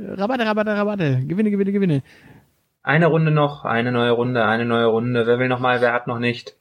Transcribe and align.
Rabatte, 0.00 0.46
Rabatte, 0.46 0.76
Rabatte. 0.76 1.22
Gewinne, 1.26 1.50
gewinne, 1.50 1.72
gewinne. 1.72 2.02
Eine 2.82 3.06
Runde 3.06 3.30
noch, 3.30 3.64
eine 3.64 3.92
neue 3.92 4.12
Runde, 4.12 4.44
eine 4.44 4.64
neue 4.64 4.86
Runde. 4.86 5.26
Wer 5.26 5.38
will 5.38 5.48
noch 5.48 5.60
mal, 5.60 5.80
wer 5.80 5.92
hat 5.92 6.06
noch 6.06 6.18
nicht? 6.18 6.56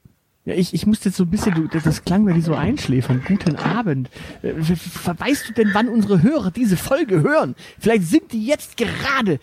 Ja, 0.46 0.54
ich, 0.54 0.74
ich 0.74 0.86
musste 0.86 1.10
jetzt 1.10 1.18
so 1.18 1.26
ein 1.26 1.30
bisschen, 1.30 1.56
du, 1.56 1.68
das, 1.68 1.84
das 1.84 2.06
klang 2.06 2.24
mir 2.24 2.34
wie 2.36 2.42
so 2.42 2.56
einschläfern. 2.56 3.22
Guten 3.28 3.58
Abend. 3.58 4.10
Äh, 4.42 4.54
Weißt 4.54 5.50
du 5.50 5.54
denn, 5.54 5.72
wann 5.74 5.90
unsere 5.90 6.22
Hörer 6.22 6.52
diese 6.52 6.78
Folge 6.78 7.22
hören? 7.22 7.56
Vielleicht 7.80 8.04
sind 8.04 8.32
die 8.32 8.46
jetzt 8.46 8.78
gerade 8.78 9.40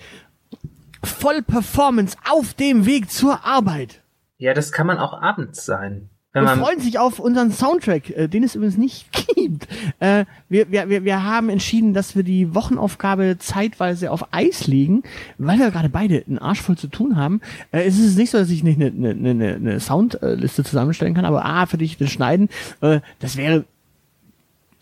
voll 1.03 1.42
Performance 1.42 2.17
auf 2.31 2.55
dem 2.55 2.86
Weg 2.86 3.11
zur 3.11 3.45
Arbeit. 3.45 4.01
Ja, 4.39 4.55
das 4.55 4.73
kann 4.73 4.86
man 4.86 4.98
auch 4.98 5.20
abends 5.20 5.64
sein. 5.64 6.08
Wenn 6.34 6.44
Wir 6.46 6.56
freuen 6.56 6.80
sich 6.80 6.98
auf 6.98 7.20
unseren 7.20 7.52
Soundtrack, 7.52 8.10
äh, 8.10 8.28
den 8.28 8.42
es 8.42 8.56
übrigens 8.56 8.77
nicht 8.77 9.06
gibt. 9.36 9.68
Äh, 10.00 10.24
wir, 10.48 10.68
wir, 10.72 10.88
wir, 10.88 11.04
wir 11.04 11.22
haben 11.22 11.48
entschieden, 11.48 11.94
dass 11.94 12.16
wir 12.16 12.24
die 12.24 12.56
Wochenaufgabe 12.56 13.36
zeitweise 13.38 14.10
auf 14.10 14.27
Eis 14.32 14.66
legen, 14.66 15.05
weil 15.38 15.60
wir 15.60 15.70
gerade 15.70 15.88
beide 15.88 16.24
einen 16.27 16.40
Arsch 16.40 16.60
voll 16.60 16.77
zu 16.77 16.88
tun 16.88 17.14
haben. 17.14 17.40
Äh, 17.70 17.84
es 17.84 18.00
ist 18.00 18.18
nicht 18.18 18.30
so, 18.30 18.38
dass 18.38 18.50
ich 18.50 18.64
nicht 18.64 18.80
eine, 18.80 18.88
eine, 18.88 19.30
eine, 19.30 19.55
eine 19.55 19.80
Soundliste 19.80 20.64
zusammenstellen 20.64 21.14
kann, 21.14 21.24
aber 21.24 21.44
ah, 21.44 21.66
für 21.66 21.78
dich 21.78 21.98
das 21.98 22.10
Schneiden, 22.10 22.48
äh, 22.80 23.00
das 23.20 23.36
wäre 23.36 23.64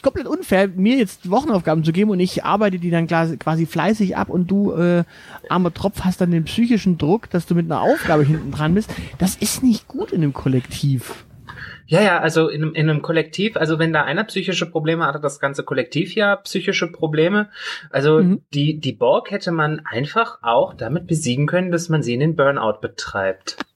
komplett 0.03 0.27
unfair, 0.27 0.69
mir 0.69 0.97
jetzt 0.97 1.31
Wochenaufgaben 1.31 1.85
zu 1.85 1.93
geben 1.93 2.11
und 2.11 2.19
ich 2.21 2.45
arbeite 2.45 2.79
die 2.79 2.91
dann 2.91 3.07
quasi 3.07 3.37
quasi 3.37 3.67
fleißig 3.67 4.17
ab 4.17 4.31
und 4.31 4.51
du, 4.51 4.73
äh, 4.73 5.05
armer 5.51 5.75
Tropf, 5.75 6.01
hast 6.01 6.23
dann 6.23 6.31
den 6.31 6.45
psychischen 6.45 6.97
Druck, 6.97 7.29
dass 7.29 7.45
du 7.45 7.55
mit 7.55 7.67
einer 7.67 7.83
Aufgabe 7.83 8.25
hinten 8.25 8.53
dran 8.53 8.73
bist. 8.73 8.91
Das 9.19 9.37
ist 9.37 9.63
nicht 9.63 9.87
gut 9.87 10.13
in 10.13 10.23
einem 10.23 10.33
Kollektiv. 10.33 11.27
Ja, 11.93 12.01
ja, 12.01 12.19
also 12.21 12.49
in, 12.49 12.63
einem- 12.63 12.75
in 12.75 12.89
einem 12.89 13.03
Kollektiv, 13.03 13.57
also 13.59 13.79
wenn 13.79 13.93
da 13.93 14.03
einer 14.05 14.25
psychische 14.25 14.65
Probleme 14.65 15.05
hat, 15.07 15.15
hat 15.17 15.25
das 15.25 15.41
ganze 15.41 15.63
Kollektiv 15.63 16.15
ja 16.15 16.37
psychische 16.37 16.91
Probleme. 16.91 17.51
Also 17.91 18.23
Mhm. 18.23 18.41
die, 18.55 18.81
die 18.81 18.93
Borg 18.95 19.31
hätte 19.31 19.53
man 19.53 19.81
einfach 19.85 20.39
auch 20.43 20.73
damit 20.73 21.07
besiegen 21.07 21.47
können, 21.47 21.71
dass 21.71 21.91
man 21.91 22.03
sie 22.03 22.15
in 22.15 22.21
den 22.21 22.35
Burnout 22.35 22.81
betreibt. 22.81 23.59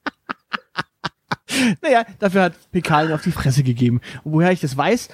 Naja, 1.81 2.05
dafür 2.19 2.41
hat 2.43 2.53
Pekal 2.71 3.11
auf 3.13 3.21
die 3.23 3.31
Fresse 3.31 3.63
gegeben. 3.63 4.01
Und 4.23 4.33
woher 4.33 4.51
ich 4.51 4.59
das 4.61 4.75
weiß, 4.77 5.09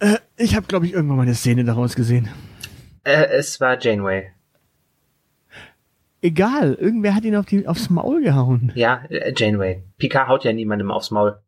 äh, 0.00 0.16
ich 0.36 0.54
habe, 0.56 0.66
glaube 0.66 0.84
ich, 0.86 0.92
irgendwann 0.92 1.16
mal 1.16 1.22
eine 1.22 1.34
Szene 1.34 1.64
daraus 1.64 1.94
gesehen. 1.94 2.28
Äh, 3.04 3.26
es 3.38 3.60
war 3.60 3.78
Janeway. 3.80 4.30
Egal, 6.22 6.74
irgendwer 6.74 7.14
hat 7.14 7.24
ihn 7.24 7.34
auf 7.36 7.46
die, 7.46 7.66
aufs 7.66 7.88
Maul 7.88 8.22
gehauen. 8.22 8.72
Ja, 8.74 9.04
äh, 9.08 9.32
Janeway. 9.34 9.82
Picard 9.96 10.28
haut 10.28 10.44
ja 10.44 10.52
niemandem 10.52 10.90
aufs 10.90 11.10
Maul. 11.10 11.38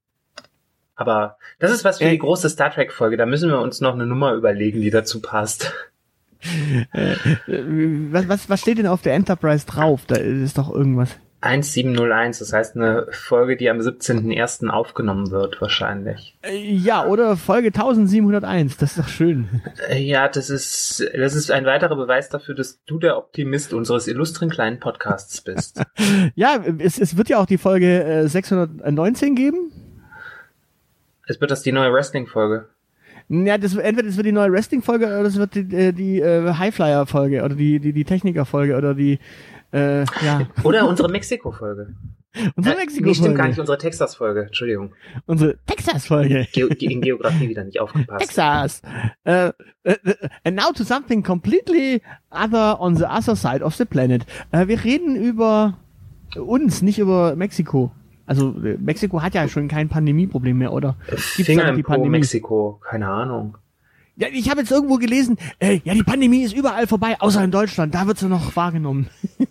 Aber 0.95 1.37
das 1.59 1.71
ist 1.73 1.85
was 1.85 1.99
für 1.99 2.05
Äh, 2.05 2.11
die 2.11 2.19
große 2.19 2.49
Star 2.49 2.71
Trek 2.71 2.93
Folge. 2.93 3.17
Da 3.17 3.27
müssen 3.27 3.49
wir 3.51 3.61
uns 3.61 3.81
noch 3.81 3.95
eine 3.95 4.07
Nummer 4.07 4.35
überlegen, 4.35 4.81
die 4.81 4.91
dazu 4.91 5.21
passt. 5.21 5.73
Äh, 6.93 7.15
was, 8.11 8.29
was, 8.29 8.51
was 8.51 8.61
steht 8.61 8.79
denn 8.79 8.87
auf 8.87 9.03
der 9.03 9.15
Enterprise 9.15 9.67
drauf? 9.67 10.03
Da 10.07 10.17
ist 10.17 10.59
doch 10.59 10.73
irgendwas. 10.75 11.11
1701, 11.45 12.39
das 12.39 12.53
heißt 12.53 12.77
eine 12.77 13.09
Folge, 13.11 13.57
die 13.57 13.69
am 13.69 13.79
17.01. 13.79 14.69
aufgenommen 14.69 15.33
wird, 15.33 15.61
wahrscheinlich. 15.61 16.39
Äh, 16.43 16.57
ja, 16.57 17.05
oder 17.05 17.37
Folge 17.37 17.69
1701, 17.69 18.77
das 18.77 18.91
ist 18.93 18.99
doch 19.01 19.09
schön. 19.09 19.49
Äh, 19.89 20.01
Ja, 20.01 20.29
das 20.29 20.51
ist, 20.51 21.05
das 21.17 21.35
ist 21.35 21.51
ein 21.51 21.65
weiterer 21.65 21.97
Beweis 21.97 22.29
dafür, 22.29 22.55
dass 22.55 22.81
du 22.87 23.01
der 23.01 23.19
Optimist 23.19 23.73
unseres 23.73 24.07
illustren 24.07 24.51
kleinen 24.51 24.79
Podcasts 24.79 25.41
bist. 25.41 25.83
Ja, 26.35 26.63
es, 26.79 26.99
es 26.99 27.17
wird 27.17 27.29
ja 27.29 27.39
auch 27.39 27.47
die 27.47 27.59
Folge 27.59 28.05
äh, 28.05 28.29
619 28.29 29.35
geben. 29.35 29.73
Es 31.27 31.41
wird 31.41 31.51
das 31.51 31.63
die 31.63 31.73
neue 31.73 31.93
Wrestling-Folge. 31.93 32.67
Ja, 33.29 33.57
das, 33.57 33.77
entweder 33.77 34.09
das 34.09 34.17
wird 34.17 34.27
die 34.27 34.33
neue 34.33 34.53
Wrestling-Folge 34.53 35.07
oder 35.07 35.23
das 35.23 35.37
wird 35.37 35.55
die, 35.55 35.75
äh, 35.75 35.93
die 35.93 36.21
äh, 36.21 36.53
Highflyer-Folge 36.53 37.45
oder 37.45 37.55
die, 37.55 37.79
die, 37.79 37.93
die 37.93 38.05
Techniker-Folge 38.05 38.77
oder 38.77 38.95
die, 38.95 39.19
äh, 39.73 40.05
ja, 40.25 40.47
Oder 40.65 40.87
unsere 40.87 41.09
Mexiko-Folge. 41.09 41.95
unsere 42.57 42.75
Äh, 42.75 42.79
Mexiko-Folge. 42.79 43.07
nee, 43.07 43.15
stimmt 43.15 43.37
gar 43.37 43.49
nicht, 43.49 43.59
unsere 43.59 43.79
Texas-Folge. 43.79 44.47
Entschuldigung. 44.47 44.93
Unsere 45.27 45.57
Texas-Folge. 45.67 46.47
Ge 46.53 46.69
in 46.81 47.01
Geografie 47.01 47.49
wieder 47.49 47.65
nicht 47.65 47.81
aufgepasst. 47.81 48.21
Texas. 48.21 48.83
Uh, 49.27 49.53
uh, 49.87 49.95
and 50.45 50.57
now 50.57 50.73
to 50.73 50.85
something 50.85 51.23
completely 51.23 52.03
other 52.31 52.79
on 52.79 52.97
the 52.97 53.05
other 53.05 53.35
side 53.35 53.63
of 53.65 53.75
the 53.77 53.85
planet. 53.87 54.27
Uh, 54.53 54.69
wir 54.69 54.85
reden 54.85 55.17
über 55.17 55.79
uns, 56.37 56.83
nicht 56.83 56.99
über 56.99 57.35
Mexiko. 57.35 57.93
Also 58.33 58.55
äh, 58.65 58.79
Mexiko 58.79 59.21
hat 59.21 59.35
ja 59.35 59.47
schon 59.47 59.69
kein 59.69 59.91
Pandemieproblem 59.91 60.57
mehr, 60.57 60.73
oder? 60.73 60.97
Gibt's 61.07 61.35
Finger 61.35 61.65
noch 61.65 61.71
im 61.73 61.77
die 61.77 61.83
Pandemie? 61.83 62.09
Mexiko. 62.21 62.81
Keine 62.83 63.07
Ahnung. 63.07 63.59
Ja, 64.17 64.29
ich 64.33 64.49
habe 64.49 64.61
jetzt 64.61 64.71
irgendwo 64.71 64.97
gelesen, 64.97 65.37
äh, 65.59 65.81
ja, 65.85 65.93
die 65.93 66.03
Pandemie 66.03 66.43
ist 66.43 66.57
überall 66.57 66.87
vorbei, 66.87 67.21
außer 67.21 67.45
in 67.45 67.51
Deutschland. 67.51 67.95
Da 67.95 68.07
wird 68.07 68.17
sie 68.17 68.29
noch 68.29 68.57
wahrgenommen. 68.57 69.09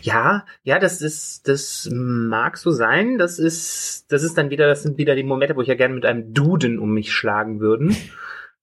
Ja, 0.00 0.46
ja, 0.62 0.78
das 0.78 1.02
ist, 1.02 1.48
das 1.48 1.86
mag 1.92 2.56
so 2.56 2.70
sein. 2.70 3.18
Das 3.18 3.38
ist, 3.38 4.06
das 4.08 4.22
ist 4.22 4.38
dann 4.38 4.48
wieder, 4.48 4.66
das 4.66 4.82
sind 4.82 4.96
wieder 4.96 5.14
die 5.14 5.22
Momente, 5.22 5.54
wo 5.54 5.60
ich 5.60 5.68
ja 5.68 5.74
gerne 5.74 5.94
mit 5.94 6.06
einem 6.06 6.32
Duden 6.32 6.78
um 6.78 6.94
mich 6.94 7.12
schlagen 7.12 7.60
würden. 7.60 7.94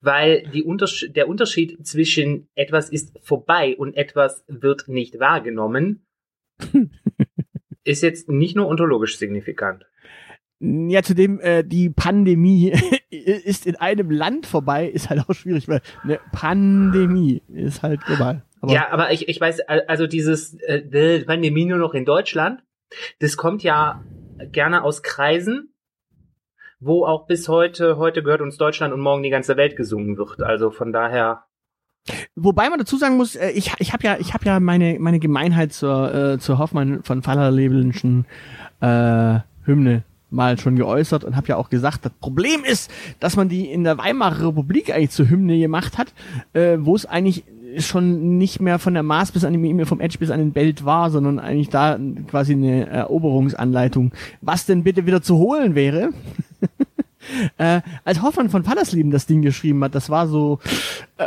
Weil 0.01 0.49
die 0.51 0.63
Untersch 0.63 1.05
der 1.11 1.27
Unterschied 1.27 1.85
zwischen 1.85 2.47
etwas 2.55 2.89
ist 2.89 3.11
vorbei 3.21 3.75
und 3.77 3.95
etwas 3.95 4.43
wird 4.47 4.87
nicht 4.87 5.19
wahrgenommen, 5.19 6.03
ist 7.83 8.01
jetzt 8.03 8.29
nicht 8.29 8.55
nur 8.55 8.67
ontologisch 8.67 9.17
signifikant. 9.17 9.85
Ja, 10.59 11.03
zudem, 11.03 11.39
äh, 11.41 11.63
die 11.63 11.89
Pandemie 11.89 12.71
ist 13.09 13.65
in 13.65 13.75
einem 13.75 14.09
Land 14.09 14.45
vorbei, 14.45 14.87
ist 14.87 15.09
halt 15.09 15.21
auch 15.27 15.33
schwierig, 15.33 15.67
weil 15.67 15.81
eine 16.03 16.19
Pandemie 16.31 17.41
ist 17.49 17.83
halt 17.83 18.05
global. 18.05 18.43
Aber 18.61 18.71
ja, 18.71 18.89
aber 18.91 19.11
ich, 19.11 19.27
ich 19.27 19.41
weiß, 19.41 19.61
al- 19.61 19.83
also 19.87 20.07
dieses 20.07 20.53
äh, 20.61 21.25
Pandemie 21.25 21.65
nur 21.65 21.79
noch 21.79 21.93
in 21.93 22.05
Deutschland, 22.05 22.63
das 23.19 23.35
kommt 23.35 23.61
ja 23.63 24.03
gerne 24.51 24.83
aus 24.83 25.03
Kreisen, 25.03 25.73
wo 26.79 27.05
auch 27.05 27.25
bis 27.27 27.49
heute, 27.49 27.97
heute 27.97 28.23
gehört 28.23 28.41
uns 28.41 28.57
Deutschland 28.57 28.93
und 28.93 29.01
morgen 29.01 29.23
die 29.23 29.29
ganze 29.29 29.57
Welt 29.57 29.75
gesungen 29.75 30.17
wird. 30.17 30.41
Also 30.41 30.71
von 30.71 30.93
daher, 30.93 31.43
Wobei 32.35 32.69
man 32.69 32.79
dazu 32.79 32.97
sagen 32.97 33.17
muss, 33.17 33.35
äh, 33.35 33.51
ich, 33.51 33.71
ich 33.79 33.93
habe 33.93 34.03
ja, 34.03 34.17
ich 34.19 34.33
habe 34.33 34.45
ja 34.45 34.59
meine, 34.59 34.97
meine 34.99 35.19
Gemeinheit 35.19 35.73
zur, 35.73 36.13
äh, 36.13 36.39
zur 36.39 36.57
Hoffmann 36.57 37.03
von 37.03 37.21
Fallerlevelnschen 37.21 38.25
äh, 38.81 39.39
Hymne 39.65 40.03
mal 40.29 40.59
schon 40.59 40.75
geäußert 40.75 41.23
und 41.23 41.35
habe 41.35 41.47
ja 41.47 41.55
auch 41.55 41.69
gesagt, 41.69 42.05
das 42.05 42.11
Problem 42.19 42.63
ist, 42.65 42.91
dass 43.19 43.35
man 43.35 43.49
die 43.49 43.71
in 43.71 43.83
der 43.83 43.97
Weimarer 43.97 44.47
Republik 44.47 44.93
eigentlich 44.93 45.11
zur 45.11 45.29
Hymne 45.29 45.59
gemacht 45.59 45.97
hat, 45.97 46.13
äh, 46.53 46.77
wo 46.79 46.95
es 46.95 47.05
eigentlich 47.05 47.43
schon 47.79 48.37
nicht 48.37 48.61
mehr 48.61 48.79
von 48.79 48.93
der 48.93 49.03
Mars 49.03 49.31
bis 49.31 49.43
an 49.43 49.53
den 49.53 49.85
vom 49.85 49.99
Edge 49.99 50.17
bis 50.19 50.29
an 50.29 50.39
den 50.39 50.51
Belt 50.51 50.85
war, 50.85 51.09
sondern 51.09 51.39
eigentlich 51.39 51.69
da 51.69 51.97
quasi 52.27 52.53
eine 52.53 52.87
Eroberungsanleitung, 52.87 54.11
was 54.41 54.65
denn 54.65 54.83
bitte 54.83 55.05
wieder 55.05 55.21
zu 55.21 55.37
holen 55.37 55.75
wäre. 55.75 56.09
Äh, 57.57 57.81
als 58.03 58.21
Hoffmann 58.21 58.49
von 58.49 58.63
Fallersleben 58.63 59.11
das 59.11 59.25
Ding 59.25 59.41
geschrieben 59.41 59.83
hat, 59.83 59.95
das 59.95 60.09
war 60.09 60.27
so 60.27 60.59
äh, 61.17 61.23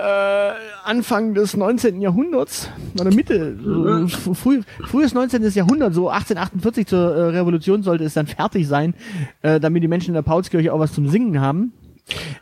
Anfang 0.85 1.35
des 1.35 1.57
19. 1.57 2.01
Jahrhunderts 2.01 2.71
oder 2.99 3.13
Mitte, 3.13 3.57
äh, 4.05 4.09
früh, 4.09 4.63
frühes 4.87 5.15
19. 5.15 5.43
Jahrhundert, 5.51 5.95
so 5.95 6.09
1848 6.09 6.87
zur 6.87 7.15
äh, 7.15 7.21
Revolution 7.31 7.83
sollte 7.83 8.05
es 8.05 8.15
dann 8.15 8.27
fertig 8.27 8.69
sein, 8.69 8.95
äh, 9.43 9.61
damit 9.61 9.83
die 9.83 9.89
Menschen 9.89 10.11
in 10.11 10.15
der 10.15 10.23
Paulskirche 10.23 10.73
auch 10.73 10.79
was 10.79 10.93
zum 10.93 11.09
Singen 11.09 11.41
haben. 11.41 11.73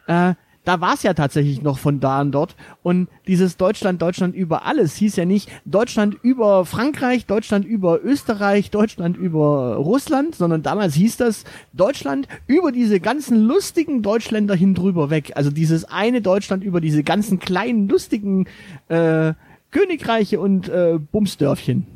Äh, 0.06 0.34
da 0.64 0.80
war 0.80 0.94
es 0.94 1.02
ja 1.02 1.14
tatsächlich 1.14 1.62
noch 1.62 1.78
von 1.78 2.00
da 2.00 2.20
an 2.20 2.32
dort. 2.32 2.56
Und 2.82 3.08
dieses 3.26 3.56
Deutschland, 3.56 4.00
Deutschland 4.00 4.34
über 4.34 4.64
alles 4.64 4.96
hieß 4.96 5.16
ja 5.16 5.24
nicht 5.24 5.50
Deutschland 5.64 6.16
über 6.22 6.64
Frankreich, 6.64 7.26
Deutschland 7.26 7.66
über 7.66 8.02
Österreich, 8.02 8.70
Deutschland 8.70 9.16
über 9.16 9.76
Russland, 9.76 10.34
sondern 10.34 10.62
damals 10.62 10.94
hieß 10.94 11.18
das 11.18 11.44
Deutschland 11.72 12.28
über 12.46 12.72
diese 12.72 13.00
ganzen 13.00 13.44
lustigen 13.44 14.02
Deutschländer 14.02 14.54
hin 14.54 14.74
drüber 14.74 15.10
weg. 15.10 15.32
Also 15.34 15.50
dieses 15.50 15.84
eine 15.84 16.22
Deutschland 16.22 16.64
über 16.64 16.80
diese 16.80 17.04
ganzen 17.04 17.38
kleinen, 17.38 17.88
lustigen 17.88 18.46
äh, 18.88 19.34
Königreiche 19.70 20.40
und 20.40 20.68
äh, 20.68 20.98
Bumsdörfchen. 20.98 21.86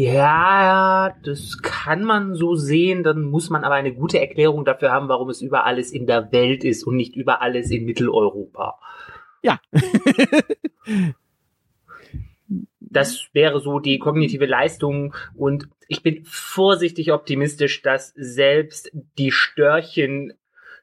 Ja, 0.00 1.12
das 1.24 1.60
kann 1.60 2.04
man 2.04 2.36
so 2.36 2.54
sehen. 2.54 3.02
Dann 3.02 3.22
muss 3.22 3.50
man 3.50 3.64
aber 3.64 3.74
eine 3.74 3.92
gute 3.92 4.20
Erklärung 4.20 4.64
dafür 4.64 4.92
haben, 4.92 5.08
warum 5.08 5.28
es 5.28 5.42
über 5.42 5.66
alles 5.66 5.90
in 5.90 6.06
der 6.06 6.30
Welt 6.30 6.62
ist 6.62 6.84
und 6.84 6.94
nicht 6.94 7.16
über 7.16 7.42
alles 7.42 7.72
in 7.72 7.84
Mitteleuropa. 7.84 8.78
Ja. 9.42 9.60
das 12.78 13.26
wäre 13.32 13.58
so 13.58 13.80
die 13.80 13.98
kognitive 13.98 14.46
Leistung 14.46 15.16
und 15.34 15.68
ich 15.88 16.04
bin 16.04 16.24
vorsichtig 16.24 17.10
optimistisch, 17.10 17.82
dass 17.82 18.12
selbst 18.14 18.92
die 19.18 19.32
Störchen 19.32 20.34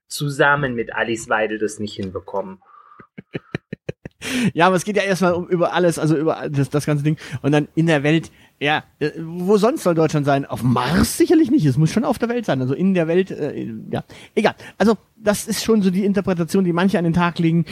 zusammen 0.07 0.75
mit 0.75 0.93
Alice 0.93 1.29
Weidel 1.29 1.57
das 1.57 1.79
nicht 1.79 1.95
hinbekommen. 1.95 2.59
Ja, 4.53 4.67
aber 4.67 4.75
es 4.75 4.85
geht 4.85 4.97
ja 4.97 5.03
erstmal 5.03 5.33
um 5.33 5.47
über 5.47 5.73
alles, 5.73 5.99
also 5.99 6.17
über 6.17 6.47
das, 6.49 6.69
das 6.69 6.85
ganze 6.85 7.03
Ding. 7.03 7.17
Und 7.41 7.51
dann 7.51 7.67
in 7.75 7.87
der 7.87 8.03
Welt, 8.03 8.31
ja, 8.59 8.83
äh, 8.99 9.11
wo 9.19 9.57
sonst 9.57 9.83
soll 9.83 9.95
Deutschland 9.95 10.25
sein? 10.25 10.45
Auf 10.45 10.63
Mars 10.63 11.17
sicherlich 11.17 11.51
nicht. 11.51 11.65
Es 11.65 11.77
muss 11.77 11.91
schon 11.91 12.03
auf 12.03 12.17
der 12.17 12.29
Welt 12.29 12.45
sein. 12.45 12.61
Also 12.61 12.73
in 12.73 12.93
der 12.93 13.07
Welt, 13.07 13.31
äh, 13.31 13.69
ja, 13.91 14.03
egal. 14.33 14.55
Also 14.77 14.97
das 15.15 15.47
ist 15.47 15.63
schon 15.63 15.81
so 15.81 15.89
die 15.89 16.05
Interpretation, 16.05 16.63
die 16.63 16.73
manche 16.73 16.97
an 16.97 17.03
den 17.03 17.13
Tag 17.13 17.39
legen. 17.39 17.65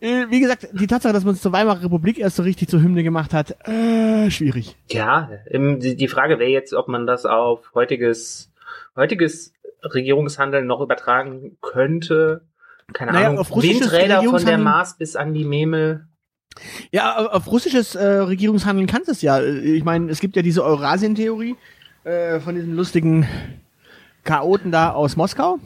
Äh, 0.00 0.26
wie 0.30 0.40
gesagt, 0.40 0.68
die 0.72 0.86
Tatsache, 0.86 1.12
dass 1.12 1.24
man 1.24 1.34
es 1.34 1.42
zur 1.42 1.52
Weimarer 1.52 1.84
Republik 1.84 2.18
erst 2.18 2.36
so 2.36 2.42
richtig 2.42 2.68
zur 2.68 2.82
Hymne 2.82 3.02
gemacht 3.02 3.32
hat, 3.32 3.56
äh, 3.68 4.30
schwierig. 4.30 4.76
Ja, 4.90 5.30
die 5.50 6.08
Frage 6.08 6.38
wäre 6.38 6.50
jetzt, 6.50 6.74
ob 6.74 6.88
man 6.88 7.06
das 7.06 7.24
auf 7.26 7.72
heutiges, 7.74 8.52
heutiges 8.96 9.52
Regierungshandeln 9.82 10.66
noch 10.66 10.80
übertragen 10.80 11.56
könnte 11.60 12.42
keine 12.92 13.12
naja, 13.12 13.28
Ahnung, 13.28 13.40
auf 13.40 13.50
Windräder 13.50 14.22
von 14.22 14.44
der 14.44 14.58
Mars 14.58 14.96
bis 14.96 15.16
an 15.16 15.34
die 15.34 15.44
Memel. 15.44 16.06
Ja, 16.90 17.16
auf 17.16 17.50
russisches 17.50 17.94
äh, 17.94 18.04
Regierungshandeln 18.04 18.86
kannst 18.86 19.08
du 19.08 19.12
es 19.12 19.22
ja. 19.22 19.42
Ich 19.42 19.84
meine, 19.84 20.10
es 20.10 20.20
gibt 20.20 20.36
ja 20.36 20.42
diese 20.42 20.64
Eurasien-Theorie 20.64 21.56
äh, 22.04 22.40
von 22.40 22.54
diesen 22.54 22.76
lustigen 22.76 23.26
Chaoten 24.24 24.70
da 24.70 24.92
aus 24.92 25.16
Moskau. 25.16 25.58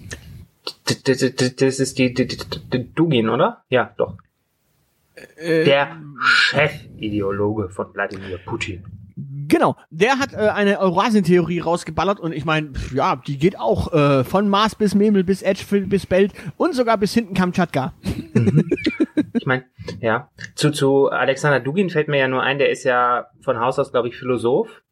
Das 0.85 1.81
ist 1.81 1.99
die, 1.99 2.15
die, 2.15 2.27
die 2.27 2.95
Dugin, 2.95 3.29
oder? 3.29 3.65
Ja, 3.69 3.93
doch. 3.97 4.17
Äh, 5.37 5.65
der 5.65 5.97
Chefideologe 6.21 7.69
von 7.71 7.93
Wladimir 7.95 8.39
Putin. 8.39 8.85
Genau, 9.49 9.77
der 9.91 10.19
hat 10.19 10.33
äh, 10.33 10.37
eine 10.37 10.79
Eurasien-Theorie 10.81 11.61
rausgeballert 11.61 12.21
und 12.21 12.33
ich 12.33 12.45
meine, 12.45 12.73
ja, 12.95 13.17
die 13.17 13.39
geht 13.39 13.59
auch 13.59 13.93
äh, 13.93 14.25
von 14.25 14.49
Mars 14.49 14.75
bis 14.75 14.95
Memel 14.95 15.25
bis 15.25 15.43
Edgefield 15.43 15.89
bis 15.89 16.07
Belt 16.07 16.33
und 16.57 16.75
sogar 16.75 16.97
bis 16.97 17.13
hinten 17.13 17.35
Kamtschatka. 17.35 17.93
Mhm. 18.35 18.69
ich 19.35 19.47
meine, 19.47 19.65
ja, 20.01 20.31
zu, 20.55 20.71
zu 20.71 21.09
Alexander 21.11 21.61
Dugin 21.61 21.91
fällt 21.91 22.09
mir 22.09 22.19
ja 22.19 22.29
nur 22.29 22.43
ein, 22.43 22.59
der 22.59 22.71
ist 22.71 22.85
ja 22.85 23.27
von 23.41 23.61
Haus 23.61 23.79
aus, 23.79 23.93
glaube 23.93 24.09
ich, 24.09 24.17
Philosoph 24.17 24.83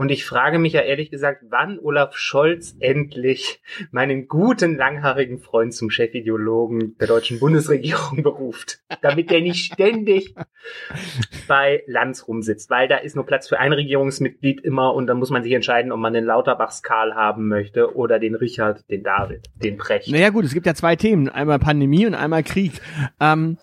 und 0.00 0.10
ich 0.10 0.24
frage 0.24 0.58
mich 0.58 0.72
ja 0.72 0.80
ehrlich 0.80 1.10
gesagt, 1.10 1.42
wann 1.50 1.78
Olaf 1.78 2.16
Scholz 2.16 2.74
endlich 2.80 3.60
meinen 3.90 4.28
guten, 4.28 4.78
langhaarigen 4.78 5.40
Freund 5.40 5.74
zum 5.74 5.90
Chefideologen 5.90 6.96
der 6.96 7.06
deutschen 7.06 7.38
Bundesregierung 7.38 8.22
beruft, 8.22 8.78
damit 9.02 9.30
der 9.30 9.42
nicht 9.42 9.74
ständig 9.74 10.34
bei 11.46 11.82
Lanz 11.86 12.26
rumsitzt, 12.26 12.70
weil 12.70 12.88
da 12.88 12.96
ist 12.96 13.14
nur 13.14 13.26
Platz 13.26 13.46
für 13.46 13.60
ein 13.60 13.74
Regierungsmitglied 13.74 14.62
immer 14.62 14.94
und 14.94 15.06
dann 15.06 15.18
muss 15.18 15.28
man 15.28 15.42
sich 15.42 15.52
entscheiden, 15.52 15.92
ob 15.92 16.00
man 16.00 16.14
den 16.14 16.24
Lauterbachs 16.24 16.82
Karl 16.82 17.14
haben 17.14 17.48
möchte 17.48 17.94
oder 17.94 18.18
den 18.18 18.34
Richard, 18.34 18.88
den 18.88 19.02
David, 19.02 19.50
den 19.56 19.76
Brecht. 19.76 20.08
Naja 20.08 20.30
gut, 20.30 20.46
es 20.46 20.54
gibt 20.54 20.64
ja 20.64 20.72
zwei 20.72 20.96
Themen, 20.96 21.28
einmal 21.28 21.58
Pandemie 21.58 22.06
und 22.06 22.14
einmal 22.14 22.42
Krieg. 22.42 22.72
Ähm 23.20 23.58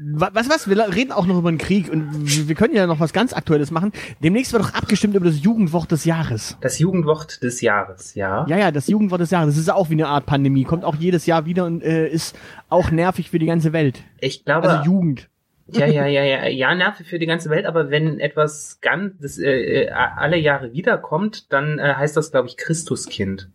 was, 0.00 0.48
was, 0.48 0.68
wir 0.68 0.94
reden 0.94 1.12
auch 1.12 1.26
noch 1.26 1.38
über 1.38 1.50
den 1.50 1.58
Krieg 1.58 1.90
und 1.90 2.48
wir 2.48 2.54
können 2.54 2.74
ja 2.74 2.86
noch 2.86 3.00
was 3.00 3.12
ganz 3.12 3.32
Aktuelles 3.32 3.70
machen. 3.70 3.92
Demnächst 4.22 4.52
wird 4.52 4.62
doch 4.62 4.74
abgestimmt 4.74 5.14
über 5.14 5.26
das 5.26 5.42
Jugendwort 5.42 5.90
des 5.90 6.04
Jahres. 6.04 6.56
Das 6.60 6.78
Jugendwort 6.78 7.42
des 7.42 7.60
Jahres, 7.60 8.14
ja. 8.14 8.46
Ja, 8.48 8.58
ja, 8.58 8.70
das 8.70 8.86
Jugendwort 8.86 9.20
des 9.20 9.30
Jahres. 9.30 9.54
Das 9.54 9.58
ist 9.58 9.70
auch 9.70 9.90
wie 9.90 9.94
eine 9.94 10.06
Art 10.06 10.26
Pandemie. 10.26 10.64
Kommt 10.64 10.84
auch 10.84 10.94
jedes 10.96 11.26
Jahr 11.26 11.46
wieder 11.46 11.64
und 11.64 11.82
äh, 11.82 12.08
ist 12.08 12.38
auch 12.68 12.90
nervig 12.90 13.30
für 13.30 13.38
die 13.38 13.46
ganze 13.46 13.72
Welt. 13.72 14.02
Ich 14.20 14.44
glaube. 14.44 14.68
Also 14.68 14.84
Jugend. 14.84 15.28
Ja, 15.70 15.86
ja, 15.86 16.06
ja, 16.06 16.22
ja, 16.22 16.46
ja, 16.46 16.74
nervig 16.74 17.06
für 17.06 17.18
die 17.18 17.26
ganze 17.26 17.50
Welt, 17.50 17.66
aber 17.66 17.90
wenn 17.90 18.20
etwas 18.20 18.78
ganz, 18.80 19.12
das, 19.20 19.38
äh, 19.38 19.82
äh 19.82 19.90
alle 19.90 20.38
Jahre 20.38 20.72
wiederkommt, 20.72 21.52
dann 21.52 21.78
äh, 21.78 21.94
heißt 21.94 22.16
das, 22.16 22.30
glaube 22.30 22.48
ich, 22.48 22.56
Christuskind. 22.56 23.50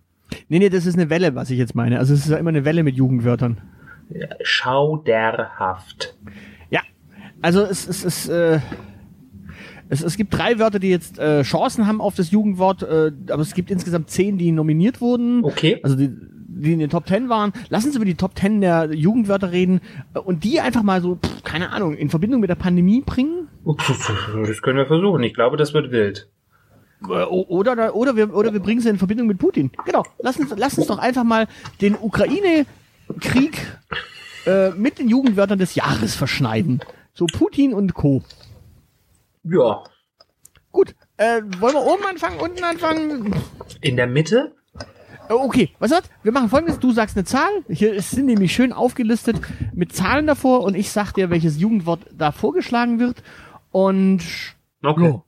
Nee, 0.48 0.60
nee, 0.60 0.70
das 0.70 0.86
ist 0.86 0.96
eine 0.96 1.10
Welle, 1.10 1.34
was 1.34 1.50
ich 1.50 1.58
jetzt 1.58 1.74
meine. 1.74 1.98
Also 1.98 2.14
es 2.14 2.26
ist 2.26 2.30
ja 2.30 2.38
immer 2.38 2.50
eine 2.50 2.66
Welle 2.66 2.84
mit 2.84 2.96
Jugendwörtern 2.96 3.62
schauderhaft. 4.42 6.16
Ja, 6.70 6.82
also 7.42 7.62
es, 7.62 7.88
es, 7.88 8.04
es, 8.04 8.30
äh, 8.30 8.60
es, 9.90 10.02
es 10.02 10.18
gibt 10.18 10.34
drei 10.34 10.60
Wörter, 10.60 10.80
die 10.80 10.90
jetzt 10.90 11.20
äh, 11.20 11.44
Chancen 11.44 11.88
haben 11.88 12.02
auf 12.02 12.16
das 12.16 12.32
Jugendwort, 12.32 12.84
äh, 12.84 13.12
aber 13.30 13.42
es 13.42 13.54
gibt 13.54 13.70
insgesamt 13.72 14.10
zehn, 14.10 14.38
die 14.38 14.52
nominiert 14.52 15.02
wurden. 15.02 15.44
Okay. 15.44 15.80
Also 15.84 15.96
die, 15.96 16.10
die 16.10 16.74
in 16.74 16.80
den 16.80 16.90
Top 16.90 17.06
Ten 17.06 17.30
waren. 17.30 17.52
Lassen 17.70 17.92
Sie 17.92 17.98
über 17.98 18.06
die 18.06 18.16
Top 18.16 18.36
Ten 18.36 18.62
der 18.62 18.94
Jugendwörter 18.94 19.52
reden 19.52 19.82
äh, 20.14 20.20
und 20.20 20.44
die 20.44 20.60
einfach 20.60 20.84
mal 20.84 21.02
so, 21.02 21.16
pff, 21.16 21.44
keine 21.44 21.72
Ahnung, 21.72 21.96
in 21.96 22.10
Verbindung 22.10 22.42
mit 22.42 22.50
der 22.50 22.56
Pandemie 22.56 23.02
bringen. 23.02 23.48
Das 24.46 24.62
können 24.62 24.78
wir 24.78 24.86
versuchen. 24.86 25.24
Ich 25.24 25.34
glaube, 25.34 25.58
das 25.58 25.74
wird 25.74 25.92
wild. 25.92 26.30
Äh, 27.10 27.24
oder, 27.24 27.96
oder, 27.96 28.16
wir, 28.16 28.34
oder 28.34 28.54
wir 28.54 28.60
bringen 28.60 28.82
sie 28.82 28.90
in 28.90 28.98
Verbindung 28.98 29.28
mit 29.28 29.38
Putin. 29.38 29.72
Genau. 29.86 30.04
Lass 30.20 30.38
uns, 30.38 30.54
lass 30.56 30.78
uns 30.78 30.88
doch 30.88 31.00
einfach 31.00 31.24
mal 31.24 31.48
den 31.82 31.96
Ukraine 31.96 32.66
Krieg 33.20 33.60
äh, 34.46 34.72
mit 34.72 35.00
den 35.00 35.10
Jugendwörtern 35.10 35.60
des 35.60 35.76
Jahres 35.76 36.16
verschneiden. 36.16 36.82
So 37.14 37.26
Putin 37.26 37.74
und 37.74 37.94
Co. 37.94 38.24
Ja. 39.44 39.84
Gut. 40.72 40.96
Äh, 41.18 41.42
wollen 41.60 41.76
wir 41.76 41.86
oben 41.86 42.06
anfangen, 42.06 42.40
unten 42.40 42.64
anfangen? 42.64 43.36
In 43.82 43.96
der 43.96 44.08
Mitte? 44.08 44.56
Äh, 45.30 45.34
okay, 45.34 45.70
was 45.80 45.92
hat? 45.92 46.10
Wir 46.24 46.32
machen 46.32 46.50
folgendes, 46.50 46.80
du 46.80 46.92
sagst 46.92 47.16
eine 47.16 47.26
Zahl, 47.26 47.52
hier 47.70 48.02
sind 48.02 48.26
nämlich 48.26 48.54
schön 48.54 48.74
aufgelistet 48.74 49.40
mit 49.74 49.94
Zahlen 49.96 50.28
davor 50.28 50.62
und 50.64 50.76
ich 50.76 50.92
sag 50.92 51.14
dir, 51.14 51.30
welches 51.30 51.60
Jugendwort 51.60 52.02
da 52.12 52.32
vorgeschlagen 52.32 53.00
wird 53.00 53.22
und 53.72 54.22
okay. 54.84 55.06
Jo. 55.06 55.24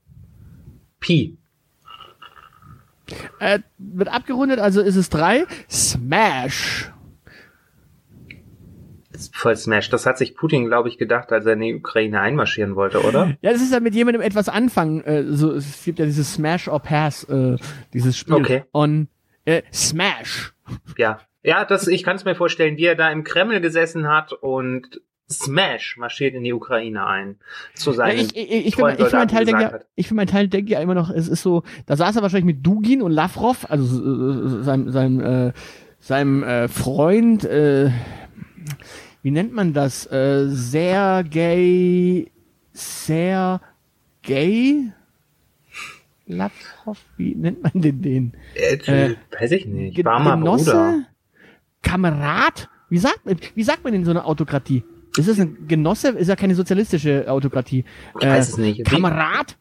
Pi. 1.00 1.38
Äh, 3.40 3.60
wird 3.78 4.10
abgerundet, 4.10 4.60
also 4.60 4.82
ist 4.82 4.96
es 4.96 5.10
drei. 5.10 5.46
Smash 5.70 6.92
voll 9.34 9.56
Smash. 9.56 9.90
Das 9.90 10.06
hat 10.06 10.18
sich 10.18 10.36
Putin, 10.36 10.66
glaube 10.66 10.90
ich, 10.90 10.98
gedacht, 10.98 11.32
als 11.32 11.46
er 11.46 11.54
in 11.54 11.60
die 11.62 11.76
Ukraine 11.76 12.20
einmarschieren 12.22 12.76
wollte, 12.76 13.02
oder? 13.04 13.36
Ja, 13.42 13.52
das 13.52 13.62
ist 13.62 13.74
ja 13.74 13.80
mit 13.80 13.96
jemandem 13.96 14.22
etwas 14.22 14.50
anfangen. 14.50 15.04
Äh, 15.04 15.26
so, 15.28 15.52
es 15.52 15.84
gibt 15.84 16.00
ja 16.00 16.06
dieses 16.06 16.34
Smash 16.34 16.68
or 16.68 16.80
Pass, 16.80 17.24
äh, 17.26 17.58
dieses 17.94 18.18
Spiel. 18.18 18.36
Okay. 18.36 18.64
Und 18.72 19.10
äh, 19.46 19.62
Smash. 19.74 20.54
Ja. 20.98 21.20
Ja, 21.44 21.64
das, 21.64 21.88
ich 21.88 22.04
kann 22.04 22.16
es 22.16 22.26
mir 22.26 22.34
vorstellen, 22.34 22.78
wie 22.78 22.86
er 22.86 22.96
da 22.96 23.12
im 23.12 23.24
Kreml 23.24 23.62
gesessen 23.62 24.08
hat 24.08 24.34
und 24.34 25.02
Smash 25.30 25.98
marschiert 25.98 26.36
in 26.36 26.44
die 26.44 26.54
Ukraine 26.54 27.06
ein. 27.06 27.38
Zu 27.74 27.92
seinen 27.92 28.18
ja, 28.18 28.24
ich, 28.24 28.36
ich, 28.36 28.66
ich, 28.68 28.76
für, 28.76 28.92
ich 28.92 29.08
für 29.08 29.16
meinen 29.16 29.28
Teil 29.28 29.46
denke 29.46 29.62
ja, 29.62 29.80
ich 29.96 30.08
für 30.08 30.16
meinen 30.16 30.28
Teil 30.28 30.48
denke 30.48 30.72
ja 30.72 30.80
immer 30.80 30.94
noch, 30.94 31.10
es 31.10 31.28
ist 31.28 31.42
so, 31.42 31.64
da 31.88 31.96
saß 31.96 32.16
er 32.16 32.22
wahrscheinlich 32.22 32.56
mit 32.56 32.66
Dugin 32.66 33.02
und 33.02 33.12
Lavrov, 33.12 33.66
also 33.70 34.60
äh, 34.60 34.64
seinem 34.64 34.92
seinem 34.92 35.20
äh, 35.48 35.54
seinem 36.00 36.44
äh, 36.44 36.68
Freund, 36.68 37.44
äh, 37.46 37.90
wie 39.26 39.32
nennt 39.32 39.54
man 39.54 39.74
das? 39.74 40.06
Äh, 40.12 40.50
sehr 40.50 41.24
gay, 41.28 42.30
sehr 42.74 43.60
gay? 44.22 44.92
Lavrov, 46.28 47.00
wie 47.18 47.34
nennt 47.34 47.64
man 47.64 47.72
denn 47.74 48.04
den? 48.04 48.34
Äh, 48.54 48.76
äh, 48.76 49.16
weiß 49.40 49.54
ich 49.54 49.66
nicht. 49.66 50.06
Warmer 50.06 50.38
Genosse, 50.38 50.66
Bruder. 50.66 51.08
Kamerad? 51.82 52.70
Wie 52.90 53.00
sagt, 53.00 53.22
wie 53.56 53.64
sagt 53.64 53.84
man 53.84 53.96
in 53.96 54.06
so 54.06 54.12
einer 54.12 54.28
Autokratie? 54.28 54.84
Ist 55.18 55.28
das 55.28 55.40
ein 55.40 55.68
Genosse? 55.68 56.10
Ist 56.10 56.28
ja 56.28 56.36
keine 56.36 56.54
sozialistische 56.54 57.26
Autokratie. 57.28 57.84
Ich 58.20 58.28
weiß 58.28 58.50
es 58.50 58.58
nicht. 58.60 58.86
Kamerad? 58.86 59.58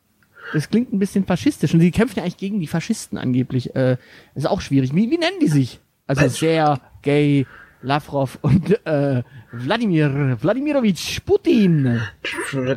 Das 0.52 0.68
klingt 0.68 0.92
ein 0.92 0.98
bisschen 0.98 1.24
faschistisch. 1.24 1.72
Und 1.72 1.80
die 1.80 1.90
kämpfen 1.90 2.18
ja 2.18 2.24
eigentlich 2.24 2.36
gegen 2.36 2.60
die 2.60 2.66
Faschisten 2.66 3.16
angeblich. 3.16 3.74
Äh, 3.74 3.96
ist 4.34 4.46
auch 4.46 4.60
schwierig. 4.60 4.94
Wie, 4.94 5.10
wie 5.10 5.16
nennen 5.16 5.38
die 5.40 5.48
sich? 5.48 5.80
Also 6.06 6.28
sehr 6.28 6.82
gay, 7.00 7.46
Lavrov 7.84 8.38
und 8.42 8.84
äh, 8.86 9.22
Wladimir 9.56 10.36
Wladimirovich 10.40 11.24
Putin. 11.24 12.00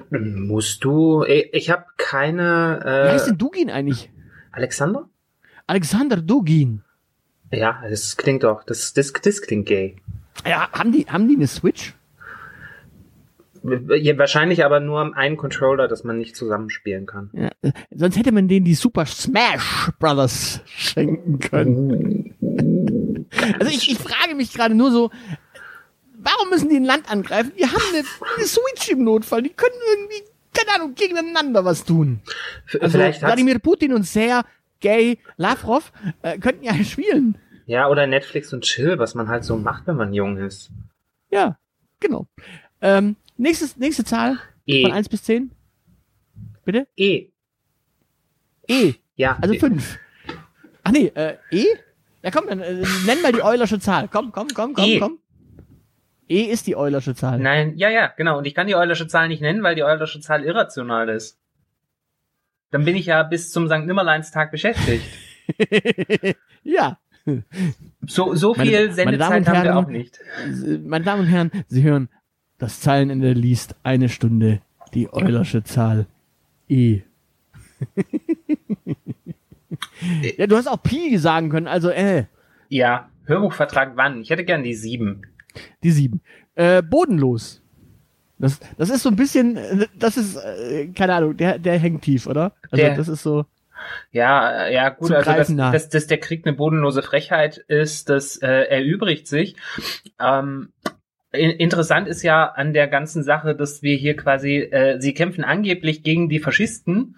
Musst 0.09 0.83
du? 0.83 1.23
Ich 1.23 1.69
habe 1.69 1.85
keine. 1.97 2.81
Äh, 2.83 3.07
Wie 3.07 3.11
heißt 3.13 3.27
denn 3.27 3.37
Dugin 3.37 3.69
eigentlich? 3.69 4.09
Alexander? 4.51 5.07
Alexander 5.65 6.17
Dugin. 6.17 6.83
Ja, 7.51 7.81
das 7.89 8.17
klingt 8.17 8.43
doch. 8.43 8.63
Das, 8.63 8.93
das, 8.93 9.13
das 9.13 9.41
klingt 9.41 9.67
gay. 9.67 9.95
Ja, 10.45 10.69
haben 10.71 10.91
die, 10.91 11.05
haben 11.07 11.27
die 11.27 11.35
eine 11.35 11.47
Switch? 11.47 11.93
Ja, 13.63 14.17
wahrscheinlich 14.17 14.63
aber 14.63 14.79
nur 14.79 15.17
einen 15.17 15.35
Controller, 15.35 15.87
dass 15.87 16.03
man 16.03 16.17
nicht 16.17 16.35
zusammenspielen 16.35 17.05
kann. 17.05 17.29
Ja, 17.33 17.49
äh, 17.61 17.71
sonst 17.93 18.17
hätte 18.17 18.31
man 18.31 18.47
denen 18.47 18.65
die 18.65 18.75
Super 18.75 19.05
Smash 19.05 19.91
Brothers 19.99 20.61
schenken 20.65 21.39
können. 21.39 22.35
also 23.59 23.71
ich, 23.71 23.91
ich 23.91 23.97
frage 23.97 24.35
mich 24.35 24.53
gerade 24.53 24.75
nur 24.75 24.91
so, 24.91 25.11
warum 26.17 26.49
müssen 26.49 26.69
die 26.69 26.77
ein 26.77 26.85
Land 26.85 27.09
angreifen? 27.11 27.51
Die 27.57 27.65
haben 27.65 27.81
eine, 27.93 28.03
eine 28.35 28.45
Switch 28.45 28.89
im 28.89 29.03
Notfall. 29.03 29.43
Die 29.43 29.49
können 29.49 29.75
irgendwie, 29.93 30.23
keine 30.53 30.75
Ahnung, 30.75 30.95
gegeneinander 30.95 31.63
was 31.65 31.83
tun. 31.85 32.21
Also 32.79 32.99
Wladimir 32.99 33.59
Putin 33.59 33.93
und 33.93 34.03
sehr 34.03 34.43
gay 34.79 35.17
Lavrov 35.37 35.91
äh, 36.21 36.37
könnten 36.37 36.63
ja 36.63 36.73
spielen. 36.83 37.37
Ja, 37.65 37.89
oder 37.89 38.07
Netflix 38.07 38.53
und 38.53 38.63
Chill, 38.63 38.97
was 38.97 39.13
man 39.13 39.27
halt 39.27 39.43
so 39.43 39.57
macht, 39.57 39.87
wenn 39.87 39.97
man 39.97 40.13
jung 40.13 40.37
ist. 40.37 40.69
Ja, 41.29 41.57
genau. 41.99 42.27
Ähm, 42.81 43.17
nächstes, 43.35 43.75
nächste 43.77 44.05
Zahl 44.05 44.39
E. 44.65 44.83
von 44.83 44.91
1 44.93 45.09
bis 45.09 45.23
10. 45.23 45.51
Bitte? 46.63 46.87
E. 46.95 47.27
E. 48.67 48.93
Ja. 49.15 49.37
Also 49.41 49.53
E. 49.53 49.59
5. 49.59 49.99
Ach 50.83 50.91
nee, 50.91 51.11
äh, 51.15 51.37
E? 51.51 51.65
Ja 52.23 52.31
komm, 52.31 52.47
dann 52.47 52.59
äh, 52.61 52.83
nenn 53.05 53.21
mal 53.21 53.31
die 53.33 53.43
Eulersche 53.43 53.79
Zahl. 53.79 54.07
Komm, 54.07 54.31
komm, 54.31 54.47
komm, 54.53 54.73
komm, 54.73 54.85
E. 54.85 54.99
komm. 54.99 55.19
E 56.29 56.43
ist 56.43 56.67
die 56.67 56.75
Eulersche 56.75 57.15
Zahl. 57.15 57.39
Nein, 57.39 57.77
ja, 57.77 57.89
ja, 57.89 58.07
genau. 58.15 58.37
Und 58.37 58.45
ich 58.45 58.53
kann 58.55 58.67
die 58.67 58.75
Eulersche 58.75 59.07
Zahl 59.07 59.27
nicht 59.27 59.41
nennen, 59.41 59.63
weil 59.63 59.75
die 59.75 59.83
Eulersche 59.83 60.19
Zahl 60.19 60.43
irrational 60.43 61.09
ist. 61.09 61.39
Dann 62.71 62.83
bin 62.85 62.95
ich 62.95 63.05
ja 63.05 63.23
bis 63.23 63.51
zum 63.51 63.67
St. 63.67 63.85
Nimmerleinstag 63.85 64.51
beschäftigt. 64.51 65.05
ja. 66.63 66.99
So, 68.05 68.35
so 68.35 68.53
Meine- 68.55 68.69
viel 68.69 68.87
meine 69.05 69.17
Damen 69.17 69.33
Sendezeit 69.33 69.39
und 69.39 69.47
haben 69.47 69.63
wir 69.63 69.73
Herren, 69.73 69.85
auch 69.85 69.89
nicht. 69.89 70.19
Meine 70.85 71.05
Damen 71.05 71.21
und 71.21 71.27
Herren, 71.27 71.51
Sie 71.67 71.83
hören, 71.83 72.09
das 72.57 72.79
Zeilenende 72.81 73.31
liest 73.33 73.75
eine 73.83 74.09
Stunde 74.09 74.61
die 74.93 75.11
Eulersche 75.13 75.63
Zahl 75.63 76.07
E. 76.69 77.01
ja, 80.37 80.47
du 80.47 80.55
hast 80.55 80.67
auch 80.67 80.81
Pi 80.81 81.17
sagen 81.17 81.49
können, 81.49 81.67
also 81.67 81.89
äh, 81.89 82.25
Ja, 82.69 83.09
Hörbuchvertrag 83.25 83.91
wann? 83.95 84.21
Ich 84.21 84.29
hätte 84.29 84.43
gern 84.45 84.63
die 84.63 84.73
sieben. 84.73 85.21
Die 85.83 85.91
sieben. 85.91 86.21
Äh, 86.55 86.81
bodenlos. 86.81 87.61
Das, 88.39 88.59
das 88.77 88.89
ist 88.89 89.01
so 89.03 89.09
ein 89.09 89.15
bisschen, 89.15 89.57
äh, 89.57 89.87
das 89.97 90.17
ist, 90.17 90.35
äh, 90.37 90.87
keine 90.87 91.13
Ahnung, 91.15 91.35
der, 91.37 91.57
der 91.59 91.77
hängt 91.79 92.03
tief, 92.03 92.27
oder? 92.27 92.53
Also 92.71 92.85
Der- 92.85 92.95
das 92.95 93.07
ist 93.07 93.23
so. 93.23 93.45
Ja, 94.11 94.65
äh, 94.65 94.73
ja, 94.73 94.89
gut, 94.89 95.11
also 95.11 95.31
dass, 95.31 95.55
dass, 95.71 95.89
dass 95.89 96.07
der 96.07 96.17
Krieg 96.17 96.45
eine 96.45 96.55
bodenlose 96.55 97.03
Frechheit 97.03 97.57
ist, 97.57 98.09
das 98.09 98.37
äh, 98.37 98.47
erübrigt 98.47 99.27
sich. 99.27 99.55
Ähm, 100.19 100.69
in, 101.31 101.51
interessant 101.51 102.07
ist 102.07 102.23
ja 102.23 102.45
an 102.45 102.73
der 102.73 102.87
ganzen 102.87 103.23
Sache, 103.23 103.55
dass 103.55 103.83
wir 103.83 103.95
hier 103.95 104.15
quasi, 104.15 104.57
äh, 104.57 104.99
sie 104.99 105.13
kämpfen 105.13 105.43
angeblich 105.43 106.01
gegen 106.03 106.27
die 106.27 106.39
Faschisten. 106.39 107.17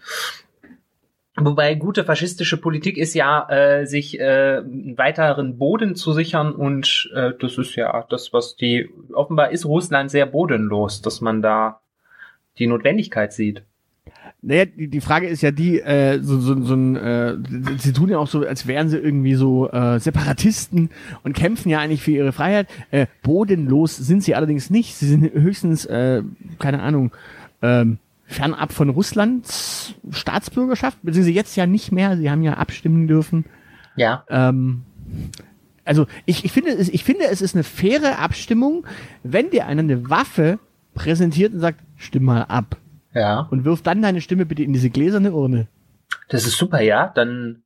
Wobei 1.41 1.75
gute 1.75 2.03
faschistische 2.03 2.57
Politik 2.57 2.97
ist 2.97 3.13
ja, 3.13 3.47
äh, 3.49 3.85
sich 3.85 4.19
äh, 4.19 4.57
einen 4.57 4.97
weiteren 4.97 5.57
Boden 5.57 5.95
zu 5.95 6.13
sichern 6.13 6.53
und 6.53 7.09
äh, 7.15 7.31
das 7.39 7.57
ist 7.57 7.75
ja 7.75 8.05
das, 8.09 8.33
was 8.33 8.55
die, 8.55 8.89
offenbar 9.13 9.51
ist 9.51 9.65
Russland 9.65 10.11
sehr 10.11 10.25
bodenlos, 10.25 11.01
dass 11.01 11.21
man 11.21 11.41
da 11.41 11.79
die 12.57 12.67
Notwendigkeit 12.67 13.31
sieht. 13.33 13.63
Naja, 14.41 14.65
die, 14.65 14.87
die 14.87 15.01
Frage 15.01 15.27
ist 15.27 15.41
ja 15.41 15.51
die, 15.51 15.81
äh, 15.81 16.19
so, 16.21 16.39
so, 16.39 16.61
so 16.61 16.75
äh, 16.75 17.37
sie 17.77 17.91
tun 17.91 18.09
ja 18.09 18.17
auch 18.17 18.27
so, 18.27 18.45
als 18.45 18.67
wären 18.67 18.87
sie 18.87 18.97
irgendwie 18.97 19.35
so 19.35 19.69
äh, 19.69 19.99
Separatisten 19.99 20.89
und 21.23 21.33
kämpfen 21.35 21.69
ja 21.69 21.79
eigentlich 21.79 22.01
für 22.01 22.11
ihre 22.11 22.31
Freiheit. 22.31 22.67
Äh, 22.91 23.07
bodenlos 23.21 23.97
sind 23.97 24.23
sie 24.23 24.35
allerdings 24.35 24.69
nicht. 24.69 24.95
Sie 24.95 25.07
sind 25.07 25.23
höchstens, 25.33 25.85
äh, 25.85 26.23
keine 26.57 26.81
Ahnung, 26.81 27.11
ähm, 27.61 27.97
fernab 28.29 28.71
von 28.71 28.89
Russlands 28.89 29.95
Staatsbürgerschaft, 30.11 30.99
beziehungsweise 31.01 31.35
jetzt 31.35 31.55
ja 31.55 31.65
nicht 31.65 31.91
mehr. 31.91 32.15
Sie 32.15 32.29
haben 32.29 32.43
ja 32.43 32.53
abstimmen 32.53 33.07
dürfen. 33.07 33.45
Ja. 33.95 34.23
Ähm, 34.29 34.83
also 35.83 36.05
ich, 36.25 36.45
ich, 36.45 36.51
finde, 36.51 36.71
es, 36.71 36.89
ich 36.89 37.03
finde, 37.03 37.25
es 37.25 37.41
ist 37.41 37.55
eine 37.55 37.63
faire 37.63 38.19
Abstimmung, 38.19 38.85
wenn 39.23 39.49
dir 39.49 39.65
einer 39.65 39.81
eine 39.81 40.09
Waffe 40.09 40.59
präsentiert 40.93 41.53
und 41.53 41.59
sagt, 41.59 41.79
stimm 41.97 42.23
mal 42.23 42.43
ab. 42.43 42.77
Ja. 43.15 43.47
Und 43.49 43.65
wirf 43.65 43.81
dann 43.81 44.03
deine 44.03 44.21
Stimme 44.21 44.45
bitte 44.45 44.61
in 44.61 44.73
diese 44.73 44.91
gläserne 44.91 45.33
Urne. 45.33 45.67
Das 46.29 46.45
ist 46.45 46.57
super, 46.57 46.81
ja. 46.81 47.11
Dann, 47.13 47.63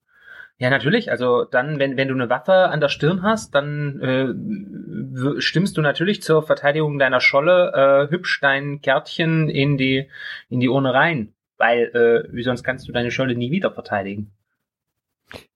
ja, 0.58 0.70
natürlich. 0.70 1.12
Also 1.12 1.46
dann, 1.46 1.80
wenn, 1.80 1.98
wenn 1.98 2.08
du 2.08 2.14
eine 2.14 2.30
Waffe 2.30 2.54
an 2.70 2.80
der 2.80 2.90
Stirn 2.90 3.22
hast, 3.24 3.54
dann 3.56 4.00
äh, 4.02 5.42
stimmst 5.42 5.78
du 5.78 5.82
natürlich 5.82 6.22
zur 6.22 6.44
Verteidigung 6.44 7.00
deiner 7.00 7.20
Scholle 7.20 8.08
äh, 8.08 8.12
hübsch 8.12 8.40
dein 8.42 8.82
Kärtchen 8.82 9.50
in 9.50 9.78
die, 9.78 10.10
in 10.50 10.60
die 10.60 10.70
Urne 10.70 10.94
rein. 10.94 11.34
Weil, 11.58 11.84
äh, 12.30 12.34
wie 12.34 12.44
sonst 12.44 12.64
kannst 12.64 12.88
du 12.88 12.92
deine 12.92 13.12
Scholle 13.12 13.36
nie 13.36 13.52
wieder 13.52 13.72
verteidigen. 13.72 14.32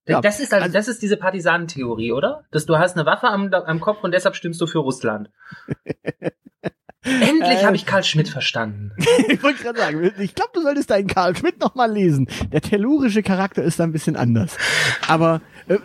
Ja, 0.08 0.22
das 0.22 0.40
ist 0.40 0.54
also, 0.54 0.64
also- 0.64 0.74
das 0.74 0.88
ist 0.88 1.02
diese 1.02 1.18
Partisanentheorie, 1.18 2.12
oder? 2.12 2.46
Dass 2.52 2.66
du 2.66 2.78
hast 2.78 2.96
eine 2.96 3.06
Waffe 3.06 3.28
am, 3.28 3.54
am 3.54 3.80
Kopf 3.80 4.04
und 4.04 4.14
deshalb 4.14 4.36
stimmst 4.36 4.62
du 4.62 4.68
für 4.68 4.80
Russland. 4.80 5.30
Endlich 7.22 7.60
Äh. 7.62 7.66
habe 7.66 7.76
ich 7.76 7.86
Karl 7.86 8.04
Schmidt 8.04 8.30
verstanden. 8.30 8.92
ich 9.30 9.42
wollte 9.44 9.64
gerade 9.64 9.80
sagen, 9.80 10.12
ich 10.20 10.36
glaube, 10.36 10.52
du 10.54 10.62
solltest 10.62 10.90
deinen 10.90 11.08
Karl 11.08 11.36
Schmidt 11.36 11.60
noch 11.60 11.76
mal 11.76 11.92
lesen. 11.92 12.28
Der 12.52 12.62
tellurische 12.62 13.24
Charakter 13.24 13.64
ist 13.64 13.80
da 13.80 13.84
ein 13.84 13.92
bisschen 13.92 14.16
anders. 14.16 14.58
Aber 15.08 15.42
äh, 15.68 15.78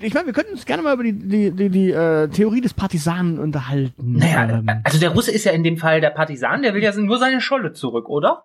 ich 0.00 0.14
meine, 0.14 0.26
wir 0.26 0.32
könnten 0.32 0.52
uns 0.52 0.64
gerne 0.66 0.82
mal 0.82 0.94
über 0.94 1.02
die, 1.04 1.12
die, 1.12 1.50
die, 1.50 1.68
die 1.70 1.90
äh, 1.90 2.28
Theorie 2.28 2.60
des 2.60 2.74
Partisanen 2.74 3.38
unterhalten. 3.38 4.12
Naja, 4.12 4.48
Ähm, 4.48 4.70
also 4.84 4.98
der 4.98 5.10
Russe 5.10 5.30
ist 5.32 5.44
ja 5.44 5.52
in 5.52 5.62
dem 5.64 5.76
Fall 5.76 6.00
der 6.00 6.10
Partisan, 6.10 6.62
der 6.62 6.74
will 6.74 6.82
ja 6.82 6.94
nur 6.94 7.18
seine 7.18 7.40
Scholle 7.40 7.72
zurück, 7.72 8.08
oder? 8.08 8.44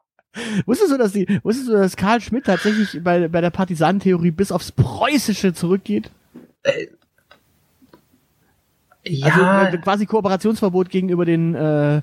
wusstest 0.66 0.92
du, 0.92 0.98
dass 0.98 1.12
die, 1.12 1.28
wusstest 1.44 1.70
du, 1.70 1.74
dass 1.74 1.96
Karl 1.96 2.20
Schmidt 2.20 2.46
tatsächlich 2.46 3.04
bei, 3.04 3.28
bei 3.28 3.40
der 3.40 3.52
Partisanentheorie 3.52 4.32
bis 4.32 4.52
aufs 4.52 4.72
Preußische 4.72 5.54
zurückgeht? 5.54 6.10
Ja, 9.06 9.28
Also 9.28 9.76
äh, 9.76 9.78
quasi 9.80 10.06
Kooperationsverbot 10.06 10.90
gegenüber 10.90 11.26
den 11.26 11.56
äh, 11.56 12.02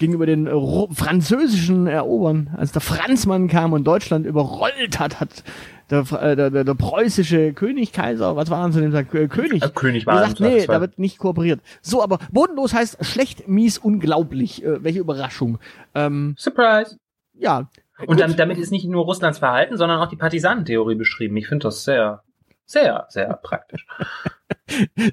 gegenüber 0.00 0.26
den 0.26 0.48
äh, 0.48 0.50
französischen 0.92 1.86
Erobern. 1.86 2.50
Als 2.56 2.72
der 2.72 2.80
Franzmann 2.80 3.46
kam 3.46 3.72
und 3.72 3.84
Deutschland 3.84 4.26
überrollt 4.26 4.98
hat, 4.98 5.20
hat 5.20 5.44
der, 5.90 6.00
äh, 6.00 6.34
der, 6.34 6.50
der, 6.50 6.64
der 6.64 6.74
preußische 6.74 7.52
König, 7.52 7.92
Kaiser, 7.92 8.34
was 8.34 8.50
war 8.50 8.66
er 8.66 8.72
zu 8.72 8.80
dem 8.80 8.92
Tag? 8.92 9.10
König. 9.10 9.62
König 9.74 10.06
war 10.06 10.22
gesagt, 10.22 10.40
nee, 10.40 10.66
da 10.66 10.80
wird 10.80 10.98
nicht 10.98 11.18
kooperiert. 11.18 11.60
So, 11.82 12.02
aber 12.02 12.18
bodenlos 12.32 12.74
heißt 12.74 13.04
schlecht, 13.04 13.46
mies, 13.46 13.78
unglaublich. 13.78 14.64
Äh, 14.64 14.82
welche 14.82 14.98
Überraschung. 14.98 15.58
Ähm, 15.94 16.34
Surprise. 16.36 16.98
ja. 17.34 17.68
Und 18.06 18.18
dann, 18.18 18.34
damit 18.34 18.56
ist 18.56 18.70
nicht 18.70 18.86
nur 18.86 19.04
Russlands 19.04 19.40
Verhalten, 19.40 19.76
sondern 19.76 20.00
auch 20.00 20.08
die 20.08 20.16
Partisanentheorie 20.16 20.94
beschrieben. 20.94 21.36
Ich 21.36 21.48
finde 21.48 21.64
das 21.64 21.84
sehr, 21.84 22.22
sehr, 22.70 23.06
sehr 23.08 23.34
praktisch. 23.42 23.86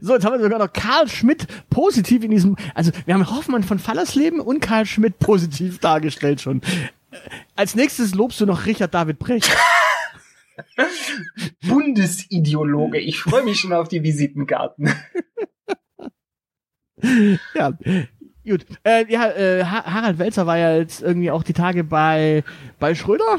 So, 0.01 0.13
jetzt 0.13 0.23
haben 0.23 0.33
wir 0.33 0.39
sogar 0.39 0.59
noch 0.59 0.71
Karl 0.71 1.07
Schmidt 1.07 1.47
positiv 1.71 2.23
in 2.23 2.29
diesem, 2.29 2.55
also 2.75 2.91
wir 3.05 3.13
haben 3.15 3.27
Hoffmann 3.27 3.63
von 3.63 3.79
Fallersleben 3.79 4.39
und 4.39 4.59
Karl 4.59 4.85
Schmidt 4.85 5.17
positiv 5.17 5.79
dargestellt 5.79 6.41
schon. 6.41 6.61
Äh, 6.61 7.17
Als 7.55 7.73
nächstes 7.73 8.13
lobst 8.13 8.39
du 8.39 8.45
noch 8.45 8.67
Richard 8.67 8.93
David 8.93 9.17
Brecht. 9.17 9.49
Bundesideologe. 11.67 12.99
Ich 12.99 13.19
freue 13.19 13.43
mich 13.43 13.59
schon 13.59 13.73
auf 13.73 13.87
die 13.87 14.03
Visitenkarten. 14.03 14.93
ja, 17.55 17.71
gut. 18.49 18.65
Äh, 18.83 19.05
ja, 19.11 19.27
äh, 19.31 19.63
Ha- 19.63 19.83
Harald 19.85 20.17
Welzer 20.19 20.45
war 20.47 20.57
ja 20.57 20.75
jetzt 20.77 21.01
irgendwie 21.01 21.31
auch 21.31 21.43
die 21.43 21.53
Tage 21.53 21.83
bei, 21.83 22.43
bei 22.79 22.95
Schröder, 22.95 23.37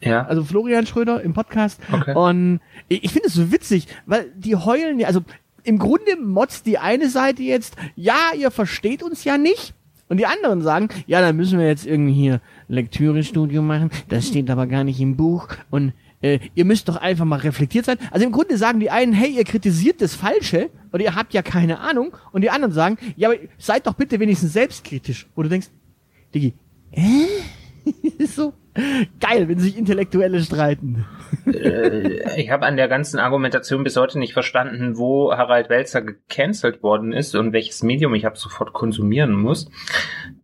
Ja. 0.00 0.24
also 0.26 0.44
Florian 0.44 0.86
Schröder 0.86 1.22
im 1.22 1.32
Podcast. 1.34 1.80
Okay. 1.92 2.14
Und 2.14 2.60
ich, 2.88 3.04
ich 3.04 3.12
finde 3.12 3.28
es 3.28 3.34
so 3.34 3.52
witzig, 3.52 3.86
weil 4.06 4.26
die 4.36 4.56
heulen 4.56 4.98
ja, 4.98 5.06
also 5.08 5.20
im 5.62 5.78
Grunde 5.78 6.16
motzt 6.20 6.66
die 6.66 6.78
eine 6.78 7.08
Seite 7.10 7.42
jetzt, 7.42 7.76
ja, 7.96 8.16
ihr 8.38 8.50
versteht 8.50 9.02
uns 9.02 9.24
ja 9.24 9.36
nicht. 9.38 9.74
Und 10.08 10.16
die 10.16 10.26
anderen 10.26 10.60
sagen, 10.62 10.88
ja, 11.06 11.20
dann 11.20 11.36
müssen 11.36 11.58
wir 11.58 11.68
jetzt 11.68 11.86
irgendwie 11.86 12.14
hier 12.14 12.40
Lektürestudium 12.66 13.64
machen. 13.66 13.90
Das 14.08 14.26
steht 14.26 14.50
aber 14.50 14.66
gar 14.66 14.82
nicht 14.84 15.00
im 15.00 15.16
Buch. 15.16 15.48
Und 15.70 15.92
äh, 16.22 16.38
ihr 16.54 16.64
müsst 16.64 16.88
doch 16.88 16.96
einfach 16.96 17.24
mal 17.24 17.38
reflektiert 17.38 17.86
sein. 17.86 17.98
Also 18.10 18.26
im 18.26 18.32
Grunde 18.32 18.56
sagen 18.56 18.80
die 18.80 18.90
einen, 18.90 19.12
hey, 19.12 19.30
ihr 19.30 19.44
kritisiert 19.44 20.00
das 20.00 20.14
Falsche 20.14 20.70
oder 20.92 21.02
ihr 21.02 21.14
habt 21.14 21.32
ja 21.32 21.42
keine 21.42 21.80
Ahnung. 21.80 22.16
Und 22.32 22.42
die 22.42 22.50
anderen 22.50 22.72
sagen, 22.72 22.98
ja, 23.16 23.30
aber 23.30 23.38
seid 23.58 23.86
doch 23.86 23.94
bitte 23.94 24.20
wenigstens 24.20 24.52
selbstkritisch. 24.52 25.26
Wo 25.34 25.42
du 25.42 25.48
denkst, 25.48 25.68
Digi, 26.34 26.54
äh? 26.92 27.26
ist 28.18 28.36
so 28.36 28.52
geil, 29.18 29.48
wenn 29.48 29.58
sich 29.58 29.76
Intellektuelle 29.76 30.40
streiten. 30.40 31.06
äh, 31.46 32.40
ich 32.40 32.50
habe 32.50 32.66
an 32.66 32.76
der 32.76 32.88
ganzen 32.88 33.18
Argumentation 33.18 33.82
bis 33.82 33.96
heute 33.96 34.18
nicht 34.18 34.32
verstanden, 34.32 34.96
wo 34.96 35.32
Harald 35.32 35.68
Welzer 35.68 36.02
gecancelt 36.02 36.82
worden 36.82 37.12
ist 37.12 37.34
und 37.34 37.52
welches 37.52 37.82
Medium 37.82 38.14
ich 38.14 38.26
ab 38.26 38.38
sofort 38.38 38.72
konsumieren 38.72 39.32
muss. 39.32 39.70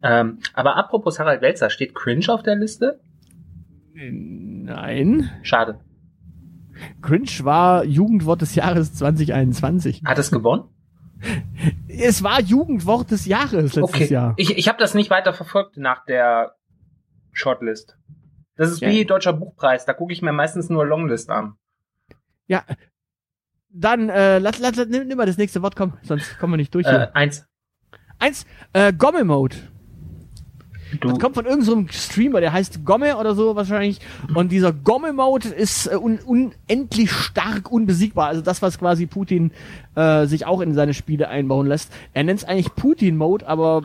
Ähm, 0.02 0.38
aber 0.54 0.76
apropos 0.76 1.18
Harald 1.18 1.42
Welzer, 1.42 1.71
steht 1.71 1.95
Cringe 1.95 2.26
auf 2.28 2.42
der 2.42 2.56
Liste? 2.56 3.00
Nein. 3.96 5.30
Schade. 5.42 5.80
Cringe 7.00 7.30
war 7.42 7.84
Jugendwort 7.84 8.42
des 8.42 8.54
Jahres 8.54 8.92
2021. 8.94 10.02
Hat 10.04 10.18
es 10.18 10.30
gewonnen? 10.30 10.64
es 11.88 12.22
war 12.22 12.42
Jugendwort 12.42 13.10
des 13.10 13.24
Jahres 13.24 13.74
letztes 13.74 13.82
Okay, 13.82 14.04
Jahr. 14.12 14.34
ich, 14.36 14.58
ich 14.58 14.68
habe 14.68 14.78
das 14.78 14.92
nicht 14.92 15.08
weiter 15.08 15.32
verfolgt 15.32 15.78
nach 15.78 16.04
der 16.04 16.56
Shortlist. 17.32 17.96
Das 18.56 18.70
ist 18.70 18.80
Ja. 18.82 18.90
wie 18.90 19.06
Deutscher 19.06 19.32
Buchpreis, 19.32 19.86
da 19.86 19.94
gucke 19.94 20.12
ich 20.12 20.20
mir 20.20 20.32
meistens 20.32 20.68
nur 20.68 20.84
Longlist 20.86 21.30
an. 21.30 21.54
Ja. 22.46 22.64
Dann, 23.70 24.10
äh, 24.10 24.38
lass, 24.38 24.58
lass, 24.58 24.76
lass, 24.76 24.88
nimm, 24.88 25.08
nimm 25.08 25.16
mal 25.16 25.26
das 25.26 25.38
nächste 25.38 25.62
Wort, 25.62 25.74
komm, 25.76 25.94
sonst 26.02 26.38
kommen 26.38 26.52
wir 26.52 26.58
nicht 26.58 26.74
durch 26.74 26.86
Äh, 26.86 27.08
eins. 27.14 27.46
Eins, 28.18 28.46
äh, 28.74 28.92
Gomme-Mode. 28.92 29.56
Du, 29.56 29.62
Das 31.00 31.18
kommt 31.18 31.34
von 31.34 31.46
irgendeinem 31.46 31.88
Streamer, 31.88 32.40
der 32.40 32.52
heißt 32.52 32.84
Gomme 32.84 33.16
oder 33.16 33.34
so 33.34 33.56
wahrscheinlich. 33.56 34.00
Und 34.34 34.52
dieser 34.52 34.72
Gomme-Mode 34.72 35.48
ist 35.48 35.86
äh, 35.86 35.96
un 35.96 36.18
unendlich 36.24 37.10
stark 37.10 37.70
unbesiegbar. 37.70 38.28
Also 38.28 38.42
das, 38.42 38.62
was 38.62 38.78
quasi 38.78 39.06
Putin 39.06 39.50
äh, 39.94 40.26
sich 40.26 40.46
auch 40.46 40.60
in 40.60 40.74
seine 40.74 40.94
Spiele 40.94 41.28
einbauen 41.28 41.66
lässt. 41.66 41.92
Er 42.12 42.24
nennt 42.24 42.40
es 42.40 42.44
eigentlich 42.44 42.74
Putin-Mode, 42.74 43.46
aber 43.48 43.82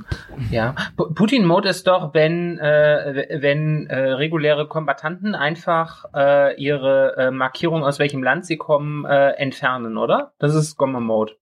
ja. 0.52 0.76
Pu- 0.98 1.14
Putin-Mode 1.14 1.70
ist 1.70 1.88
doch, 1.88 2.14
wenn, 2.14 2.58
äh, 2.60 3.40
wenn 3.42 3.88
äh, 3.88 4.12
reguläre 4.14 4.68
Kombattanten 4.68 5.36
einfach 5.36 6.06
äh, 6.14 6.62
ihre 6.62 7.16
äh, 7.18 7.32
Markierung, 7.32 7.84
aus 7.84 8.00
welchem 8.00 8.24
Land 8.24 8.46
sie 8.46 8.58
kommen, 8.58 9.06
äh, 9.06 9.32
entfernen, 9.32 9.98
oder? 9.98 10.34
Das 10.40 10.56
ist 10.56 10.76
Gomme-Mode. 10.78 11.34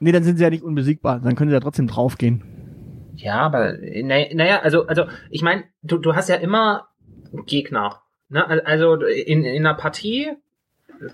nee, 0.00 0.12
dann 0.12 0.24
sind 0.24 0.36
sie 0.38 0.44
ja 0.44 0.50
nicht 0.50 0.64
unbesiegbar. 0.64 1.20
Dann 1.20 1.34
können 1.36 1.50
sie 1.50 1.54
ja 1.54 1.60
trotzdem 1.60 1.86
draufgehen. 1.86 2.42
Ja, 3.16 3.40
aber 3.40 3.74
na- 3.80 4.32
naja, 4.34 4.60
also, 4.60 4.86
also 4.86 5.04
ich 5.30 5.42
meine, 5.42 5.64
du, 5.82 5.98
du 5.98 6.14
hast 6.14 6.28
ja 6.28 6.36
immer 6.36 6.88
Gegner. 7.46 8.02
Ne? 8.28 8.46
Al- 8.46 8.60
Also 8.62 8.94
in, 9.04 9.44
in 9.44 9.66
einer 9.66 9.76
Partie 9.76 10.32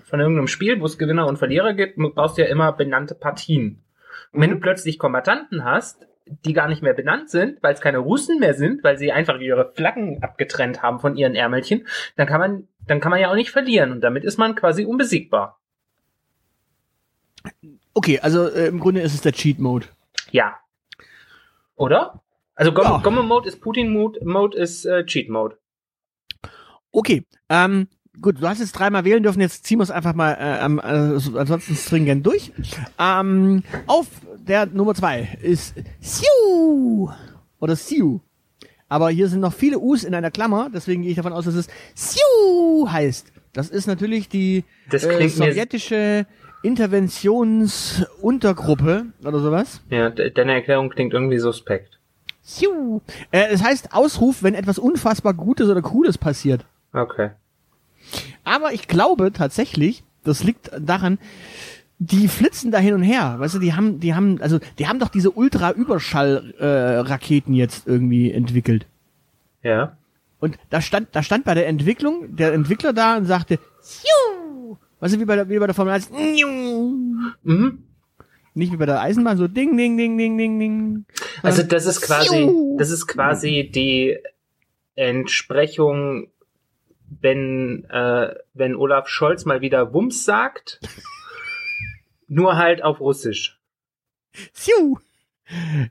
von 0.05 0.19
irgendeinem 0.19 0.47
Spiel, 0.47 0.79
wo 0.79 0.85
es 0.85 0.97
Gewinner 0.97 1.27
und 1.27 1.37
Verlierer 1.37 1.73
gibt, 1.73 1.97
brauchst 1.97 2.37
du 2.37 2.41
ja 2.43 2.47
immer 2.47 2.71
benannte 2.71 3.15
Partien. 3.15 3.83
Und 4.31 4.41
wenn 4.41 4.49
du 4.51 4.59
plötzlich 4.59 4.99
Kombattanten 4.99 5.63
hast, 5.63 6.07
die 6.45 6.53
gar 6.53 6.67
nicht 6.69 6.81
mehr 6.81 6.93
benannt 6.93 7.29
sind, 7.29 7.61
weil 7.61 7.73
es 7.73 7.81
keine 7.81 7.97
Russen 7.97 8.39
mehr 8.39 8.53
sind, 8.53 8.83
weil 8.83 8.97
sie 8.97 9.11
einfach 9.11 9.39
ihre 9.39 9.73
Flaggen 9.73 10.23
abgetrennt 10.23 10.81
haben 10.81 10.99
von 10.99 11.17
ihren 11.17 11.35
Ärmelchen, 11.35 11.87
dann 12.15 12.27
kann 12.27 12.39
man, 12.39 12.67
dann 12.87 12.99
kann 13.01 13.09
man 13.09 13.19
ja 13.19 13.29
auch 13.29 13.35
nicht 13.35 13.49
verlieren 13.51 13.91
und 13.91 14.01
damit 14.01 14.23
ist 14.23 14.37
man 14.37 14.55
quasi 14.55 14.85
unbesiegbar. 14.85 15.59
Okay, 17.93 18.19
also 18.21 18.47
äh, 18.47 18.67
im 18.67 18.79
Grunde 18.79 19.01
ist 19.01 19.13
es 19.13 19.21
der 19.21 19.33
Cheat-Mode. 19.33 19.87
Ja. 20.31 20.55
Oder? 21.81 22.21
Also 22.55 22.71
Gomme, 22.73 22.89
Ja. 22.89 22.97
Gomme 22.99 23.23
Mode 23.23 23.47
ist 23.49 23.59
Putin 23.61 23.91
Mode, 23.91 24.19
Mode 24.23 24.57
ist 24.57 24.85
äh, 24.85 25.05
Cheat 25.05 25.29
Mode. 25.29 25.57
Okay, 26.91 27.23
ähm, 27.49 27.87
gut, 28.21 28.41
du 28.41 28.47
hast 28.47 28.59
jetzt 28.59 28.73
dreimal 28.73 29.05
wählen 29.05 29.23
dürfen, 29.23 29.41
jetzt 29.41 29.65
ziehen 29.65 29.79
wir 29.79 29.83
es 29.83 29.91
einfach 29.91 30.13
mal 30.13 30.33
äh, 30.33 30.63
ähm, 30.65 30.79
äh, 30.79 31.17
so- 31.19 31.37
ansonsten 31.37 31.75
stringent 31.75 32.25
durch. 32.25 32.51
Ähm, 32.99 33.63
auf 33.87 34.07
der 34.37 34.65
Nummer 34.67 34.93
zwei 34.93 35.37
ist 35.41 35.73
Siu 36.01 37.09
oder 37.59 37.75
Siu. 37.75 38.19
Aber 38.89 39.09
hier 39.09 39.29
sind 39.29 39.39
noch 39.39 39.53
viele 39.53 39.79
U's 39.79 40.03
in 40.03 40.13
einer 40.13 40.31
Klammer, 40.31 40.69
deswegen 40.73 41.01
gehe 41.01 41.11
ich 41.11 41.17
davon 41.17 41.31
aus, 41.33 41.45
dass 41.45 41.55
es 41.55 41.67
Siu 41.95 42.89
heißt. 42.89 43.31
Das 43.53 43.69
ist 43.69 43.87
natürlich 43.87 44.27
die 44.29 44.65
Das 44.89 45.03
äh, 45.03 45.27
sowjetische 45.29 46.25
Interventionsuntergruppe 46.63 49.05
oder 49.23 49.39
sowas. 49.39 49.81
Ja, 49.89 50.09
de 50.09 50.29
deine 50.29 50.53
Erklärung 50.53 50.89
klingt 50.89 51.13
irgendwie 51.13 51.39
suspekt. 51.39 51.99
Siu. 52.41 53.01
Äh, 53.31 53.47
es 53.51 53.63
heißt 53.63 53.93
Ausruf, 53.93 54.43
wenn 54.43 54.55
etwas 54.55 54.79
unfassbar 54.79 55.33
Gutes 55.33 55.69
oder 55.69 55.81
Cooles 55.81 56.17
passiert. 56.17 56.65
Okay. 56.93 57.29
Aber 58.43 58.73
ich 58.73 58.87
glaube 58.87 59.31
tatsächlich, 59.31 60.03
das 60.23 60.43
liegt 60.43 60.71
daran, 60.77 61.19
die 61.99 62.27
flitzen 62.27 62.71
da 62.71 62.79
hin 62.79 62.95
und 62.95 63.03
her. 63.03 63.35
Weißt 63.37 63.53
du, 63.53 63.59
die 63.59 63.73
haben, 63.73 63.99
die 63.99 64.15
haben, 64.15 64.41
also 64.41 64.57
die 64.79 64.87
haben 64.87 64.97
doch 64.97 65.09
diese 65.09 65.29
Ultra-Überschall-Raketen 65.29 67.53
jetzt 67.53 67.87
irgendwie 67.87 68.31
entwickelt. 68.31 68.87
Ja. 69.61 69.95
Und 70.39 70.57
da 70.71 70.81
stand, 70.81 71.09
da 71.11 71.21
stand 71.21 71.45
bei 71.45 71.53
der 71.53 71.67
Entwicklung 71.67 72.35
der 72.35 72.53
Entwickler 72.53 72.93
da 72.93 73.17
und 73.17 73.25
sagte, 73.25 73.59
Siu! 73.81 74.07
Weißt 75.01 75.15
du, 75.15 75.19
wie 75.19 75.25
bei 75.25 75.35
der, 75.35 75.49
wie 75.49 75.59
bei 75.59 75.65
der 75.65 75.75
Formel 75.75 75.93
1, 75.93 76.11
Niu! 76.11 76.95
Mhm. 77.43 77.83
nicht 78.53 78.71
wie 78.71 78.77
bei 78.77 78.85
der 78.85 79.01
Eisenbahn, 79.01 79.37
so 79.37 79.47
ding, 79.47 79.75
ding, 79.75 79.97
ding, 79.97 80.15
ding, 80.17 80.37
ding, 80.37 80.59
ding. 80.59 81.05
Also 81.41 81.63
das 81.63 81.85
ist 81.87 82.01
quasi, 82.01 82.49
das 82.77 82.91
ist 82.91 83.07
quasi 83.07 83.69
die 83.73 84.17
Entsprechung, 84.95 86.27
wenn, 87.19 87.85
äh, 87.89 88.35
wenn 88.53 88.75
Olaf 88.75 89.07
Scholz 89.07 89.45
mal 89.45 89.61
wieder 89.61 89.91
Wumms 89.93 90.23
sagt, 90.23 90.79
nur 92.27 92.57
halt 92.57 92.83
auf 92.83 92.99
Russisch. 92.99 93.59
Siu! 94.53 94.97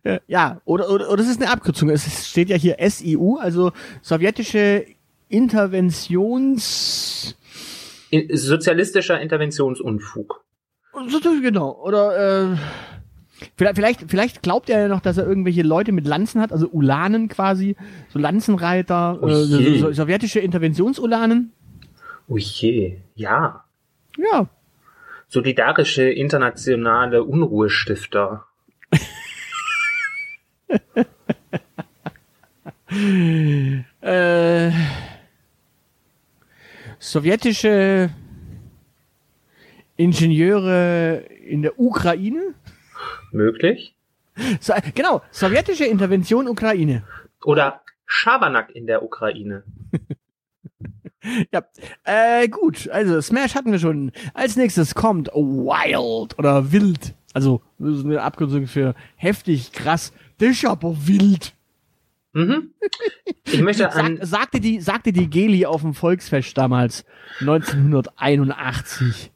Äh, 0.05 0.21
Ja, 0.29 0.61
oder, 0.65 0.89
oder, 0.89 1.09
oder 1.09 1.17
das 1.19 1.29
ist 1.29 1.43
eine 1.43 1.51
Abkürzung. 1.51 1.91
Es 1.91 2.29
steht 2.29 2.49
ja 2.49 2.57
hier 2.57 2.77
SIU, 2.89 3.39
also 3.39 3.73
sowjetische 4.03 4.87
Interventions... 5.29 7.37
Sozialistischer 8.33 9.21
Interventionsunfug. 9.21 10.45
Genau. 11.43 11.81
Oder 11.85 12.53
äh, 12.53 12.57
vielleicht, 13.57 13.77
vielleicht, 13.77 14.11
vielleicht 14.11 14.43
glaubt 14.43 14.69
er 14.71 14.81
ja 14.81 14.89
noch, 14.89 15.01
dass 15.01 15.19
er 15.19 15.27
irgendwelche 15.27 15.63
Leute 15.63 15.93
mit 15.93 16.07
Lanzen 16.07 16.41
hat, 16.41 16.53
also 16.53 16.69
Ulanen 16.69 17.29
quasi, 17.29 17.77
so 18.09 18.19
Lanzenreiter, 18.19 19.19
Oh 19.23 19.29
äh, 19.29 19.35
so, 19.45 19.75
so, 19.77 19.93
sowjetische 19.93 20.41
Interventionsulanen. 20.41 21.53
Oh 22.29 22.37
je, 22.37 22.99
ja. 23.15 23.65
Ja. 24.17 24.49
Solidarische 25.29 26.11
internationale 26.11 27.23
Unruhestifter. 27.23 28.47
Äh, 34.01 34.73
sowjetische 37.01 38.11
Ingenieure 39.97 41.25
in 41.45 41.63
der 41.63 41.81
Ukraine. 41.81 42.55
Möglich? 43.33 43.97
So, 44.61 44.73
äh, 44.73 44.83
genau, 44.95 45.23
sowjetische 45.33 45.87
Intervention 45.87 46.47
Ukraine. 46.47 47.03
Oder 47.45 47.81
Schabernack 48.07 48.71
in 48.71 48.87
der 48.87 49.03
Ukraine. 49.03 49.65
Ja, 51.53 51.63
äh, 52.05 52.49
gut, 52.49 52.89
also 52.89 53.21
Smash 53.21 53.55
hatten 53.55 53.73
wir 53.73 53.79
schon. 53.79 54.11
Als 54.33 54.57
nächstes 54.57 54.95
kommt 54.95 55.29
Wild 55.29 56.39
oder 56.39 56.73
Wild. 56.73 57.15
Also, 57.35 57.61
das 57.79 57.99
ist 57.99 58.05
eine 58.07 58.23
Abkürzung 58.23 58.67
für 58.67 58.95
heftig, 59.17 59.71
krass. 59.73 60.15
Das 60.39 60.49
ist 60.49 60.65
aber 60.65 60.97
wild. 61.07 61.53
Mhm. 62.33 62.75
Ich 63.45 63.61
möchte 63.61 63.93
an, 63.93 64.19
Sag, 64.19 64.27
sagte 64.27 64.61
die, 64.61 64.81
sagte 64.81 65.13
die 65.13 65.29
Geli 65.29 65.67
auf 65.67 65.83
dem 65.83 65.95
Volksfest 65.95 66.57
damals, 66.57 67.05
1981. 67.41 69.33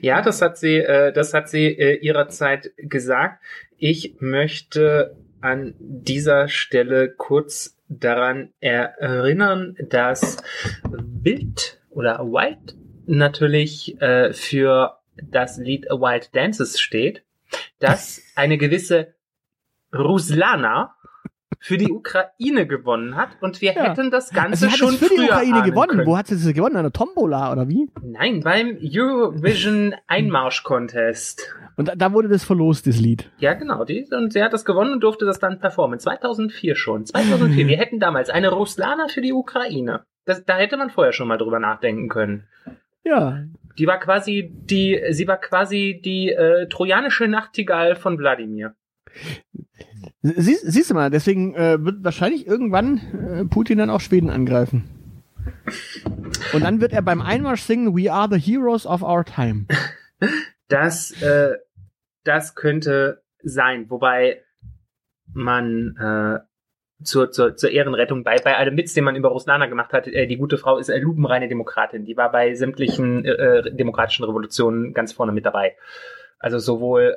Ja, 0.00 0.22
das 0.22 0.40
hat 0.42 0.56
sie, 0.56 0.76
äh, 0.76 1.12
das 1.12 1.34
hat 1.34 1.48
sie 1.48 1.66
äh, 1.66 1.96
ihrer 1.96 2.28
Zeit 2.28 2.72
gesagt. 2.76 3.42
Ich 3.76 4.16
möchte 4.18 5.16
an 5.40 5.74
dieser 5.78 6.48
Stelle 6.48 7.10
kurz 7.10 7.76
daran 7.88 8.52
erinnern, 8.60 9.76
dass 9.88 10.38
Wild 10.82 11.80
oder 11.90 12.20
Wild 12.20 12.76
natürlich 13.06 14.00
äh, 14.00 14.32
für 14.32 14.98
das 15.22 15.58
Lied 15.58 15.86
Wild 15.86 16.34
Dances 16.34 16.80
steht, 16.80 17.22
das 17.78 18.22
eine 18.34 18.58
gewisse 18.58 19.14
Ruslana 19.94 20.94
für 21.60 21.76
die 21.76 21.90
Ukraine 21.90 22.66
gewonnen 22.66 23.16
hat 23.16 23.30
und 23.40 23.60
wir 23.60 23.72
Ja. 23.72 23.82
hätten 23.90 24.10
das 24.10 24.30
Also 24.30 24.40
Ganze 24.40 24.70
hat 24.70 24.76
schon 24.78 24.94
für 24.94 25.06
die 25.08 25.16
früher 25.16 25.24
Ukraine 25.26 25.54
ahnen 25.56 25.64
gewonnen. 25.70 25.88
Können. 25.90 26.06
Wo 26.06 26.16
hat 26.16 26.28
sie 26.28 26.36
das 26.36 26.52
gewonnen? 26.54 26.74
Der 26.82 26.92
Tombola 26.92 27.50
oder 27.52 27.68
wie? 27.68 27.90
Nein, 28.02 28.40
beim 28.44 28.78
Eurovision 28.80 29.94
Einmarsch 30.06 30.62
Contest. 30.62 31.54
Und 31.76 31.88
da, 31.88 31.94
da 31.94 32.12
wurde 32.12 32.28
das 32.28 32.44
verlost, 32.44 32.86
das 32.86 32.98
Lied. 32.98 33.30
Ja, 33.38 33.54
genau. 33.54 33.84
Die, 33.84 34.06
und 34.10 34.32
sie 34.32 34.42
hat 34.42 34.52
das 34.52 34.64
gewonnen 34.64 34.92
und 34.92 35.00
durfte 35.02 35.24
das 35.26 35.38
dann 35.38 35.58
performen. 35.60 35.98
2004 35.98 36.76
schon. 36.76 37.06
2004. 37.06 37.66
Wir 37.68 37.76
hätten 37.76 38.00
damals 38.00 38.30
eine 38.30 38.50
Ruslana 38.50 39.08
für 39.08 39.20
die 39.20 39.32
Ukraine. 39.32 40.02
Das, 40.24 40.44
da 40.44 40.56
hätte 40.56 40.76
man 40.76 40.90
vorher 40.90 41.12
schon 41.12 41.28
mal 41.28 41.38
drüber 41.38 41.58
nachdenken 41.58 42.08
können. 42.08 42.44
Ja. 43.04 43.44
Die 43.78 43.86
war 43.86 43.98
quasi 44.00 44.50
die, 44.52 45.00
sie 45.10 45.26
war 45.28 45.38
quasi 45.38 46.00
die 46.04 46.30
äh, 46.30 46.68
trojanische 46.68 47.28
Nachtigall 47.28 47.94
von 47.96 48.18
Wladimir. 48.18 48.74
Sie, 50.22 50.54
siehst 50.54 50.90
du 50.90 50.94
mal, 50.94 51.10
deswegen 51.10 51.54
äh, 51.54 51.82
wird 51.84 52.02
wahrscheinlich 52.02 52.46
irgendwann 52.46 52.98
äh, 52.98 53.44
Putin 53.44 53.78
dann 53.78 53.90
auch 53.90 54.00
Schweden 54.00 54.30
angreifen. 54.30 54.84
Und 56.52 56.62
dann 56.62 56.80
wird 56.80 56.92
er 56.92 57.02
beim 57.02 57.20
Einmarsch 57.20 57.62
singen 57.62 57.96
We 57.96 58.12
are 58.12 58.28
the 58.30 58.38
heroes 58.38 58.86
of 58.86 59.02
our 59.02 59.24
time. 59.24 59.66
Das, 60.68 61.10
äh, 61.22 61.54
das 62.24 62.54
könnte 62.54 63.22
sein. 63.42 63.88
Wobei 63.88 64.42
man 65.32 65.96
äh, 65.96 66.40
zur, 67.04 67.30
zur, 67.30 67.56
zur 67.56 67.70
Ehrenrettung 67.70 68.24
bei, 68.24 68.36
bei 68.36 68.56
allem 68.56 68.76
Witz, 68.76 68.94
den 68.94 69.04
man 69.04 69.16
über 69.16 69.28
Ruslana 69.28 69.66
gemacht 69.66 69.92
hat, 69.92 70.08
äh, 70.08 70.26
die 70.26 70.36
gute 70.36 70.58
Frau 70.58 70.78
ist 70.78 70.88
äh, 70.88 70.98
lupenreine 70.98 71.48
Demokratin. 71.48 72.04
Die 72.04 72.16
war 72.16 72.32
bei 72.32 72.54
sämtlichen 72.54 73.24
äh, 73.24 73.72
demokratischen 73.72 74.24
Revolutionen 74.24 74.94
ganz 74.94 75.12
vorne 75.12 75.32
mit 75.32 75.46
dabei. 75.46 75.76
Also 76.38 76.58
sowohl 76.58 77.16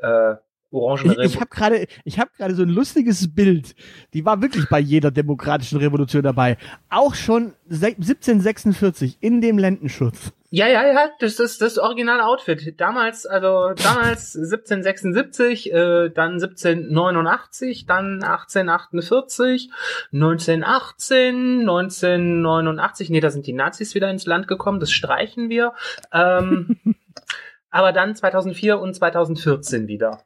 äh, 0.71 0.75
orangene 0.75 1.25
Ich, 1.25 1.33
ich 1.33 1.39
habe 1.39 1.49
gerade, 1.49 1.87
ich 2.03 2.19
habe 2.19 2.31
gerade 2.37 2.55
so 2.55 2.63
ein 2.63 2.69
lustiges 2.69 3.33
Bild. 3.33 3.75
Die 4.13 4.25
war 4.25 4.41
wirklich 4.41 4.67
bei 4.69 4.79
jeder 4.79 5.11
demokratischen 5.11 5.79
Revolution 5.79 6.23
dabei. 6.23 6.57
Auch 6.89 7.15
schon 7.15 7.53
1746 7.69 9.17
in 9.21 9.41
dem 9.41 9.57
Lendenschutz. 9.57 10.33
Ja, 10.53 10.67
ja, 10.67 10.85
ja, 10.85 11.09
das 11.19 11.39
ist 11.39 11.61
das 11.61 11.77
originale 11.77 12.25
Outfit. 12.25 12.77
Damals, 12.77 13.25
also 13.25 13.71
damals 13.73 14.35
1776, 14.35 15.71
äh, 15.71 16.09
dann 16.09 16.33
1789, 16.33 17.85
dann 17.85 18.21
1848, 18.21 19.71
1918, 20.11 21.61
1989. 21.61 23.09
Nee, 23.11 23.21
da 23.21 23.29
sind 23.29 23.47
die 23.47 23.53
Nazis 23.53 23.95
wieder 23.95 24.11
ins 24.11 24.25
Land 24.25 24.49
gekommen. 24.49 24.81
Das 24.81 24.91
streichen 24.91 25.49
wir. 25.49 25.71
Ähm, 26.11 26.77
aber 27.69 27.93
dann 27.93 28.13
2004 28.13 28.77
und 28.77 28.93
2014 28.93 29.87
wieder. 29.87 30.19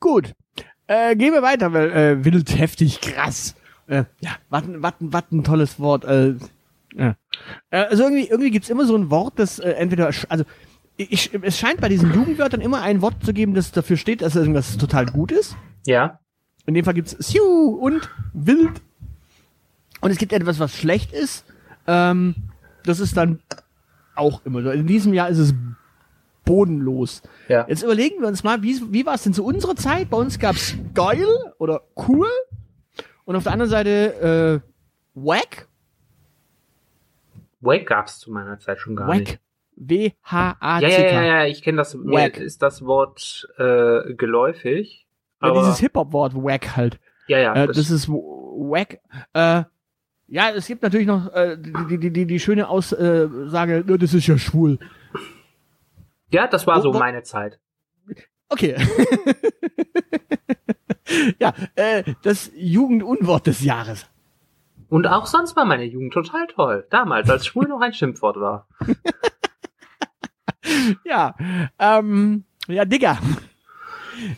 Gut. 0.00 0.34
Äh, 0.86 1.16
gehen 1.16 1.32
wir 1.32 1.42
weiter, 1.42 1.72
weil 1.72 1.90
äh, 1.90 2.24
wild, 2.24 2.56
heftig, 2.56 3.00
krass. 3.00 3.54
Äh, 3.88 4.04
ja, 4.20 4.32
was 4.48 4.64
ein 5.30 5.44
tolles 5.44 5.78
Wort. 5.80 6.04
Äh, 6.04 6.34
ja. 6.94 7.16
Äh, 7.70 7.84
also 7.84 8.04
irgendwie, 8.04 8.28
irgendwie 8.28 8.50
gibt's 8.50 8.68
immer 8.68 8.86
so 8.86 8.96
ein 8.96 9.10
Wort, 9.10 9.38
das 9.38 9.58
äh, 9.58 9.70
entweder, 9.72 10.10
also 10.28 10.44
ich, 10.96 11.34
es 11.34 11.58
scheint 11.58 11.80
bei 11.80 11.88
diesen 11.88 12.14
Jugendwörtern 12.14 12.60
immer 12.60 12.82
ein 12.82 13.02
Wort 13.02 13.24
zu 13.24 13.32
geben, 13.32 13.54
das 13.54 13.72
dafür 13.72 13.96
steht, 13.96 14.22
dass 14.22 14.34
irgendwas 14.34 14.78
total 14.78 15.06
gut 15.06 15.30
ist. 15.30 15.56
Ja. 15.84 16.20
In 16.64 16.74
dem 16.74 16.84
Fall 16.84 16.94
gibt's 16.94 17.16
Siu 17.18 17.42
und 17.42 18.10
wild. 18.32 18.80
Und 20.00 20.10
es 20.10 20.18
gibt 20.18 20.32
etwas, 20.32 20.58
was 20.58 20.74
schlecht 20.76 21.12
ist. 21.12 21.44
Ähm, 21.86 22.34
das 22.84 23.00
ist 23.00 23.16
dann 23.16 23.40
auch 24.14 24.44
immer 24.44 24.62
so. 24.62 24.70
In 24.70 24.86
diesem 24.86 25.14
Jahr 25.14 25.28
ist 25.28 25.38
es 25.38 25.54
bodenlos. 26.46 27.20
Ja. 27.48 27.66
Jetzt 27.68 27.82
überlegen 27.82 28.22
wir 28.22 28.28
uns 28.28 28.42
mal, 28.42 28.62
wie, 28.62 28.80
wie 28.90 29.04
war 29.04 29.14
es 29.14 29.24
denn 29.24 29.34
zu 29.34 29.44
unserer 29.44 29.76
Zeit? 29.76 30.08
Bei 30.08 30.16
uns 30.16 30.38
gab's 30.38 30.74
geil 30.94 31.26
oder 31.58 31.82
cool. 32.08 32.28
Und 33.26 33.36
auf 33.36 33.42
der 33.42 33.52
anderen 33.52 33.70
Seite 33.70 34.62
äh, 34.64 34.70
wack 35.14 35.68
Wack 37.60 37.86
gab's 37.86 38.18
zu 38.20 38.30
meiner 38.30 38.58
Zeit 38.58 38.78
schon 38.78 38.96
gar 38.96 39.08
Wack. 39.08 39.18
nicht. 39.18 39.40
W-H-A-C-K. 39.76 40.88
Ja, 40.88 40.98
ja, 40.98 41.22
ja, 41.22 41.24
ja, 41.42 41.46
ich 41.46 41.62
kenne 41.62 41.78
das. 41.78 41.94
Mir 41.94 42.12
Wack. 42.12 42.38
ist 42.38 42.62
das 42.62 42.84
Wort 42.86 43.46
äh, 43.58 44.14
geläufig. 44.14 45.06
Ja, 45.42 45.50
Aber, 45.50 45.60
dieses 45.60 45.78
Hip-Hop-Wort 45.80 46.34
wack 46.34 46.76
halt. 46.76 46.98
ja, 47.26 47.38
ja, 47.38 47.54
äh, 47.54 47.66
das, 47.66 47.76
das 47.76 47.90
ist 47.90 48.08
wack. 48.08 49.00
Äh, 49.34 49.64
ja, 50.28 50.50
es 50.50 50.66
gibt 50.66 50.82
natürlich 50.82 51.06
noch 51.06 51.32
äh, 51.34 51.58
die, 51.58 51.98
die, 51.98 52.10
die, 52.10 52.26
die 52.26 52.40
schöne 52.40 52.68
Aussage, 52.68 53.84
äh, 53.86 53.98
das 53.98 54.14
ist 54.14 54.26
ja 54.26 54.38
schwul. 54.38 54.78
Ja, 56.36 56.46
das 56.46 56.66
war 56.66 56.78
wo- 56.78 56.82
so 56.82 56.92
meine 56.92 57.22
Zeit. 57.22 57.58
Okay. 58.48 58.76
ja, 61.40 61.52
äh, 61.74 62.04
das 62.22 62.50
Jugendunwort 62.54 63.46
des 63.46 63.62
Jahres. 63.64 64.06
Und 64.88 65.06
auch 65.06 65.26
sonst 65.26 65.56
war 65.56 65.64
meine 65.64 65.84
Jugend 65.84 66.12
total 66.12 66.46
toll. 66.46 66.86
Damals, 66.90 67.28
als 67.28 67.46
schwul 67.46 67.66
noch 67.66 67.80
ein 67.80 67.92
Schimpfwort 67.92 68.36
war. 68.40 68.66
Ja, 71.04 71.36
ähm, 71.78 72.42
ja, 72.66 72.84
Digger. 72.84 73.18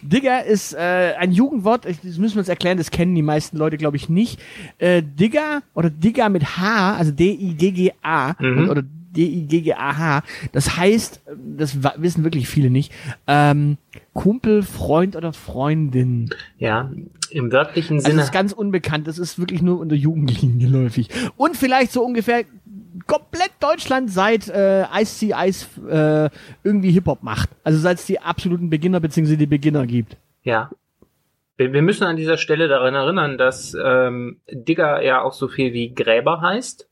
Digger 0.03 0.45
ist 0.45 0.75
äh, 0.75 1.15
ein 1.19 1.33
Jugendwort, 1.33 1.87
das 1.87 2.03
müssen 2.19 2.35
wir 2.35 2.41
uns 2.41 2.51
erklären, 2.51 2.77
das 2.77 2.91
kennen 2.91 3.15
die 3.15 3.23
meisten 3.23 3.57
Leute, 3.57 3.79
glaube 3.79 3.97
ich, 3.97 4.11
nicht. 4.11 4.39
Äh, 4.77 5.03
Digger 5.03 5.63
oder 5.73 5.89
Digger 5.89 6.29
mit 6.29 6.59
H, 6.59 6.97
also 6.97 7.13
D-I-G-G-A 7.13 8.35
Mhm. 8.41 8.69
oder 8.69 8.83
D-I-G-G-A-H, 9.18 10.22
das 10.52 10.76
heißt, 10.76 11.22
das 11.57 11.78
wissen 11.96 12.24
wirklich 12.24 12.48
viele 12.48 12.70
nicht, 12.70 12.92
ähm, 13.26 13.76
Kumpel, 14.14 14.62
Freund 14.62 15.16
oder 15.16 15.33
Freundin. 15.33 16.31
Ja, 16.59 16.90
im 17.31 17.52
wörtlichen 17.52 17.96
Also 17.96 18.07
Sinne. 18.07 18.18
das 18.18 18.26
ist 18.26 18.33
ganz 18.33 18.52
unbekannt, 18.52 19.07
das 19.07 19.18
ist 19.18 19.38
wirklich 19.38 19.61
nur 19.61 19.81
unter 19.81 19.94
Jugendlichen 19.96 20.59
geläufig. 20.61 21.09
Und 21.37 21.57
vielleicht 21.57 21.92
so 21.92 22.04
ungefähr 22.04 22.44
komplett 23.07 23.50
Deutschland 23.61 24.11
seit 24.11 24.48
äh, 24.48 24.85
Ice 25.00 25.33
Ice 25.35 25.66
äh, 25.88 26.31
irgendwie 26.64 26.90
Hip-Hop 26.92 27.22
macht. 27.22 27.50
Also 27.64 27.78
seit 27.78 27.98
es 27.98 28.07
die 28.07 28.20
absoluten 28.20 28.70
Beginner 28.70 29.00
bzw. 29.00 29.37
die 29.37 29.46
Beginner 29.46 29.87
gibt. 29.87 30.16
Ja. 30.42 30.70
Wir, 31.57 31.72
wir 31.72 31.83
müssen 31.83 32.04
an 32.04 32.16
dieser 32.16 32.37
Stelle 32.37 32.68
daran 32.68 32.94
erinnern, 32.94 33.38
dass 33.38 33.76
ähm, 33.83 34.38
Digger 34.50 35.02
ja 35.02 35.22
auch 35.22 35.33
so 35.33 35.48
viel 35.48 35.72
wie 35.72 35.94
Gräber 35.94 36.40
heißt. 36.40 36.88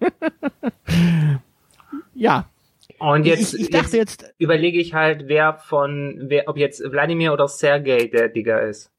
Ja. 2.20 2.50
Und 2.98 3.24
jetzt, 3.24 3.54
ich, 3.54 3.62
ich 3.62 3.70
dachte 3.70 3.96
jetzt 3.96 4.22
jetzt, 4.22 4.34
überlege 4.38 4.78
ich 4.78 4.92
halt, 4.92 5.26
wer 5.26 5.54
von, 5.54 6.18
wer, 6.24 6.48
ob 6.48 6.58
jetzt 6.58 6.82
Wladimir 6.82 7.32
oder 7.32 7.48
Sergei 7.48 8.10
der 8.12 8.28
Digger 8.28 8.60
ist. 8.62 8.92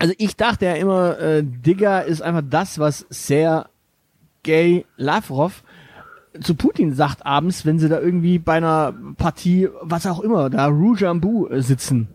also 0.00 0.14
ich 0.16 0.34
dachte 0.34 0.64
ja 0.64 0.74
immer, 0.74 1.18
äh, 1.20 1.42
Digger 1.44 2.06
ist 2.06 2.22
einfach 2.22 2.42
das, 2.48 2.78
was 2.78 3.06
Sergei 3.10 4.86
Lavrov 4.96 5.62
zu 6.40 6.54
Putin 6.54 6.94
sagt 6.94 7.26
abends, 7.26 7.66
wenn 7.66 7.78
sie 7.78 7.90
da 7.90 8.00
irgendwie 8.00 8.38
bei 8.38 8.54
einer 8.54 8.94
Partie, 9.18 9.68
was 9.82 10.06
auch 10.06 10.20
immer, 10.20 10.48
da 10.48 10.66
Rouge 10.66 11.06
äh, 11.06 11.60
sitzen. 11.60 12.08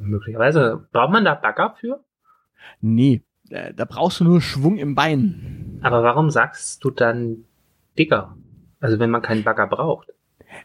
Möglicherweise. 0.00 0.86
Braucht 0.92 1.12
man 1.12 1.24
da 1.24 1.34
Bagger 1.34 1.74
für? 1.80 2.04
Nee, 2.80 3.22
da, 3.54 3.70
da 3.72 3.84
brauchst 3.84 4.18
du 4.18 4.24
nur 4.24 4.40
Schwung 4.40 4.78
im 4.78 4.96
Bein. 4.96 5.78
Aber 5.80 6.02
warum 6.02 6.30
sagst 6.30 6.82
du 6.82 6.90
dann 6.90 7.44
Digger? 7.96 8.36
Also 8.80 8.98
wenn 8.98 9.10
man 9.10 9.22
keinen 9.22 9.44
Bagger 9.44 9.68
braucht. 9.68 10.08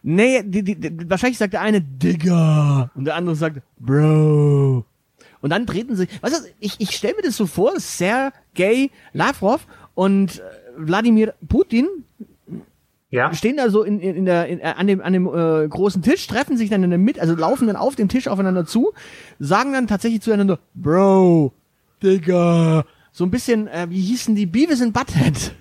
Nee, 0.02 0.42
die, 0.44 0.64
die, 0.64 0.76
die, 0.76 1.10
wahrscheinlich 1.10 1.38
sagt 1.38 1.54
der 1.54 1.62
eine 1.62 1.82
Digger 1.82 2.90
und 2.96 3.06
der 3.06 3.16
andere 3.16 3.36
sagt 3.36 3.62
Bro. 3.78 4.86
Und 5.42 5.50
dann 5.52 5.68
treten 5.68 5.96
sie. 5.96 6.08
Was 6.22 6.32
ist, 6.32 6.54
ich, 6.60 6.76
ich 6.80 6.92
stelle 6.92 7.16
mir 7.16 7.22
das 7.22 7.38
so 7.38 7.46
vor, 7.46 7.80
Sergei 7.80 8.90
Lavrov 9.14 9.68
und 9.94 10.40
äh, 10.40 10.42
Wladimir 10.78 11.36
Putin 11.48 11.88
Ja? 13.12 13.32
stehen 13.34 13.58
da 13.58 13.70
so 13.70 13.84
in, 13.84 14.00
in, 14.00 14.16
in 14.16 14.26
der, 14.26 14.48
in, 14.48 14.60
äh, 14.60 14.74
an 14.76 14.88
dem, 14.88 15.02
an 15.02 15.14
dem 15.14 15.28
äh, 15.28 15.68
großen 15.68 16.02
Tisch, 16.02 16.26
treffen 16.26 16.58
sich 16.58 16.72
dann 16.72 16.84
in 16.84 16.90
der 16.90 17.00
Mitte, 17.00 17.22
also 17.22 17.36
laufen 17.36 17.68
dann 17.68 17.76
auf 17.76 17.96
dem 17.96 18.10
Tisch 18.10 18.28
aufeinander 18.28 18.66
zu, 18.66 18.94
sagen 19.38 19.74
dann 19.74 19.88
tatsächlich 19.88 20.22
zueinander 20.22 20.60
Bro, 20.74 21.54
Digger. 22.02 22.86
So 23.12 23.24
ein 23.26 23.32
bisschen, 23.32 23.68
äh, 23.68 23.88
wie 23.90 24.02
hießen 24.02 24.36
die 24.36 24.46
Beavis 24.46 24.82
and 24.82 24.94
Butthead? 24.94 25.54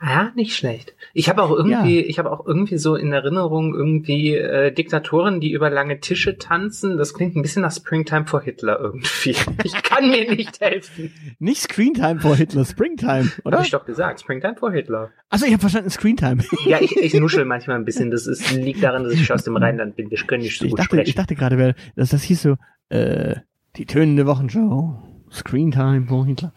Ja, 0.00 0.30
nicht 0.34 0.54
schlecht. 0.54 0.94
Ich 1.14 1.30
habe 1.30 1.42
auch 1.42 1.50
irgendwie, 1.50 2.00
ich 2.00 2.18
habe 2.18 2.30
auch 2.30 2.46
irgendwie 2.46 2.76
so 2.76 2.96
in 2.96 3.12
Erinnerung 3.14 3.74
irgendwie 3.74 4.34
äh, 4.34 4.70
Diktatoren, 4.70 5.40
die 5.40 5.52
über 5.52 5.70
lange 5.70 6.00
Tische 6.00 6.36
tanzen. 6.36 6.98
Das 6.98 7.14
klingt 7.14 7.34
ein 7.34 7.40
bisschen 7.40 7.62
nach 7.62 7.72
Springtime 7.72 8.26
for 8.26 8.42
Hitler 8.42 8.78
irgendwie. 8.78 9.34
Ich 9.64 9.82
kann 9.82 10.10
mir 10.10 10.30
nicht 10.30 10.60
helfen. 10.60 11.12
Nicht 11.38 11.62
Screentime 11.62 12.20
vor 12.20 12.36
Hitler, 12.36 12.64
Springtime, 12.66 13.32
oder? 13.44 13.56
Habe 13.56 13.64
ich 13.64 13.70
doch 13.72 13.86
gesagt, 13.86 14.20
Springtime 14.20 14.56
for 14.56 14.70
Hitler. 14.70 15.10
Achso, 15.30 15.46
ich 15.46 15.52
habe 15.52 15.60
verstanden, 15.60 15.90
Screentime. 15.90 16.44
Ja, 16.66 16.78
ich, 16.80 16.94
ich 16.96 17.14
nuschel 17.14 17.46
manchmal 17.46 17.76
ein 17.76 17.84
bisschen. 17.86 18.10
Das 18.10 18.26
ist, 18.26 18.52
liegt 18.52 18.82
daran, 18.82 19.04
dass 19.04 19.14
ich 19.14 19.32
aus 19.32 19.44
dem 19.44 19.56
Rheinland 19.56 19.96
bin. 19.96 20.10
Wir 20.10 20.18
können 20.18 20.42
nicht 20.42 20.58
so 20.58 20.66
ich 20.66 20.72
gut 20.72 20.78
dachte, 20.78 20.96
ich 20.96 21.02
sprechen. 21.02 21.16
dachte 21.16 21.34
gerade, 21.34 21.58
weil 21.58 21.74
das, 21.96 22.10
das 22.10 22.22
hieß 22.22 22.42
so, 22.42 22.56
äh, 22.90 23.36
die 23.76 23.86
tönende 23.86 24.26
Wochenshow, 24.26 25.02
Screentime 25.36 26.06
Hitler. 26.26 26.52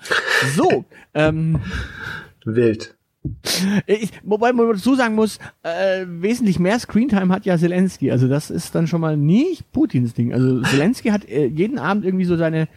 So, 0.55 0.85
ähm, 1.13 1.59
Wild. 2.45 2.95
ich, 3.85 4.11
wobei 4.23 4.53
man 4.53 4.69
dazu 4.69 4.95
sagen 4.95 5.15
muss, 5.15 5.39
äh, 5.63 6.05
wesentlich 6.07 6.57
mehr 6.59 6.79
Screentime 6.79 7.33
hat 7.33 7.45
ja 7.45 7.57
Zelensky. 7.57 8.11
Also 8.11 8.27
das 8.27 8.49
ist 8.49 8.73
dann 8.75 8.87
schon 8.87 9.01
mal 9.01 9.17
nicht 9.17 9.71
Putins 9.73 10.13
Ding. 10.13 10.33
Also 10.33 10.61
Zelensky 10.61 11.09
hat 11.09 11.27
äh, 11.27 11.45
jeden 11.45 11.77
Abend 11.79 12.05
irgendwie 12.05 12.25
so 12.25 12.37
seine, 12.37 12.67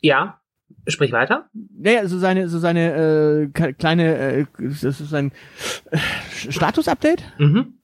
Ja, 0.00 0.38
sprich 0.86 1.12
weiter. 1.12 1.48
naja, 1.78 2.06
so 2.06 2.18
seine, 2.18 2.48
so 2.48 2.58
seine 2.58 3.48
äh, 3.56 3.72
kleine, 3.72 4.16
äh, 4.18 4.46
das 4.58 4.82
ist 5.00 5.08
sein 5.10 5.32
äh, 5.90 5.98
Status-Update. 6.50 7.22
Mhm. 7.38 7.74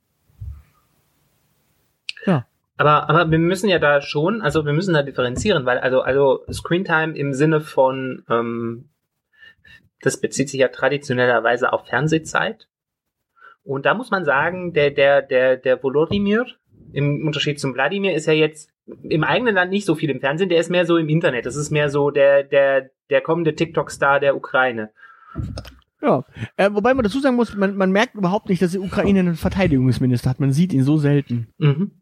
Aber, 2.76 3.08
aber 3.08 3.30
wir 3.30 3.38
müssen 3.38 3.68
ja 3.68 3.78
da 3.78 4.00
schon, 4.00 4.42
also 4.42 4.66
wir 4.66 4.72
müssen 4.72 4.94
da 4.94 5.02
differenzieren, 5.02 5.64
weil 5.64 5.78
also, 5.78 6.00
also 6.00 6.44
Screentime 6.52 7.16
im 7.16 7.32
Sinne 7.32 7.60
von, 7.60 8.24
ähm, 8.28 8.88
das 10.00 10.20
bezieht 10.20 10.48
sich 10.48 10.60
ja 10.60 10.68
traditionellerweise 10.68 11.72
auf 11.72 11.86
Fernsehzeit. 11.86 12.68
Und 13.62 13.86
da 13.86 13.94
muss 13.94 14.10
man 14.10 14.24
sagen, 14.24 14.72
der, 14.72 14.90
der, 14.90 15.22
der, 15.22 15.56
der 15.56 15.82
Volodymyr, 15.82 16.46
im 16.92 17.26
Unterschied 17.26 17.58
zum 17.58 17.74
Wladimir, 17.74 18.14
ist 18.14 18.26
ja 18.26 18.32
jetzt 18.32 18.70
im 19.02 19.24
eigenen 19.24 19.54
Land 19.54 19.70
nicht 19.70 19.86
so 19.86 19.94
viel 19.94 20.10
im 20.10 20.20
Fernsehen, 20.20 20.48
der 20.48 20.60
ist 20.60 20.70
mehr 20.70 20.84
so 20.84 20.96
im 20.96 21.08
Internet. 21.08 21.46
Das 21.46 21.56
ist 21.56 21.70
mehr 21.70 21.88
so 21.88 22.10
der, 22.10 22.42
der, 22.42 22.90
der 23.08 23.20
kommende 23.20 23.54
TikTok-Star 23.54 24.20
der 24.20 24.36
Ukraine. 24.36 24.90
Ja, 26.02 26.24
äh, 26.56 26.70
wobei 26.70 26.92
man 26.92 27.02
dazu 27.02 27.20
sagen 27.20 27.36
muss, 27.36 27.56
man, 27.56 27.76
man 27.76 27.90
merkt 27.90 28.14
überhaupt 28.14 28.50
nicht, 28.50 28.60
dass 28.60 28.72
die 28.72 28.78
Ukraine 28.78 29.20
einen 29.20 29.36
Verteidigungsminister 29.36 30.28
hat. 30.28 30.40
Man 30.40 30.52
sieht 30.52 30.74
ihn 30.74 30.84
so 30.84 30.98
selten. 30.98 31.48
Mhm. 31.56 31.92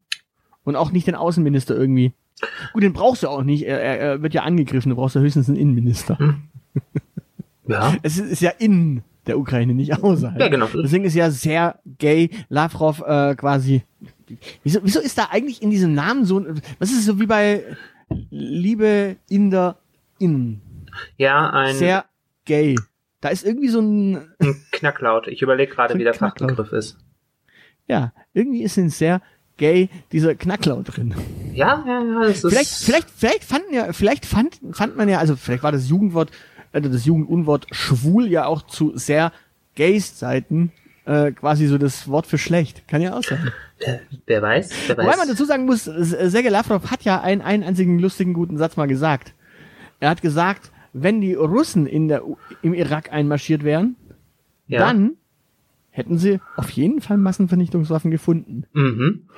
Und 0.64 0.76
auch 0.76 0.92
nicht 0.92 1.06
den 1.06 1.14
Außenminister 1.14 1.76
irgendwie. 1.76 2.12
Gut, 2.72 2.82
den 2.82 2.92
brauchst 2.92 3.22
du 3.22 3.28
auch 3.28 3.42
nicht. 3.42 3.64
Er, 3.66 3.80
er, 3.80 3.98
er 3.98 4.22
wird 4.22 4.34
ja 4.34 4.42
angegriffen, 4.42 4.90
du 4.90 4.96
brauchst 4.96 5.14
ja 5.16 5.20
höchstens 5.20 5.48
einen 5.48 5.58
Innenminister. 5.58 6.18
Ja. 7.66 7.94
Es 8.02 8.18
ist, 8.18 8.30
ist 8.30 8.42
ja 8.42 8.50
in 8.58 9.02
der 9.26 9.38
Ukraine, 9.38 9.74
nicht 9.74 10.02
außerhalb. 10.02 10.40
Ja, 10.40 10.48
genau. 10.48 10.66
Deswegen 10.74 11.04
ist 11.04 11.14
ja 11.14 11.30
sehr 11.30 11.78
gay 11.98 12.30
Lavrov 12.48 13.00
äh, 13.06 13.34
quasi, 13.36 13.84
wieso, 14.64 14.80
wieso 14.82 14.98
ist 15.00 15.16
da 15.16 15.28
eigentlich 15.30 15.62
in 15.62 15.70
diesem 15.70 15.94
Namen 15.94 16.24
so, 16.24 16.38
ein- 16.40 16.60
was 16.80 16.90
ist 16.90 17.04
so 17.06 17.20
wie 17.20 17.26
bei 17.26 17.62
Liebe 18.30 19.16
in 19.28 19.50
der 19.50 19.76
Innen? 20.18 20.60
Ja, 21.16 21.50
ein, 21.50 21.74
Sehr 21.76 22.04
gay. 22.44 22.76
Da 23.20 23.28
ist 23.28 23.44
irgendwie 23.46 23.68
so 23.68 23.80
ein, 23.80 24.16
ein 24.40 24.56
Knacklaut. 24.72 25.28
Ich 25.28 25.40
überlege 25.42 25.72
gerade, 25.72 25.92
So 25.94 25.98
wie 26.00 26.04
der. 26.04 26.14
Fachbegriff 26.14 26.72
ist. 26.72 26.98
ja, 27.86 28.12
irgendwie 28.34 28.62
ist 28.64 28.76
ein 28.76 28.90
sehr 28.90 29.22
gay 29.62 29.88
dieser 30.10 30.34
Knacklaut 30.34 30.96
drin. 30.96 31.14
Ja, 31.54 31.84
ja, 31.86 32.02
ja, 32.02 32.20
das 32.26 32.42
ist. 32.44 32.50
Vielleicht, 32.50 32.70
vielleicht, 32.84 33.10
vielleicht 33.10 33.44
fanden 33.44 33.72
ja, 33.72 33.92
vielleicht 33.92 34.26
fand, 34.26 34.58
fand 34.72 34.96
man 34.96 35.08
ja, 35.08 35.18
also 35.18 35.36
vielleicht 35.36 35.62
war 35.62 35.70
das 35.72 35.88
Jugendwort, 35.88 36.30
also 36.72 36.88
das 36.88 37.04
Jugendunwort 37.04 37.66
schwul 37.70 38.26
ja 38.28 38.46
auch 38.46 38.62
zu 38.62 38.96
sehr 38.96 39.32
gays 39.76 40.16
Zeiten 40.16 40.72
äh, 41.04 41.30
quasi 41.32 41.66
so 41.66 41.78
das 41.78 42.08
Wort 42.08 42.26
für 42.26 42.38
schlecht. 42.38 42.86
Kann 42.88 43.00
ja 43.02 43.16
auch 43.16 43.22
sein. 43.22 43.52
Wer, 43.78 44.00
wer 44.26 44.42
weiß, 44.42 44.70
wer 44.88 44.96
Wobei 44.98 45.06
man 45.16 45.18
weiß. 45.20 45.28
dazu 45.28 45.44
sagen 45.44 45.64
muss, 45.66 45.86
S- 45.86 46.10
Sergei 46.32 46.48
Lavrov 46.50 46.90
hat 46.90 47.02
ja 47.04 47.20
einen, 47.20 47.40
einen 47.40 47.62
einzigen 47.62 47.98
lustigen 47.98 48.32
guten 48.34 48.56
Satz 48.58 48.76
mal 48.76 48.86
gesagt. 48.88 49.32
Er 50.00 50.10
hat 50.10 50.22
gesagt, 50.22 50.70
wenn 50.92 51.20
die 51.20 51.34
Russen 51.34 51.86
in 51.86 52.08
der, 52.08 52.22
im 52.62 52.74
Irak 52.74 53.12
einmarschiert 53.12 53.62
wären, 53.64 53.96
Ja. 54.68 54.80
dann 54.80 55.12
hätten 55.92 56.18
sie 56.18 56.40
auf 56.56 56.70
jeden 56.70 57.00
Fall 57.00 57.18
Massenvernichtungswaffen 57.18 58.10
gefunden. 58.10 58.64
Mhm. 58.72 59.28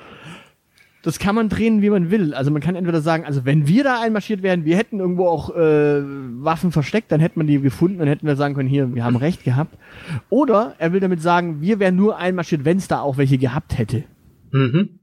Das 1.03 1.19
kann 1.19 1.35
man 1.35 1.49
drehen, 1.49 1.83
wie 1.83 1.91
man 1.91 2.09
will. 2.09 2.33
Also 2.33 2.49
man 2.49 2.63
kann 2.63 2.75
entweder 2.75 2.99
sagen, 2.99 3.25
also 3.25 3.45
wenn 3.45 3.67
wir 3.67 3.83
da 3.83 4.01
einmarschiert 4.01 4.41
wären, 4.41 4.65
wir 4.65 4.75
hätten 4.75 4.99
irgendwo 4.99 5.27
auch 5.27 5.55
äh, 5.55 6.01
Waffen 6.01 6.71
versteckt, 6.71 7.11
dann 7.11 7.19
hätten 7.19 7.39
wir 7.39 7.45
die 7.45 7.61
gefunden, 7.61 7.99
dann 7.99 8.07
hätten 8.07 8.25
wir 8.25 8.35
sagen 8.35 8.55
können, 8.55 8.69
hier, 8.69 8.95
wir 8.95 9.03
haben 9.03 9.15
recht 9.15 9.43
gehabt. 9.43 9.77
Oder 10.31 10.73
er 10.79 10.93
will 10.93 11.01
damit 11.01 11.21
sagen, 11.21 11.61
wir 11.61 11.77
wären 11.77 11.95
nur 11.95 12.17
einmarschiert, 12.17 12.65
wenn 12.65 12.77
es 12.77 12.87
da 12.87 13.01
auch 13.01 13.17
welche 13.17 13.37
gehabt 13.37 13.77
hätte. 13.77 14.05
Mhm. 14.51 14.99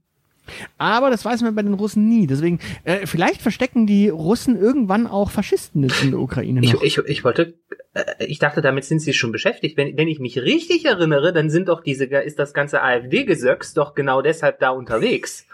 Aber 0.77 1.09
das 1.09 1.23
weiß 1.25 1.41
man 1.41 1.55
bei 1.55 1.61
den 1.61 1.73
Russen 1.73 2.07
nie. 2.07 2.27
Deswegen, 2.27 2.59
äh, 2.83 3.05
vielleicht 3.05 3.41
verstecken 3.41 3.87
die 3.87 4.09
Russen 4.09 4.57
irgendwann 4.57 5.07
auch 5.07 5.31
Faschisten 5.31 5.83
in 6.01 6.11
der 6.11 6.19
Ukraine 6.19 6.61
Ich, 6.63 6.73
noch. 6.73 6.83
ich, 6.83 6.97
ich 6.97 7.23
wollte, 7.23 7.55
äh, 7.93 8.25
ich 8.25 8.39
dachte, 8.39 8.61
damit 8.61 8.83
sind 8.85 8.99
sie 8.99 9.13
schon 9.13 9.31
beschäftigt. 9.31 9.77
Wenn, 9.77 9.97
wenn 9.97 10.07
ich 10.07 10.19
mich 10.19 10.39
richtig 10.39 10.85
erinnere, 10.85 11.33
dann 11.33 11.49
sind 11.49 11.69
doch 11.69 11.81
diese, 11.81 12.05
ist 12.05 12.39
das 12.39 12.53
ganze 12.53 12.81
AfD-Gesöcks 12.81 13.73
doch 13.73 13.95
genau 13.95 14.21
deshalb 14.21 14.59
da 14.59 14.69
unterwegs. 14.69 15.45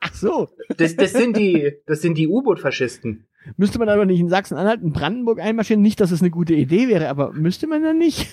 Ach 0.00 0.14
so. 0.14 0.48
Das, 0.76 0.96
das 0.96 1.12
sind 1.12 1.36
die, 1.36 1.72
das 1.86 2.02
sind 2.02 2.16
die 2.16 2.28
U-Boot-Faschisten. 2.28 3.26
Müsste 3.56 3.78
man 3.78 3.88
aber 3.88 4.04
nicht 4.04 4.20
in 4.20 4.28
Sachsen-Anhalt, 4.28 4.82
in 4.82 4.92
Brandenburg 4.92 5.40
einmarschieren? 5.40 5.82
Nicht, 5.82 5.98
dass 6.00 6.12
es 6.12 6.20
eine 6.20 6.30
gute 6.30 6.54
Idee 6.54 6.88
wäre, 6.88 7.08
aber 7.08 7.32
müsste 7.32 7.66
man 7.66 7.82
dann 7.82 7.98
nicht? 7.98 8.28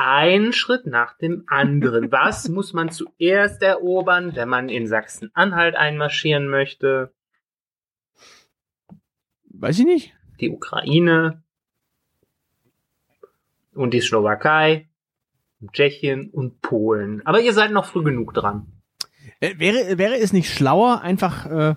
Ein 0.00 0.52
Schritt 0.52 0.86
nach 0.86 1.18
dem 1.18 1.42
anderen. 1.48 2.12
Was 2.12 2.48
muss 2.48 2.72
man 2.72 2.90
zuerst 2.90 3.62
erobern, 3.62 4.36
wenn 4.36 4.48
man 4.48 4.68
in 4.68 4.86
Sachsen-Anhalt 4.86 5.74
einmarschieren 5.74 6.48
möchte? 6.48 7.12
Weiß 9.50 9.78
ich 9.80 9.84
nicht. 9.84 10.14
Die 10.38 10.50
Ukraine 10.50 11.42
und 13.74 13.92
die 13.92 14.00
Slowakei, 14.00 14.88
und 15.60 15.72
Tschechien 15.72 16.30
und 16.30 16.60
Polen. 16.62 17.22
Aber 17.26 17.40
ihr 17.40 17.52
seid 17.52 17.72
noch 17.72 17.86
früh 17.86 18.04
genug 18.04 18.34
dran. 18.34 18.66
Äh, 19.40 19.58
wäre, 19.58 19.98
wäre 19.98 20.16
es 20.16 20.32
nicht 20.32 20.52
schlauer, 20.52 21.00
einfach 21.02 21.46
äh, 21.46 21.74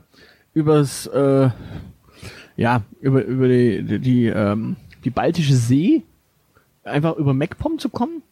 übers, 0.53 1.07
äh, 1.07 1.49
ja, 2.55 2.83
über, 2.99 3.23
über 3.23 3.47
die, 3.47 3.83
die, 3.83 3.99
die, 3.99 4.27
ähm, 4.27 4.77
die 5.03 5.09
Baltische 5.09 5.55
See 5.55 6.03
einfach 6.83 7.15
über 7.17 7.33
MacPom 7.33 7.79
zu 7.79 7.89
kommen? 7.89 8.23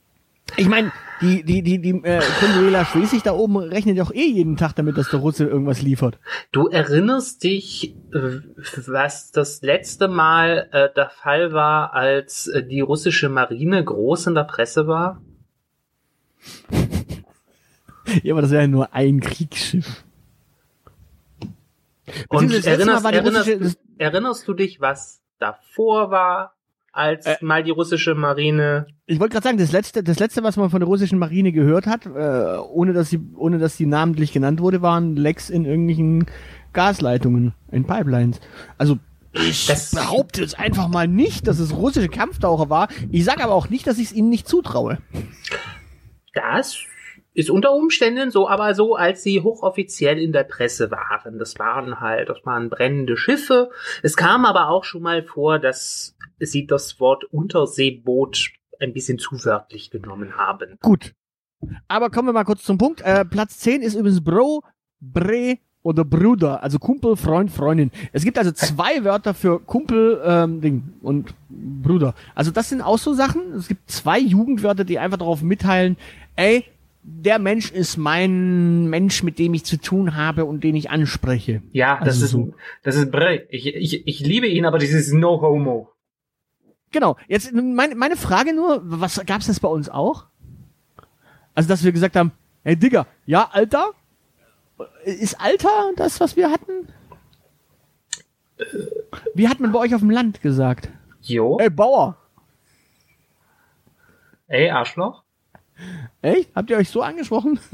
Ich 0.57 0.67
meine, 0.67 0.91
die, 1.21 1.43
die, 1.43 1.61
die, 1.61 1.79
die 1.79 1.91
äh, 2.03 2.21
Consuela 2.39 2.85
Schwesig 2.85 3.23
da 3.23 3.33
oben 3.33 3.57
rechnet 3.57 3.97
ja 3.97 4.03
auch 4.03 4.11
eh 4.11 4.25
jeden 4.25 4.57
Tag 4.57 4.73
damit, 4.73 4.97
dass 4.97 5.09
der 5.09 5.19
Russe 5.19 5.45
irgendwas 5.45 5.81
liefert. 5.81 6.17
Du 6.51 6.67
erinnerst 6.67 7.43
dich, 7.43 7.95
äh, 8.13 8.39
was 8.87 9.31
das 9.31 9.61
letzte 9.61 10.07
Mal 10.07 10.69
äh, 10.71 10.89
der 10.95 11.09
Fall 11.09 11.53
war, 11.53 11.93
als 11.93 12.47
äh, 12.47 12.63
die 12.63 12.81
russische 12.81 13.29
Marine 13.29 13.83
groß 13.83 14.27
in 14.27 14.35
der 14.35 14.45
Presse 14.45 14.87
war? 14.87 15.21
Ja, 18.23 18.33
aber 18.33 18.41
das 18.41 18.49
wäre 18.49 18.63
ja 18.63 18.67
nur 18.67 18.91
ein 18.95 19.19
Kriegsschiff. 19.19 20.03
Und 22.27 22.51
erinnerst, 22.65 23.05
erinnerst, 23.05 23.77
erinnerst 23.99 24.47
du 24.47 24.53
dich, 24.53 24.81
was 24.81 25.21
davor 25.37 26.09
war, 26.09 26.55
als 26.99 27.25
Äh. 27.25 27.37
mal 27.41 27.63
die 27.63 27.71
russische 27.71 28.13
Marine 28.13 28.85
Ich 29.05 29.19
wollte 29.19 29.33
gerade 29.33 29.43
sagen, 29.45 29.57
das 29.57 29.71
letzte, 29.71 30.03
das 30.03 30.19
letzte, 30.19 30.43
was 30.43 30.57
man 30.57 30.69
von 30.69 30.81
der 30.81 30.87
russischen 30.87 31.17
Marine 31.17 31.51
gehört 31.51 31.87
hat, 31.87 32.05
äh, 32.05 32.57
ohne 32.69 32.93
dass 32.93 33.09
sie, 33.09 33.19
ohne 33.35 33.57
dass 33.57 33.77
sie 33.77 33.85
namentlich 33.85 34.33
genannt 34.33 34.59
wurde, 34.59 34.81
waren 34.81 35.15
Lecks 35.15 35.49
in 35.49 35.65
irgendwelchen 35.65 36.25
Gasleitungen, 36.73 37.53
in 37.71 37.85
Pipelines. 37.85 38.39
Also 38.77 38.99
ich 39.31 39.67
Das- 39.67 39.91
behaupte 39.91 40.41
jetzt 40.41 40.59
einfach 40.59 40.87
mal 40.87 41.07
nicht, 41.07 41.47
dass 41.47 41.59
es 41.59 41.75
russische 41.75 42.09
Kampftaucher 42.09 42.69
war. 42.69 42.87
Ich 43.11 43.23
sage 43.25 43.43
aber 43.43 43.53
auch 43.53 43.69
nicht, 43.69 43.87
dass 43.87 43.97
ich 43.97 44.05
es 44.07 44.13
ihnen 44.13 44.29
nicht 44.29 44.47
zutraue. 44.47 44.97
Das 46.33 46.77
ist 47.33 47.49
unter 47.49 47.71
Umständen 47.73 48.31
so, 48.31 48.49
aber 48.49 48.73
so, 48.73 48.95
als 48.95 49.23
sie 49.23 49.41
hochoffiziell 49.41 50.19
in 50.19 50.31
der 50.31 50.43
Presse 50.43 50.91
waren. 50.91 51.37
Das 51.39 51.57
waren 51.59 51.99
halt, 52.01 52.27
das 52.29 52.39
waren 52.43 52.69
brennende 52.69 53.17
Schiffe. 53.17 53.69
Es 54.03 54.17
kam 54.17 54.45
aber 54.45 54.67
auch 54.69 54.83
schon 54.83 55.01
mal 55.03 55.23
vor, 55.23 55.59
dass 55.59 56.15
sie 56.39 56.65
das 56.67 56.99
Wort 56.99 57.25
Unterseeboot 57.25 58.51
ein 58.79 58.93
bisschen 58.93 59.19
zu 59.19 59.43
wörtlich 59.45 59.91
genommen 59.91 60.37
haben. 60.37 60.77
Gut. 60.81 61.13
Aber 61.87 62.09
kommen 62.09 62.27
wir 62.29 62.33
mal 62.33 62.45
kurz 62.45 62.63
zum 62.63 62.77
Punkt. 62.77 63.01
Äh, 63.01 63.25
Platz 63.25 63.59
10 63.59 63.81
ist 63.81 63.95
übrigens 63.95 64.23
Bro, 64.23 64.63
Bre 65.01 65.57
oder 65.81 66.03
Bruder, 66.05 66.61
also 66.61 66.77
Kumpel, 66.77 67.15
Freund, 67.15 67.51
Freundin. 67.51 67.91
Es 68.11 68.23
gibt 68.23 68.37
also 68.37 68.51
zwei 68.51 69.03
Wörter 69.03 69.33
für 69.33 69.59
Kumpel 69.59 70.21
ähm, 70.25 70.61
Ding 70.61 70.83
und 71.01 71.33
Bruder. 71.49 72.15
Also 72.35 72.51
das 72.51 72.69
sind 72.69 72.81
auch 72.81 72.97
so 72.97 73.13
Sachen. 73.13 73.53
Es 73.53 73.67
gibt 73.67 73.89
zwei 73.89 74.19
Jugendwörter, 74.19 74.83
die 74.83 74.99
einfach 74.99 75.17
darauf 75.17 75.41
mitteilen, 75.41 75.97
ey, 76.35 76.65
der 77.01 77.39
Mensch 77.39 77.71
ist 77.71 77.97
mein 77.97 78.87
Mensch, 78.89 79.23
mit 79.23 79.39
dem 79.39 79.53
ich 79.53 79.63
zu 79.63 79.77
tun 79.77 80.15
habe 80.15 80.45
und 80.45 80.63
den 80.63 80.75
ich 80.75 80.89
anspreche. 80.89 81.61
Ja, 81.71 81.97
das 81.99 82.21
Also 82.21 82.25
ist, 82.25 82.31
so. 82.31 82.53
das 82.83 82.95
ist 82.97 83.09
Brell. 83.11 83.47
Ich, 83.49 83.65
ich, 83.67 84.05
ich 84.05 84.19
liebe 84.19 84.47
ihn, 84.47 84.65
aber 84.65 84.77
dieses 84.79 85.11
No 85.13 85.41
Homo. 85.41 85.89
Genau. 86.91 87.17
Jetzt 87.27 87.51
meine, 87.53 87.95
meine 87.95 88.15
Frage 88.15 88.53
nur, 88.53 88.81
was 88.83 89.21
gab's 89.25 89.47
das 89.47 89.59
bei 89.59 89.67
uns 89.67 89.89
auch? 89.89 90.25
Also, 91.55 91.69
dass 91.69 91.83
wir 91.83 91.91
gesagt 91.91 92.15
haben, 92.15 92.31
hey 92.63 92.75
Digga, 92.75 93.05
ja, 93.25 93.49
Alter? 93.51 93.91
Ist 95.03 95.39
Alter 95.39 95.91
das, 95.97 96.19
was 96.19 96.35
wir 96.35 96.51
hatten? 96.51 96.87
Wie 99.33 99.47
hat 99.47 99.59
man 99.59 99.71
bei 99.71 99.79
euch 99.79 99.93
auf 99.93 100.01
dem 100.01 100.09
Land 100.09 100.41
gesagt? 100.41 100.89
Jo. 101.21 101.57
Ey, 101.59 101.69
Bauer. 101.69 102.17
Ey, 104.47 104.69
Arschloch. 104.69 105.23
Echt? 106.21 106.53
Habt 106.55 106.69
ihr 106.69 106.77
euch 106.77 106.89
so 106.89 107.01
angesprochen? 107.01 107.59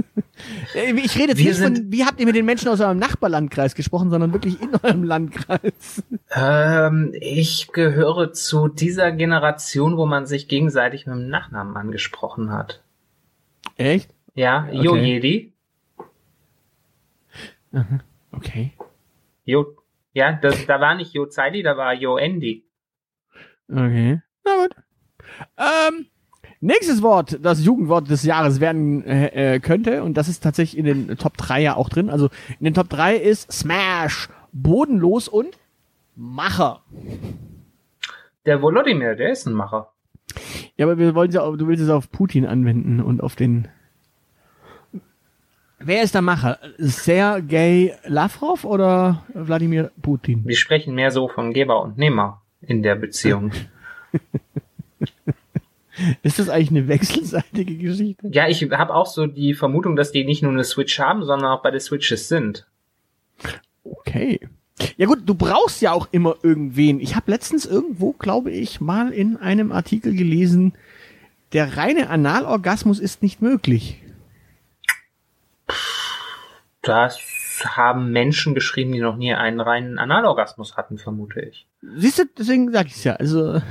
Ich 0.75 1.17
rede 1.17 1.29
jetzt 1.29 1.37
Wir 1.37 1.51
nicht 1.51 1.61
von, 1.61 1.91
wie 1.93 2.03
habt 2.03 2.19
ihr 2.19 2.25
mit 2.25 2.35
den 2.35 2.45
Menschen 2.45 2.67
aus 2.67 2.81
eurem 2.81 2.99
Nachbarlandkreis 2.99 3.73
gesprochen, 3.73 4.09
sondern 4.09 4.33
wirklich 4.33 4.61
in 4.61 4.75
eurem 4.83 5.03
Landkreis. 5.03 6.03
Ähm, 6.29 7.13
ich 7.21 7.69
gehöre 7.71 8.33
zu 8.33 8.67
dieser 8.67 9.13
Generation, 9.13 9.95
wo 9.95 10.05
man 10.05 10.25
sich 10.25 10.49
gegenseitig 10.49 11.05
mit 11.05 11.15
dem 11.15 11.29
Nachnamen 11.29 11.77
angesprochen 11.77 12.51
hat. 12.51 12.83
Echt? 13.77 14.13
Ja, 14.33 14.67
Jo 14.71 14.91
Okay. 14.91 15.05
Jedi. 15.05 15.53
Okay. 18.31 18.73
Jo, 19.45 19.75
ja, 20.13 20.33
das, 20.33 20.65
da 20.65 20.81
war 20.81 20.95
nicht 20.95 21.13
Jo 21.13 21.27
Zeili, 21.27 21.63
da 21.63 21.77
war 21.77 21.93
Jo 21.93 22.17
Andy. 22.17 22.65
Okay. 23.69 24.21
Na 24.43 24.51
gut. 24.61 24.75
Ähm, 25.57 26.07
nächstes 26.65 27.01
Wort, 27.01 27.39
das 27.41 27.63
Jugendwort 27.63 28.09
des 28.09 28.23
Jahres 28.23 28.59
werden 28.59 29.03
äh, 29.05 29.55
äh, 29.55 29.59
könnte, 29.59 30.03
und 30.03 30.15
das 30.15 30.27
ist 30.27 30.41
tatsächlich 30.43 30.77
in 30.77 30.85
den 30.85 31.17
Top 31.17 31.37
3 31.37 31.61
ja 31.61 31.75
auch 31.75 31.89
drin. 31.89 32.09
Also 32.09 32.29
in 32.59 32.65
den 32.65 32.73
Top 32.73 32.89
3 32.89 33.15
ist 33.15 33.51
Smash, 33.51 34.29
bodenlos 34.51 35.27
und 35.27 35.57
Macher. 36.15 36.81
Der 38.45 38.61
Volodymyr, 38.61 39.15
der 39.15 39.31
ist 39.31 39.45
ein 39.47 39.53
Macher. 39.53 39.91
Ja, 40.77 40.85
aber 40.85 40.97
wir 40.97 41.15
wollen 41.15 41.31
ja, 41.31 41.41
auch- 41.41 41.55
du 41.55 41.67
willst 41.67 41.83
es 41.83 41.89
auf 41.89 42.11
Putin 42.11 42.45
anwenden 42.45 42.99
und 43.01 43.21
auf 43.21 43.35
den. 43.35 43.67
Wer 45.79 46.03
ist 46.03 46.15
der 46.15 46.21
Macher? 46.21 46.57
Sergei 46.77 47.95
Lavrov 48.05 48.63
oder 48.65 49.23
Wladimir 49.33 49.91
Putin? 50.01 50.43
Wir 50.45 50.55
sprechen 50.55 50.95
mehr 50.95 51.11
so 51.11 51.27
von 51.27 51.53
Geber 51.53 51.81
und 51.81 51.97
Nehmer 51.97 52.41
in 52.61 52.81
der 52.81 52.95
Beziehung. 52.95 53.51
Ist 56.23 56.39
das 56.39 56.49
eigentlich 56.49 56.71
eine 56.71 56.87
wechselseitige 56.87 57.77
Geschichte? 57.77 58.27
ja, 58.31 58.47
ich 58.47 58.61
habe 58.71 58.93
auch 58.93 59.05
so 59.05 59.27
die 59.27 59.53
Vermutung, 59.53 59.95
dass 59.95 60.11
die 60.11 60.25
nicht 60.25 60.43
nur 60.43 60.51
eine 60.51 60.63
Switch 60.63 60.99
haben, 60.99 61.23
sondern 61.23 61.51
auch 61.51 61.61
bei 61.61 61.71
den 61.71 61.79
Switches 61.79 62.27
sind. 62.27 62.67
Okay. 63.83 64.39
Ja 64.97 65.05
gut, 65.05 65.19
du 65.25 65.35
brauchst 65.35 65.81
ja 65.81 65.93
auch 65.93 66.07
immer 66.11 66.35
irgendwen. 66.43 66.99
Ich 66.99 67.15
habe 67.15 67.31
letztens 67.31 67.65
irgendwo, 67.65 68.11
glaube 68.11 68.51
ich, 68.51 68.81
mal 68.81 69.13
in 69.13 69.37
einem 69.37 69.71
Artikel 69.71 70.13
gelesen, 70.15 70.73
der 71.53 71.77
reine 71.77 72.09
Analorgasmus 72.09 72.99
ist 72.99 73.23
nicht 73.23 73.41
möglich. 73.41 74.01
Das 76.81 77.19
haben 77.63 78.11
Menschen 78.11 78.53
geschrieben, 78.53 78.91
die 78.91 78.99
noch 78.99 79.15
nie 79.15 79.33
einen 79.33 79.61
reinen 79.61 79.97
Analorgasmus 79.97 80.75
hatten, 80.75 80.97
vermute 80.97 81.39
ich. 81.39 81.65
Siehst 81.81 82.19
du, 82.19 82.23
deswegen 82.37 82.71
sag 82.71 82.87
ich's 82.87 83.03
ja. 83.03 83.13
Also, 83.13 83.61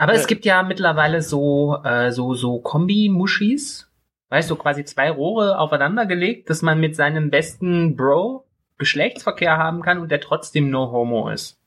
Aber 0.00 0.14
Äh. 0.14 0.16
es 0.16 0.26
gibt 0.26 0.46
ja 0.46 0.62
mittlerweile 0.62 1.20
so, 1.20 1.76
äh, 1.84 2.10
so, 2.10 2.34
so 2.34 2.58
Kombi-Muschis. 2.58 3.86
Weißt 4.30 4.50
du, 4.50 4.56
quasi 4.56 4.84
zwei 4.84 5.10
Rohre 5.10 5.58
aufeinander 5.58 6.06
gelegt, 6.06 6.48
dass 6.50 6.62
man 6.62 6.80
mit 6.80 6.96
seinem 6.96 7.30
besten 7.30 7.96
Bro 7.96 8.44
Geschlechtsverkehr 8.78 9.58
haben 9.58 9.82
kann 9.82 9.98
und 9.98 10.10
der 10.10 10.20
trotzdem 10.20 10.70
no 10.70 10.90
homo 10.90 11.28
ist. 11.28 11.58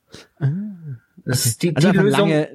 Das 1.18 1.46
ist 1.46 1.62
die, 1.62 1.76
also 1.76 1.92
die, 1.92 2.00
einfach 2.00 2.04
Lösung, 2.04 2.46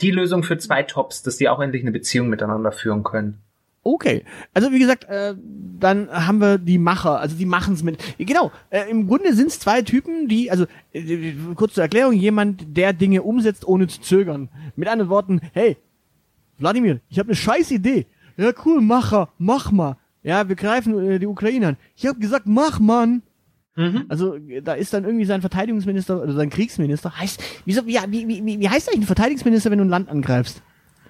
die 0.00 0.10
Lösung 0.10 0.42
für 0.42 0.58
zwei 0.58 0.82
Tops, 0.82 1.22
dass 1.22 1.36
die 1.36 1.48
auch 1.48 1.60
endlich 1.60 1.82
eine 1.82 1.92
Beziehung 1.92 2.28
miteinander 2.28 2.72
führen 2.72 3.04
können. 3.04 3.38
Okay, 3.84 4.24
also 4.54 4.70
wie 4.70 4.78
gesagt, 4.78 5.04
äh, 5.04 5.34
dann 5.80 6.08
haben 6.08 6.40
wir 6.40 6.58
die 6.58 6.78
Macher, 6.78 7.18
also 7.18 7.36
die 7.36 7.46
machen's 7.46 7.82
mit. 7.82 7.98
Genau, 8.16 8.52
äh, 8.70 8.88
im 8.88 9.08
Grunde 9.08 9.34
sind's 9.34 9.58
zwei 9.58 9.82
Typen, 9.82 10.28
die, 10.28 10.52
also 10.52 10.66
äh, 10.92 11.34
kurz 11.56 11.74
zur 11.74 11.82
Erklärung, 11.82 12.12
jemand, 12.12 12.76
der 12.76 12.92
Dinge 12.92 13.22
umsetzt, 13.22 13.66
ohne 13.66 13.88
zu 13.88 14.00
zögern. 14.00 14.50
Mit 14.76 14.86
anderen 14.86 15.10
Worten, 15.10 15.40
hey, 15.52 15.76
Wladimir, 16.58 17.00
ich 17.08 17.18
habe 17.18 17.30
eine 17.30 17.36
scheiß 17.36 17.72
Idee. 17.72 18.06
Ja, 18.36 18.52
cool, 18.64 18.80
Macher, 18.80 19.30
mach 19.38 19.72
mal. 19.72 19.96
Ja, 20.22 20.48
wir 20.48 20.54
greifen 20.54 20.98
äh, 20.98 21.18
die 21.18 21.26
Ukraine 21.26 21.68
an. 21.68 21.76
Ich 21.96 22.06
habe 22.06 22.20
gesagt, 22.20 22.46
mach 22.46 22.78
Mann. 22.78 23.22
Mhm. 23.74 24.04
Also 24.08 24.36
äh, 24.36 24.62
da 24.62 24.74
ist 24.74 24.94
dann 24.94 25.04
irgendwie 25.04 25.24
sein 25.24 25.40
Verteidigungsminister 25.40 26.22
oder 26.22 26.34
sein 26.34 26.50
Kriegsminister. 26.50 27.18
Heißt, 27.18 27.42
wieso, 27.64 27.84
wie, 27.86 27.98
wie, 28.08 28.46
wie, 28.46 28.60
wie 28.60 28.68
heißt 28.68 28.88
eigentlich 28.88 29.02
ein 29.02 29.06
Verteidigungsminister, 29.06 29.72
wenn 29.72 29.78
du 29.78 29.84
ein 29.84 29.90
Land 29.90 30.08
angreifst? 30.08 30.62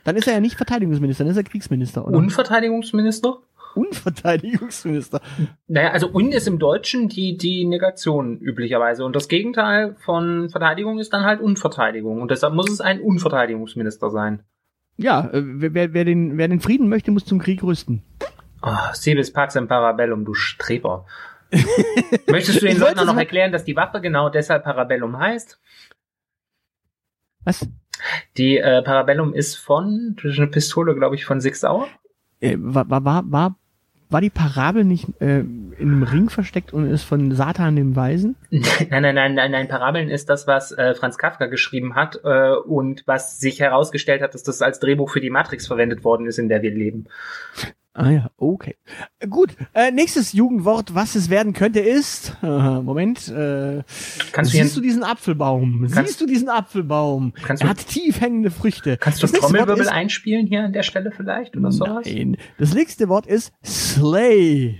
Dann 0.04 0.16
ist 0.16 0.26
er 0.26 0.34
ja 0.34 0.40
nicht 0.40 0.56
Verteidigungsminister, 0.56 1.24
dann 1.24 1.30
ist 1.30 1.36
er 1.36 1.44
Kriegsminister, 1.44 2.06
oder? 2.06 2.16
Unverteidigungsminister? 2.16 3.38
Unverteidigungsminister. 3.74 5.20
Naja, 5.66 5.90
also 5.90 6.10
un 6.12 6.32
ist 6.32 6.46
im 6.46 6.58
Deutschen 6.58 7.08
die, 7.08 7.36
die 7.36 7.64
Negation 7.64 8.38
üblicherweise. 8.38 9.04
Und 9.04 9.16
das 9.16 9.28
Gegenteil 9.28 9.96
von 10.04 10.50
Verteidigung 10.50 10.98
ist 10.98 11.12
dann 11.12 11.24
halt 11.24 11.40
Unverteidigung. 11.40 12.20
Und 12.20 12.30
deshalb 12.30 12.54
muss 12.54 12.70
es 12.70 12.80
ein 12.80 13.00
Unverteidigungsminister 13.00 14.10
sein. 14.10 14.42
Ja, 14.96 15.30
äh, 15.32 15.42
wer, 15.42 15.94
wer, 15.94 16.04
den, 16.04 16.36
wer 16.36 16.48
den 16.48 16.60
Frieden 16.60 16.88
möchte, 16.88 17.10
muss 17.10 17.24
zum 17.24 17.38
Krieg 17.38 17.62
rüsten. 17.62 18.02
Oh, 18.62 18.76
Sibis 18.92 19.32
Pax 19.32 19.56
im 19.56 19.68
Parabellum, 19.68 20.24
du 20.24 20.34
Streber. 20.34 21.06
Möchtest 22.28 22.62
du 22.62 22.66
den 22.66 22.78
Leuten 22.78 23.04
noch 23.04 23.16
erklären, 23.16 23.52
dass 23.52 23.64
die 23.64 23.76
Waffe 23.76 24.00
genau 24.00 24.28
deshalb 24.28 24.64
Parabellum 24.64 25.18
heißt? 25.18 25.58
Was? 27.44 27.66
Die 28.36 28.58
äh, 28.58 28.82
Parabellum 28.82 29.34
ist 29.34 29.56
von, 29.56 30.16
das 30.16 30.32
ist 30.32 30.38
eine 30.38 30.48
Pistole, 30.48 30.94
glaube 30.94 31.14
ich, 31.14 31.24
von 31.24 31.40
Sig 31.40 31.56
Sauer. 31.56 31.88
Äh, 32.40 32.56
war, 32.58 32.88
war, 32.90 33.04
war, 33.04 33.24
war, 33.30 33.56
war 34.12 34.20
die 34.20 34.30
Parabel 34.30 34.84
nicht 34.84 35.08
äh, 35.20 35.40
in 35.40 35.74
einem 35.78 36.02
Ring 36.02 36.28
versteckt 36.28 36.72
und 36.72 36.90
ist 36.90 37.02
von 37.02 37.32
Satan 37.32 37.76
dem 37.76 37.96
Weisen? 37.96 38.36
nein, 38.50 39.02
nein, 39.02 39.14
nein, 39.14 39.34
nein, 39.34 39.50
nein, 39.50 39.68
Parabeln 39.68 40.10
ist 40.10 40.28
das, 40.28 40.46
was 40.46 40.72
äh, 40.72 40.94
Franz 40.94 41.16
Kafka 41.18 41.46
geschrieben 41.46 41.94
hat 41.94 42.20
äh, 42.24 42.52
und 42.52 43.04
was 43.06 43.40
sich 43.40 43.60
herausgestellt 43.60 44.22
hat, 44.22 44.34
dass 44.34 44.42
das 44.42 44.62
als 44.62 44.80
Drehbuch 44.80 45.10
für 45.10 45.20
die 45.20 45.30
Matrix 45.30 45.66
verwendet 45.66 46.04
worden 46.04 46.26
ist, 46.26 46.38
in 46.38 46.48
der 46.48 46.62
wir 46.62 46.72
leben. 46.72 47.06
Ah 47.94 48.10
ja, 48.10 48.30
okay. 48.38 48.76
Äh, 49.18 49.28
Gut, 49.28 49.50
äh, 49.74 49.90
nächstes 49.90 50.32
Jugendwort, 50.32 50.94
was 50.94 51.14
es 51.14 51.28
werden 51.28 51.52
könnte, 51.52 51.80
ist. 51.80 52.36
Äh, 52.42 52.46
Moment. 52.80 53.28
Äh, 53.28 53.82
Kannst 54.32 54.54
du 54.54 54.56
siehst 54.58 54.76
du 54.76 54.80
diesen 54.80 55.02
Apfelbaum? 55.04 55.86
Siehst 55.88 56.20
du 56.20 56.26
diesen 56.26 56.48
Apfelbaum? 56.48 57.34
Kannst 57.42 57.62
er 57.62 57.66
du- 57.66 57.70
hat 57.70 57.86
tief 57.86 58.20
hängende 58.20 58.50
Früchte. 58.50 58.96
Kannst 58.96 59.22
du 59.22 59.26
Das 59.26 59.38
Trommelwirbel 59.38 59.80
ist- 59.82 59.88
einspielen 59.92 60.46
hier 60.46 60.64
an 60.64 60.72
der 60.72 60.82
Stelle 60.84 61.12
vielleicht 61.12 61.54
oder 61.56 61.70
sowas? 61.70 62.06
Nein. 62.06 62.36
Das 62.58 62.72
nächste 62.74 63.08
Wort 63.10 63.26
ist 63.26 63.52
Slay. 63.64 64.78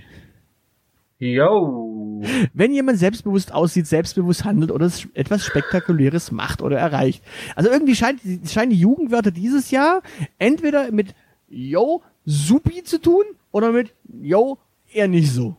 Yo. 1.19 2.21
Wenn 2.53 2.73
jemand 2.73 2.99
selbstbewusst 2.99 3.53
aussieht, 3.53 3.87
selbstbewusst 3.87 4.43
handelt 4.43 4.71
oder 4.71 4.89
etwas 5.13 5.45
Spektakuläres 5.45 6.31
macht 6.31 6.61
oder 6.61 6.77
erreicht. 6.77 7.23
Also 7.55 7.69
irgendwie 7.69 7.95
scheint, 7.95 8.21
scheinen 8.49 8.71
die 8.71 8.77
Jugendwörter 8.79 9.31
dieses 9.31 9.71
Jahr 9.71 10.01
entweder 10.39 10.91
mit 10.91 11.13
Yo, 11.47 12.01
supi 12.25 12.83
zu 12.83 12.99
tun 13.01 13.23
oder 13.51 13.71
mit 13.71 13.93
Yo, 14.21 14.57
eher 14.91 15.07
nicht 15.07 15.31
so. 15.31 15.55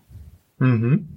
Mhm. 0.59 1.09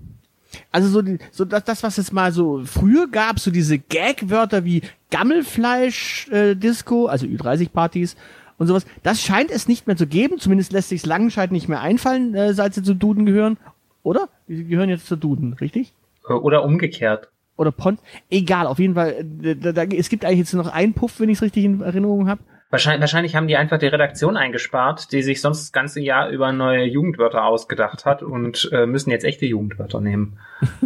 Also 0.71 0.87
so, 0.89 1.01
so 1.31 1.45
das, 1.45 1.63
das, 1.65 1.83
was 1.83 1.97
es 1.97 2.11
mal 2.11 2.31
so 2.31 2.63
früher 2.65 3.07
gab, 3.07 3.39
so 3.39 3.51
diese 3.51 3.77
Gag-Wörter 3.77 4.63
wie 4.65 4.81
Gammelfleisch-Disco, 5.11 7.07
also 7.07 7.25
Ü30-Partys 7.25 8.15
und 8.57 8.67
sowas, 8.67 8.85
das 9.03 9.21
scheint 9.21 9.51
es 9.51 9.67
nicht 9.67 9.87
mehr 9.87 9.97
zu 9.97 10.07
geben. 10.07 10.39
Zumindest 10.39 10.71
lässt 10.71 10.89
sich 10.89 11.05
Langenscheid 11.05 11.51
nicht 11.51 11.67
mehr 11.67 11.81
einfallen, 11.81 12.33
äh, 12.33 12.53
seit 12.53 12.73
sie 12.73 12.83
zu 12.83 12.93
Duden 12.95 13.25
gehören. 13.25 13.57
Oder? 14.03 14.29
Die 14.47 14.65
gehören 14.65 14.89
jetzt 14.89 15.07
zu 15.07 15.15
Duden, 15.15 15.53
richtig? 15.53 15.93
Äh, 16.27 16.33
Oder 16.33 16.63
umgekehrt. 16.63 17.29
Oder 17.57 17.71
Pont? 17.71 17.99
Egal, 18.29 18.67
auf 18.67 18.79
jeden 18.79 18.93
Fall. 18.95 19.25
äh, 19.43 19.55
Da, 19.55 19.71
da, 19.73 19.83
es 19.83 20.09
gibt 20.09 20.23
eigentlich 20.25 20.39
jetzt 20.39 20.53
noch 20.53 20.71
einen 20.71 20.93
Puff, 20.93 21.19
wenn 21.19 21.29
ich 21.29 21.37
es 21.39 21.41
richtig 21.41 21.65
in 21.65 21.81
Erinnerung 21.81 22.27
habe. 22.29 22.41
Wahrscheinlich, 22.69 23.01
wahrscheinlich 23.01 23.35
haben 23.35 23.47
die 23.47 23.55
einfach 23.55 23.77
die 23.77 23.87
Redaktion 23.87 24.35
eingespart, 24.35 25.11
die 25.13 25.23
sich 25.23 25.39
sonst 25.39 25.61
das 25.61 25.71
ganze 25.71 26.01
Jahr 26.01 26.29
über 26.29 26.51
neue 26.51 26.83
Jugendwörter 26.83 27.45
ausgedacht 27.45 28.05
hat 28.05 28.23
und 28.23 28.69
äh, 28.73 28.85
müssen 28.85 29.09
jetzt 29.09 29.23
echte 29.23 29.45
Jugendwörter 29.45 30.01
nehmen. 30.01 30.37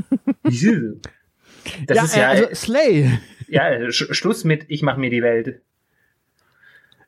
das 0.44 1.98
ja, 1.98 2.04
ist 2.04 2.16
ja, 2.16 2.22
äh, 2.22 2.26
also 2.26 2.56
Slay. 2.56 3.20
ja 3.48 3.92
Sch 3.92 4.14
Schluss 4.14 4.44
mit 4.44 4.66
Ich 4.68 4.84
mach 4.84 4.98
mir 4.98 5.10
die 5.10 5.24
Welt. 5.24 5.62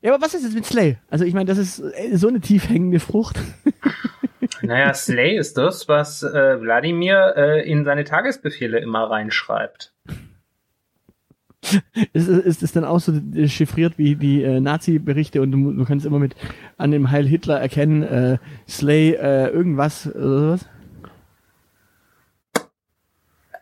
Ja, 0.01 0.13
aber 0.13 0.25
was 0.25 0.33
ist 0.33 0.43
jetzt 0.43 0.55
mit 0.55 0.65
Slay? 0.65 0.97
Also 1.09 1.23
ich 1.23 1.33
meine, 1.33 1.45
das 1.45 1.59
ist 1.59 1.79
äh, 1.79 2.17
so 2.17 2.27
eine 2.27 2.41
tief 2.41 2.67
hängende 2.69 2.99
Frucht. 2.99 3.39
Naja, 4.62 4.93
Slay 4.93 5.38
ist 5.38 5.57
das, 5.57 5.89
was 5.89 6.23
äh, 6.23 6.62
Wladimir 6.62 7.33
äh, 7.36 7.69
in 7.69 7.83
seine 7.83 8.05
Tagesbefehle 8.05 8.79
immer 8.79 9.09
reinschreibt. 9.09 9.93
ist, 12.13 12.28
ist 12.28 12.63
es 12.63 12.71
dann 12.71 12.84
auch 12.86 12.99
so 12.99 13.13
äh, 13.36 13.47
chiffriert 13.47 13.97
wie 13.97 14.15
die 14.15 14.43
äh, 14.43 14.60
Nazi-Berichte 14.60 15.41
und 15.41 15.52
du, 15.52 15.71
du 15.73 15.86
kannst 15.86 16.06
immer 16.06 16.19
mit 16.19 16.36
an 16.78 16.91
dem 16.91 17.12
Heil 17.12 17.26
Hitler 17.28 17.60
erkennen, 17.60 18.04
äh, 18.04 18.38
Slay, 18.67 19.12
äh, 19.12 19.47
irgendwas 19.47 20.08
oder 20.08 20.39
sowas? 20.39 20.69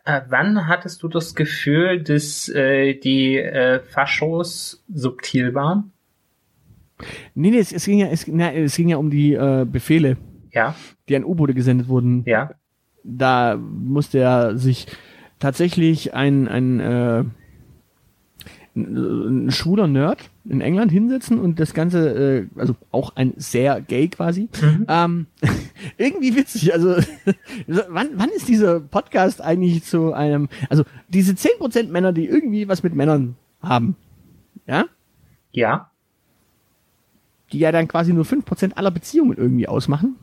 Äh, 0.04 0.22
wann 0.28 0.66
hattest 0.66 1.02
du 1.02 1.08
das 1.08 1.34
Gefühl, 1.34 2.02
dass 2.02 2.48
äh, 2.48 2.94
die 2.94 3.36
äh, 3.36 3.80
Faschos 3.80 4.82
subtil 4.92 5.54
waren? 5.54 5.92
Nee, 7.34 7.50
nee, 7.50 7.58
es, 7.58 7.72
es, 7.72 7.84
ging 7.84 7.98
ja, 7.98 8.06
es, 8.08 8.26
na, 8.26 8.52
es 8.52 8.76
ging 8.76 8.88
ja 8.88 8.96
um 8.96 9.10
die 9.10 9.34
äh, 9.34 9.64
Befehle, 9.64 10.16
Ja, 10.52 10.74
die 11.08 11.16
an 11.16 11.24
U-Boote 11.24 11.54
gesendet 11.54 11.88
wurden. 11.88 12.22
ja. 12.26 12.50
Da 13.04 13.56
musste 13.56 14.18
er 14.20 14.56
sich 14.56 14.86
tatsächlich 15.40 16.14
ein, 16.14 16.46
ein, 16.46 16.78
äh, 16.78 17.24
ein, 18.74 19.46
ein 19.46 19.50
schwuler 19.50 19.86
Nerd 19.86 20.30
in 20.44 20.60
England 20.60 20.90
hinsetzen 20.90 21.38
und 21.38 21.60
das 21.60 21.74
Ganze, 21.74 22.48
äh, 22.56 22.58
also 22.58 22.74
auch 22.90 23.14
ein 23.16 23.34
sehr 23.36 23.80
gay 23.80 24.08
quasi, 24.08 24.48
Mhm. 24.62 24.86
ähm, 24.88 25.26
irgendwie 25.98 26.34
witzig. 26.36 26.72
Also 26.72 26.96
wann, 27.66 28.08
wann 28.14 28.30
ist 28.30 28.48
dieser 28.48 28.80
Podcast 28.80 29.40
eigentlich 29.42 29.84
zu 29.84 30.12
einem, 30.14 30.48
also 30.70 30.84
diese 31.08 31.32
10% 31.34 31.88
Männer, 31.90 32.12
die 32.12 32.26
irgendwie 32.26 32.66
was 32.68 32.82
mit 32.82 32.94
Männern 32.94 33.36
haben, 33.60 33.96
ja, 34.66 34.86
Ja. 35.52 35.90
die 37.52 37.58
ja 37.58 37.72
dann 37.72 37.88
quasi 37.88 38.12
nur 38.14 38.24
5% 38.24 38.74
aller 38.76 38.90
Beziehungen 38.90 39.36
irgendwie 39.36 39.68
ausmachen. 39.68 40.16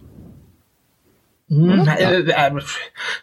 Hm, 1.49 1.81
Oder? 1.81 1.99
äh, 1.99 2.21
äh, 2.21 2.61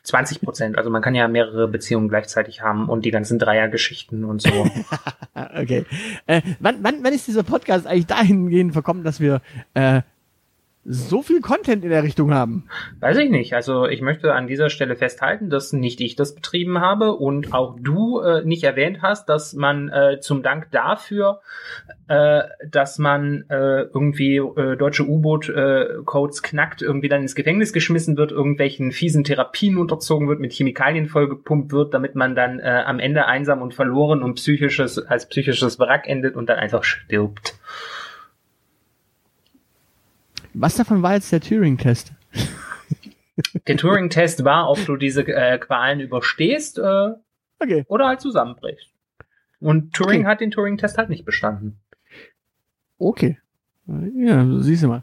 20 0.02 0.40
Prozent. 0.40 0.78
Also 0.78 0.90
man 0.90 1.00
kann 1.00 1.14
ja 1.14 1.28
mehrere 1.28 1.68
Beziehungen 1.68 2.08
gleichzeitig 2.08 2.60
haben 2.60 2.88
und 2.88 3.04
die 3.04 3.10
ganzen 3.10 3.38
Dreiergeschichten 3.38 4.24
und 4.24 4.42
so. 4.42 4.66
Okay. 5.54 5.84
Äh, 6.26 6.40
wann, 6.60 6.78
wann, 6.82 7.04
wann 7.04 7.12
ist 7.12 7.26
dieser 7.26 7.42
Podcast 7.42 7.86
eigentlich 7.86 8.06
dahingehend 8.06 8.72
verkommen, 8.72 9.04
dass 9.04 9.20
wir 9.20 9.42
äh, 9.74 10.00
so 10.88 11.22
viel 11.22 11.40
Content 11.40 11.82
in 11.84 11.90
der 11.90 12.04
Richtung 12.04 12.32
haben? 12.32 12.68
Weiß 13.00 13.16
ich 13.18 13.28
nicht. 13.28 13.54
Also 13.54 13.86
ich 13.86 14.02
möchte 14.02 14.34
an 14.34 14.46
dieser 14.46 14.70
Stelle 14.70 14.94
festhalten, 14.94 15.50
dass 15.50 15.72
nicht 15.72 16.00
ich 16.00 16.14
das 16.14 16.34
betrieben 16.34 16.80
habe 16.80 17.14
und 17.14 17.52
auch 17.52 17.76
du 17.80 18.20
äh, 18.20 18.44
nicht 18.44 18.62
erwähnt 18.62 18.98
hast, 19.02 19.28
dass 19.28 19.52
man 19.54 19.88
äh, 19.88 20.20
zum 20.20 20.42
Dank 20.42 20.70
dafür, 20.70 21.40
äh, 22.06 22.42
dass 22.70 22.98
man 22.98 23.44
äh, 23.48 23.82
irgendwie 23.82 24.36
äh, 24.36 24.76
deutsche 24.76 25.08
U-Boot-Codes 25.08 26.42
knackt, 26.42 26.82
irgendwie 26.82 27.08
dann 27.08 27.22
ins 27.22 27.34
Gefängnis 27.34 27.72
geschmissen 27.72 28.16
wird, 28.16 28.30
irgendwelchen 28.30 28.92
fiesen 28.92 29.24
Therapien 29.24 29.78
unterzogen 29.78 30.28
wird, 30.28 30.38
mit 30.38 30.52
Chemikalien 30.52 31.06
vollgepumpt 31.06 31.72
wird, 31.72 31.94
damit 31.94 32.14
man 32.14 32.36
dann 32.36 32.60
äh, 32.60 32.84
am 32.86 33.00
Ende 33.00 33.26
einsam 33.26 33.60
und 33.60 33.74
verloren 33.74 34.22
und 34.22 34.34
psychisches 34.34 34.98
als 34.98 35.28
psychisches 35.28 35.80
Wrack 35.80 36.08
endet 36.08 36.36
und 36.36 36.48
dann 36.48 36.58
einfach 36.58 36.84
stirbt. 36.84 37.58
Was 40.58 40.76
davon 40.76 41.02
war 41.02 41.14
jetzt 41.14 41.30
der 41.32 41.40
Turing-Test? 41.40 42.12
Der 43.66 43.76
Turing-Test 43.76 44.44
war, 44.44 44.70
ob 44.70 44.82
du 44.86 44.96
diese 44.96 45.20
äh, 45.26 45.58
Qualen 45.58 46.00
überstehst 46.00 46.78
äh, 46.78 47.10
Okay. 47.58 47.84
oder 47.88 48.08
halt 48.08 48.20
zusammenbrichst. 48.20 48.90
Und 49.60 49.92
Turing 49.94 50.20
Okay. 50.20 50.26
hat 50.26 50.40
den 50.40 50.50
Turing-Test 50.50 50.96
halt 50.98 51.08
nicht 51.10 51.24
bestanden. 51.24 51.78
Okay. 52.98 53.38
Ja, 53.86 54.44
siehst 54.60 54.82
du 54.82 54.88
mal. 54.88 55.02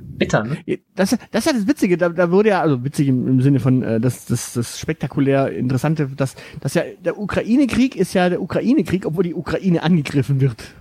Bitter, 0.00 0.42
ne? 0.44 0.58
Das, 0.96 1.10
das 1.30 1.46
ist 1.46 1.52
ja 1.52 1.58
das 1.58 1.68
Witzige, 1.68 1.96
da, 1.96 2.08
da 2.08 2.30
wurde 2.30 2.48
ja, 2.48 2.60
also 2.60 2.82
witzig 2.82 3.06
im, 3.08 3.28
im 3.28 3.40
Sinne 3.40 3.60
von 3.60 3.82
äh, 3.82 4.00
das, 4.00 4.24
das, 4.24 4.54
das 4.54 4.80
spektakulär 4.80 5.52
Interessante, 5.52 6.08
dass, 6.08 6.34
dass 6.60 6.74
ja 6.74 6.82
der 7.04 7.18
Ukraine-Krieg 7.18 7.94
ist 7.94 8.14
ja 8.14 8.28
der 8.28 8.42
Ukraine-Krieg, 8.42 9.06
obwohl 9.06 9.24
die 9.24 9.34
Ukraine 9.34 9.82
angegriffen 9.82 10.40
wird. 10.40 10.74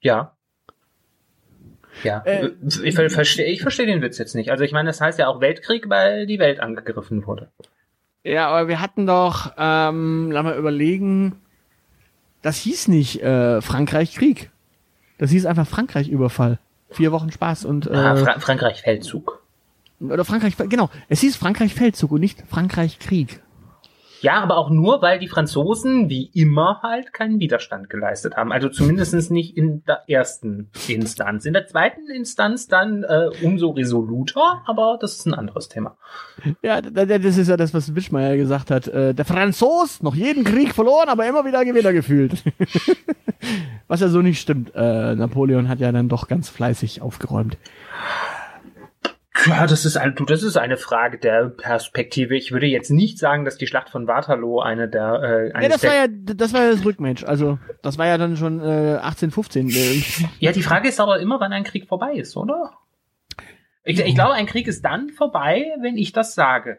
Ja. 0.00 0.35
Ja, 2.04 2.22
Äh, 2.24 2.50
ich 2.82 2.94
ver- 2.94 3.10
verstehe 3.10 3.46
ich 3.46 3.62
verstehe 3.62 3.86
den 3.86 4.02
Witz 4.02 4.18
jetzt 4.18 4.34
nicht. 4.34 4.50
Also 4.50 4.64
ich 4.64 4.72
meine, 4.72 4.88
das 4.88 5.00
heißt 5.00 5.18
ja 5.18 5.28
auch 5.28 5.40
Weltkrieg, 5.40 5.88
weil 5.88 6.26
die 6.26 6.38
Welt 6.38 6.60
angegriffen 6.60 7.26
wurde. 7.26 7.48
Ja, 8.22 8.48
aber 8.48 8.68
wir 8.68 8.80
hatten 8.80 9.06
doch, 9.06 9.52
ähm, 9.56 10.30
lass 10.32 10.44
mal 10.44 10.56
überlegen, 10.58 11.36
das 12.42 12.56
hieß 12.58 12.88
nicht 12.88 13.22
äh, 13.22 13.60
Frankreich-Krieg. 13.62 14.50
Das 15.18 15.30
hieß 15.30 15.46
einfach 15.46 15.66
Frankreich-Überfall. 15.66 16.58
Vier 16.90 17.12
Wochen 17.12 17.30
Spaß 17.32 17.64
und 17.64 17.86
äh, 17.86 17.94
Ah, 17.94 18.16
Fra 18.16 18.38
Frankreich 18.38 18.82
Feldzug. 18.82 19.42
oder 20.00 20.24
Frankreich, 20.24 20.54
genau, 20.68 20.90
es 21.08 21.20
hieß 21.20 21.36
Frankreich-Feldzug 21.36 22.12
und 22.12 22.20
nicht 22.20 22.42
Frankreich-Krieg. 22.48 23.40
Ja, 24.26 24.40
aber 24.42 24.56
auch 24.56 24.70
nur, 24.70 25.02
weil 25.02 25.20
die 25.20 25.28
Franzosen 25.28 26.08
wie 26.10 26.24
immer 26.34 26.80
halt 26.82 27.12
keinen 27.12 27.38
Widerstand 27.38 27.88
geleistet 27.88 28.34
haben. 28.36 28.50
Also 28.50 28.68
zumindest 28.68 29.30
nicht 29.30 29.56
in 29.56 29.84
der 29.84 30.02
ersten 30.08 30.68
Instanz. 30.88 31.44
In 31.44 31.52
der 31.52 31.66
zweiten 31.68 32.10
Instanz 32.10 32.66
dann 32.66 33.04
äh, 33.04 33.28
umso 33.44 33.70
resoluter, 33.70 34.62
aber 34.66 34.98
das 35.00 35.14
ist 35.14 35.26
ein 35.26 35.34
anderes 35.34 35.68
Thema. 35.68 35.96
Ja, 36.60 36.80
da- 36.80 37.04
da- 37.04 37.18
das 37.18 37.36
ist 37.38 37.46
ja 37.46 37.56
das, 37.56 37.72
was 37.72 37.94
Wischmeier 37.94 38.36
gesagt 38.36 38.72
hat. 38.72 38.88
Äh, 38.88 39.14
der 39.14 39.24
Franzos, 39.24 40.02
noch 40.02 40.16
jeden 40.16 40.42
Krieg 40.42 40.74
verloren, 40.74 41.08
aber 41.08 41.24
immer 41.28 41.44
wieder 41.44 41.64
Gewinner 41.64 41.92
gefühlt. 41.92 42.42
was 43.86 44.00
ja 44.00 44.08
so 44.08 44.22
nicht 44.22 44.40
stimmt. 44.40 44.72
Äh, 44.74 45.14
Napoleon 45.14 45.68
hat 45.68 45.78
ja 45.78 45.92
dann 45.92 46.08
doch 46.08 46.26
ganz 46.26 46.48
fleißig 46.48 47.00
aufgeräumt. 47.00 47.58
Ja, 49.44 49.66
das 49.66 49.84
ist, 49.84 49.96
ein, 49.96 50.14
du, 50.14 50.24
das 50.24 50.42
ist 50.42 50.56
eine 50.56 50.76
Frage 50.76 51.18
der 51.18 51.48
Perspektive. 51.50 52.36
Ich 52.36 52.52
würde 52.52 52.66
jetzt 52.66 52.90
nicht 52.90 53.18
sagen, 53.18 53.44
dass 53.44 53.58
die 53.58 53.66
Schlacht 53.66 53.90
von 53.90 54.06
Waterloo 54.06 54.60
eine 54.60 54.88
der... 54.88 55.52
Äh, 55.54 55.62
Ja, 55.62 55.68
das 55.68 55.82
war 55.82 55.94
ja, 55.94 56.06
das 56.08 56.52
war 56.54 56.62
ja 56.62 56.70
das 56.70 56.84
Rückmatch. 56.84 57.24
Also, 57.24 57.58
das 57.82 57.98
war 57.98 58.06
ja 58.06 58.16
dann 58.18 58.36
schon 58.36 58.60
äh, 58.60 58.96
1815. 59.02 59.68
Äh, 59.68 60.02
Ja, 60.40 60.52
die 60.52 60.62
Frage 60.62 60.88
ist 60.88 61.00
aber 61.00 61.20
immer, 61.20 61.38
wann 61.40 61.52
ein 61.52 61.64
Krieg 61.64 61.86
vorbei 61.86 62.14
ist, 62.14 62.36
oder? 62.36 62.72
Ich, 63.84 64.00
ich 64.00 64.14
glaube, 64.14 64.32
ein 64.32 64.46
Krieg 64.46 64.66
ist 64.66 64.84
dann 64.84 65.10
vorbei, 65.10 65.66
wenn 65.80 65.96
ich 65.96 66.12
das 66.12 66.34
sage. 66.34 66.78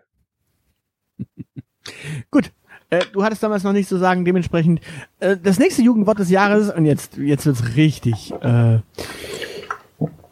Gut. 2.32 2.51
Äh, 2.89 3.03
du 3.12 3.24
hattest 3.24 3.43
damals 3.43 3.64
noch 3.64 3.74
nichts 3.74 3.89
zu 3.89 3.97
sagen, 3.97 4.24
dementsprechend 4.24 4.80
äh, 5.20 5.36
das 5.36 5.60
nächste 5.60 5.82
Jugendwort 5.82 6.20
des 6.20 6.30
Jahres 6.30 6.70
und 6.70 6.86
jetzt 6.86 7.18
jetzt 7.18 7.45
wird's 7.45 7.76
richtig 7.76 8.32
äh, 8.41 8.80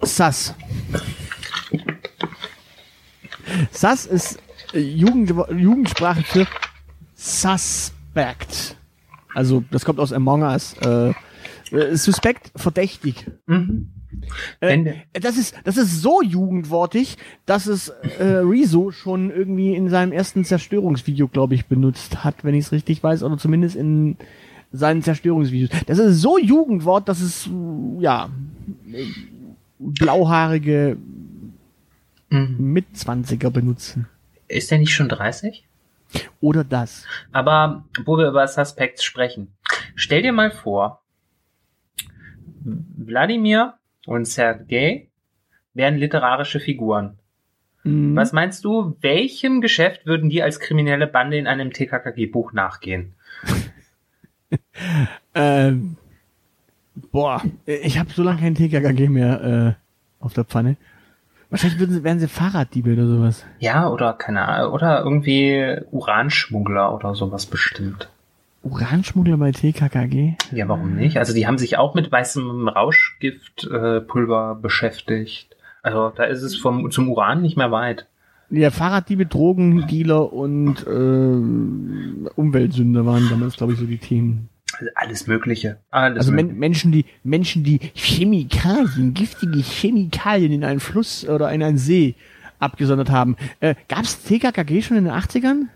Sass. 0.01 0.55
Sass 3.71 4.05
ist 4.05 4.39
äh, 4.73 4.79
Jugend, 4.79 5.33
Jugendsprache 5.51 6.23
für 6.23 6.47
Suspect. 7.15 8.75
Also 9.33 9.63
das 9.71 9.85
kommt 9.85 9.99
aus 9.99 10.13
Among 10.13 10.43
Us. 10.43 10.73
Äh, 10.81 11.13
äh, 11.71 11.95
suspekt, 11.95 12.51
verdächtig. 12.55 13.25
Mhm. 13.47 13.89
Äh, 14.59 14.93
das 15.13 15.37
ist 15.37 15.55
das 15.63 15.77
ist 15.77 16.01
so 16.01 16.21
jugendwortig, 16.21 17.17
dass 17.45 17.67
es 17.67 17.89
äh, 17.89 18.23
Rezo 18.23 18.91
schon 18.91 19.29
irgendwie 19.29 19.75
in 19.75 19.89
seinem 19.89 20.11
ersten 20.11 20.45
Zerstörungsvideo, 20.45 21.27
glaube 21.27 21.55
ich, 21.55 21.65
benutzt 21.65 22.23
hat, 22.23 22.43
wenn 22.43 22.55
ich 22.55 22.65
es 22.65 22.71
richtig 22.71 23.03
weiß, 23.03 23.23
oder 23.23 23.37
zumindest 23.37 23.75
in 23.75 24.17
seinen 24.71 25.01
Zerstörungsvideos. 25.01 25.69
Das 25.85 25.99
ist 25.99 26.21
so 26.21 26.37
Jugendwort, 26.37 27.09
dass 27.09 27.21
es 27.21 27.49
ja 27.99 28.29
äh, 28.91 29.05
blauhaarige 29.79 30.97
Mhm. 32.29 32.73
Mitzwanziger 32.73 33.51
benutzen. 33.51 34.07
Ist 34.47 34.71
der 34.71 34.79
nicht 34.79 34.93
schon 34.93 35.09
30? 35.09 35.67
Oder 36.39 36.63
das. 36.63 37.05
Aber 37.31 37.85
wo 38.05 38.17
wir 38.17 38.27
über 38.27 38.47
Suspects 38.47 39.03
sprechen, 39.03 39.53
stell 39.95 40.21
dir 40.21 40.31
mal 40.31 40.51
vor, 40.51 41.01
Wladimir 42.63 43.75
und 44.05 44.25
Sergei 44.25 45.07
wären 45.73 45.97
literarische 45.97 46.59
Figuren. 46.59 47.17
Mhm. 47.83 48.15
Was 48.15 48.33
meinst 48.33 48.65
du, 48.65 48.97
welchem 49.01 49.61
Geschäft 49.61 50.05
würden 50.05 50.29
die 50.29 50.41
als 50.41 50.59
kriminelle 50.59 51.07
Bande 51.07 51.37
in 51.37 51.47
einem 51.47 51.71
TKKG-Buch 51.71 52.53
nachgehen? 52.53 53.13
Ähm, 55.33 55.97
boah, 57.11 57.41
ich 57.65 57.99
habe 57.99 58.09
so 58.11 58.23
lange 58.23 58.39
kein 58.39 58.55
TKKG 58.55 59.09
mehr 59.09 59.43
äh, 59.43 60.23
auf 60.23 60.33
der 60.33 60.45
Pfanne. 60.45 60.77
Wahrscheinlich 61.55 61.79
würden 61.79 61.93
sie, 61.93 62.03
wären 62.03 62.19
sie 62.19 62.27
Fahrraddiebe 62.27 62.91
oder 62.91 63.07
sowas. 63.07 63.45
Ja, 63.59 63.87
oder 63.87 64.11
keine 64.11 64.45
Ahnung, 64.45 64.73
oder 64.73 65.01
irgendwie 65.01 65.77
Uranschmuggler 65.89 66.93
oder 66.93 67.15
sowas 67.15 67.45
bestimmt. 67.45 68.09
Uranschmuggler 68.63 69.37
bei 69.37 69.53
TKKG? 69.53 70.33
Ja, 70.51 70.67
warum 70.67 70.95
nicht? 70.95 71.17
Also 71.17 71.33
die 71.33 71.47
haben 71.47 71.57
sich 71.57 71.77
auch 71.77 71.95
mit 71.95 72.11
weißem 72.11 72.67
Rauschgiftpulver 72.67 74.57
äh, 74.57 74.61
beschäftigt. 74.61 75.55
Also 75.81 76.11
da 76.13 76.25
ist 76.25 76.41
es 76.41 76.57
vom 76.57 76.91
zum 76.91 77.09
Uran 77.09 77.41
nicht 77.41 77.55
mehr 77.55 77.71
weit. 77.71 78.05
Ja, 78.49 78.69
Fahrraddiebe, 78.69 79.25
Drogendealer 79.25 80.33
und 80.33 80.85
äh, 80.85 82.31
Umweltsünder 82.35 83.05
waren 83.05 83.29
damals, 83.29 83.55
glaube 83.55 83.71
ich, 83.71 83.79
so 83.79 83.85
die 83.85 83.97
Themen. 83.97 84.49
Also 84.77 84.91
alles 84.95 85.27
Mögliche. 85.27 85.77
Alles 85.91 86.19
Also 86.19 86.31
Mögliche. 86.31 86.53
Men 86.53 86.59
Menschen, 86.59 86.91
die 86.91 87.05
Menschen, 87.23 87.63
die 87.63 87.79
Chemikalien, 87.93 89.13
giftige 89.13 89.59
Chemikalien 89.59 90.51
in 90.51 90.63
einen 90.63 90.79
Fluss 90.79 91.27
oder 91.27 91.51
in 91.51 91.63
einen 91.63 91.77
See 91.77 92.15
abgesondert 92.59 93.09
haben. 93.09 93.35
Äh, 93.59 93.75
Gab 93.87 94.03
es 94.03 94.23
TKKG 94.23 94.81
schon 94.81 94.97
in 94.97 95.05
den 95.05 95.13
80ern? 95.13 95.67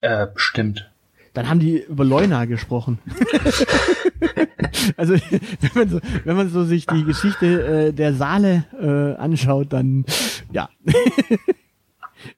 Äh, 0.00 0.26
bestimmt. 0.32 0.90
Dann 1.32 1.48
haben 1.48 1.60
die 1.60 1.82
über 1.82 2.04
Leuna 2.04 2.44
gesprochen. 2.46 2.98
also 4.96 5.14
wenn 5.14 5.70
man, 5.74 5.88
so, 5.88 6.00
wenn 6.24 6.36
man 6.36 6.50
so 6.50 6.64
sich 6.64 6.86
die 6.86 7.04
Geschichte 7.04 7.88
äh, 7.88 7.92
der 7.92 8.14
Saale 8.14 8.64
äh, 8.80 9.20
anschaut, 9.20 9.72
dann 9.72 10.04
ja, 10.52 10.68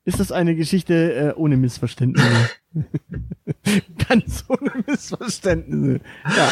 ist 0.04 0.20
das 0.20 0.32
eine 0.32 0.54
Geschichte 0.54 1.14
äh, 1.14 1.32
ohne 1.34 1.56
Missverständnisse. 1.56 2.50
Ganz 4.08 4.44
ohne 4.48 4.70
Missverständnisse. 4.86 6.00
Ja. 6.24 6.48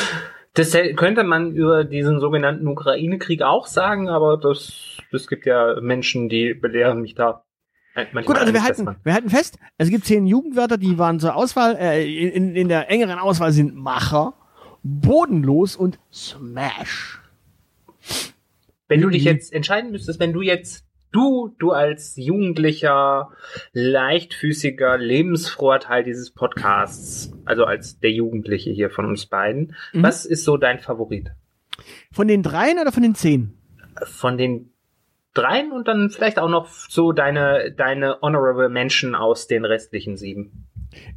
Das 0.54 0.76
könnte 0.96 1.22
man 1.22 1.54
über 1.54 1.84
diesen 1.84 2.18
sogenannten 2.18 2.66
Ukraine-Krieg 2.66 3.42
auch 3.42 3.66
sagen, 3.66 4.08
aber 4.08 4.36
das, 4.36 4.98
es 5.12 5.28
gibt 5.28 5.46
ja 5.46 5.80
Menschen, 5.80 6.28
die 6.28 6.54
belehren 6.54 7.00
mich 7.00 7.14
da. 7.14 7.44
manchmal 7.94 8.24
Gut, 8.24 8.36
also 8.36 8.52
wir 8.52 8.64
halten, 8.64 8.96
wir 9.04 9.14
halten 9.14 9.30
fest, 9.30 9.58
es 9.78 9.90
gibt 9.90 10.06
zehn 10.06 10.26
Jugendwörter, 10.26 10.76
die 10.76 10.98
waren 10.98 11.20
zur 11.20 11.36
Auswahl, 11.36 11.76
äh, 11.76 12.04
in, 12.04 12.56
in 12.56 12.68
der 12.68 12.90
engeren 12.90 13.20
Auswahl 13.20 13.52
sind 13.52 13.76
Macher, 13.76 14.34
bodenlos 14.82 15.76
und 15.76 16.00
Smash. 16.12 17.20
Wenn 18.88 19.00
du 19.00 19.08
dich 19.08 19.22
jetzt 19.22 19.52
entscheiden 19.52 19.92
müsstest, 19.92 20.18
wenn 20.18 20.32
du 20.32 20.42
jetzt, 20.42 20.84
du, 21.12 21.54
du 21.58 21.72
als 21.72 22.16
jugendlicher, 22.16 23.30
leichtfüßiger, 23.72 24.98
lebensfroher 24.98 25.80
Teil 25.80 26.04
dieses 26.04 26.30
Podcasts, 26.30 27.32
also 27.44 27.64
als 27.64 27.98
der 28.00 28.12
Jugendliche 28.12 28.70
hier 28.70 28.90
von 28.90 29.06
uns 29.06 29.26
beiden, 29.26 29.74
Mhm. 29.92 30.02
was 30.02 30.24
ist 30.26 30.44
so 30.44 30.56
dein 30.56 30.78
Favorit? 30.78 31.30
Von 32.12 32.28
den 32.28 32.42
dreien 32.42 32.78
oder 32.78 32.92
von 32.92 33.02
den 33.02 33.14
zehn? 33.14 33.54
Von 34.04 34.38
den 34.38 34.70
dreien 35.34 35.72
und 35.72 35.86
dann 35.88 36.10
vielleicht 36.10 36.38
auch 36.38 36.48
noch 36.48 36.68
so 36.68 37.12
deine, 37.12 37.72
deine 37.72 38.18
honorable 38.20 38.68
Menschen 38.68 39.14
aus 39.14 39.46
den 39.46 39.64
restlichen 39.64 40.16
sieben. 40.16 40.66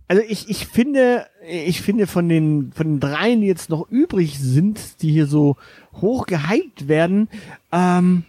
Also 0.07 0.21
ich, 0.27 0.49
ich 0.49 0.67
finde, 0.67 1.25
ich 1.47 1.81
finde 1.81 2.05
von 2.05 2.29
den, 2.29 2.71
von 2.73 2.87
den 2.87 2.99
dreien, 2.99 3.41
die 3.41 3.47
jetzt 3.47 3.71
noch 3.71 3.89
übrig 3.89 4.37
sind, 4.39 5.01
die 5.01 5.11
hier 5.11 5.25
so 5.25 5.57
hoch 5.93 6.27
gehypt 6.27 6.87
werden, 6.87 7.27
ähm, 7.71 8.23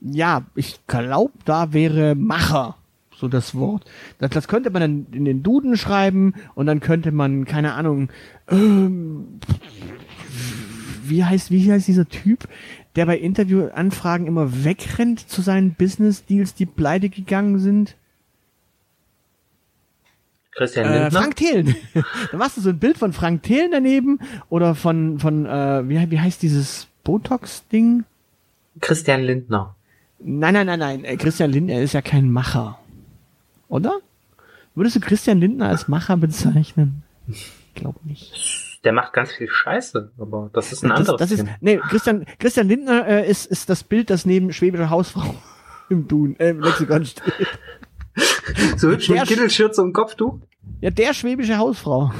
ja, 0.00 0.42
ich 0.54 0.80
glaube, 0.86 1.32
da 1.44 1.72
wäre 1.72 2.14
Macher 2.14 2.76
so 3.18 3.28
das 3.28 3.54
Wort. 3.54 3.84
Das, 4.18 4.30
das 4.30 4.48
könnte 4.48 4.70
man 4.70 4.80
dann 4.80 5.06
in 5.12 5.24
den 5.24 5.42
Duden 5.42 5.76
schreiben 5.76 6.34
und 6.54 6.66
dann 6.66 6.80
könnte 6.80 7.12
man, 7.12 7.44
keine 7.44 7.74
Ahnung, 7.74 8.10
ähm, 8.48 9.40
wie 11.02 11.24
heißt, 11.24 11.50
wie 11.50 11.70
heißt 11.70 11.88
dieser 11.88 12.08
Typ, 12.08 12.48
der 12.96 13.06
bei 13.06 13.18
Interviewanfragen 13.18 14.26
immer 14.26 14.64
wegrennt 14.64 15.28
zu 15.28 15.42
seinen 15.42 15.74
Business-Deals, 15.74 16.54
die 16.54 16.66
pleite 16.66 17.08
gegangen 17.08 17.58
sind? 17.58 17.96
Christian 20.52 20.86
Äh, 20.86 21.02
Lindner? 21.02 21.20
Frank 21.20 21.36
Thelen. 21.36 21.76
da 22.32 22.36
machst 22.36 22.56
du 22.56 22.60
so 22.60 22.70
ein 22.70 22.78
Bild 22.78 22.98
von 22.98 23.12
Frank 23.12 23.42
Thelen 23.42 23.70
daneben 23.70 24.18
oder 24.48 24.74
von, 24.74 25.18
von 25.18 25.46
äh, 25.46 25.88
wie, 25.88 26.10
wie 26.10 26.20
heißt 26.20 26.42
dieses 26.42 26.88
Botox-Ding? 27.04 28.04
Christian 28.80 29.22
Lindner. 29.22 29.74
Nein, 30.20 30.54
nein, 30.54 30.66
nein, 30.66 30.78
nein. 30.78 31.04
Äh, 31.04 31.16
Christian 31.16 31.50
Lindner 31.50 31.80
ist 31.80 31.92
ja 31.92 32.02
kein 32.02 32.30
Macher. 32.30 32.78
Oder? 33.68 34.00
Würdest 34.74 34.96
du 34.96 35.00
Christian 35.00 35.40
Lindner 35.40 35.68
als 35.68 35.88
Macher 35.88 36.16
bezeichnen? 36.16 37.02
Ich 37.28 37.52
glaube 37.74 37.98
nicht. 38.04 38.80
der 38.84 38.92
macht 38.92 39.12
ganz 39.12 39.32
viel 39.32 39.48
Scheiße, 39.48 40.12
aber 40.18 40.50
das 40.52 40.72
ist 40.72 40.82
ein 40.82 40.90
das, 40.90 41.00
anderes 41.00 41.18
das 41.18 41.30
ist, 41.32 41.44
nee, 41.60 41.78
Christian, 41.88 42.24
Christian 42.38 42.68
Lindner 42.68 43.06
äh, 43.06 43.30
ist, 43.30 43.46
ist 43.46 43.68
das 43.68 43.84
Bild, 43.84 44.10
das 44.10 44.24
neben 44.24 44.52
schwäbischer 44.52 44.90
Hausfrau 44.90 45.34
im 45.88 46.08
Dun, 46.08 46.36
äh, 46.38 46.50
im 46.50 46.60
Lexikon 46.60 47.04
steht. 47.04 47.32
So 48.76 48.88
hübsch 48.88 49.08
mit 49.10 49.24
Kittelschürze 49.24 49.82
und 49.82 49.92
Kopftuch? 49.92 50.38
Ja, 50.80 50.90
der 50.90 51.14
schwäbische 51.14 51.58
Hausfrau. 51.58 52.12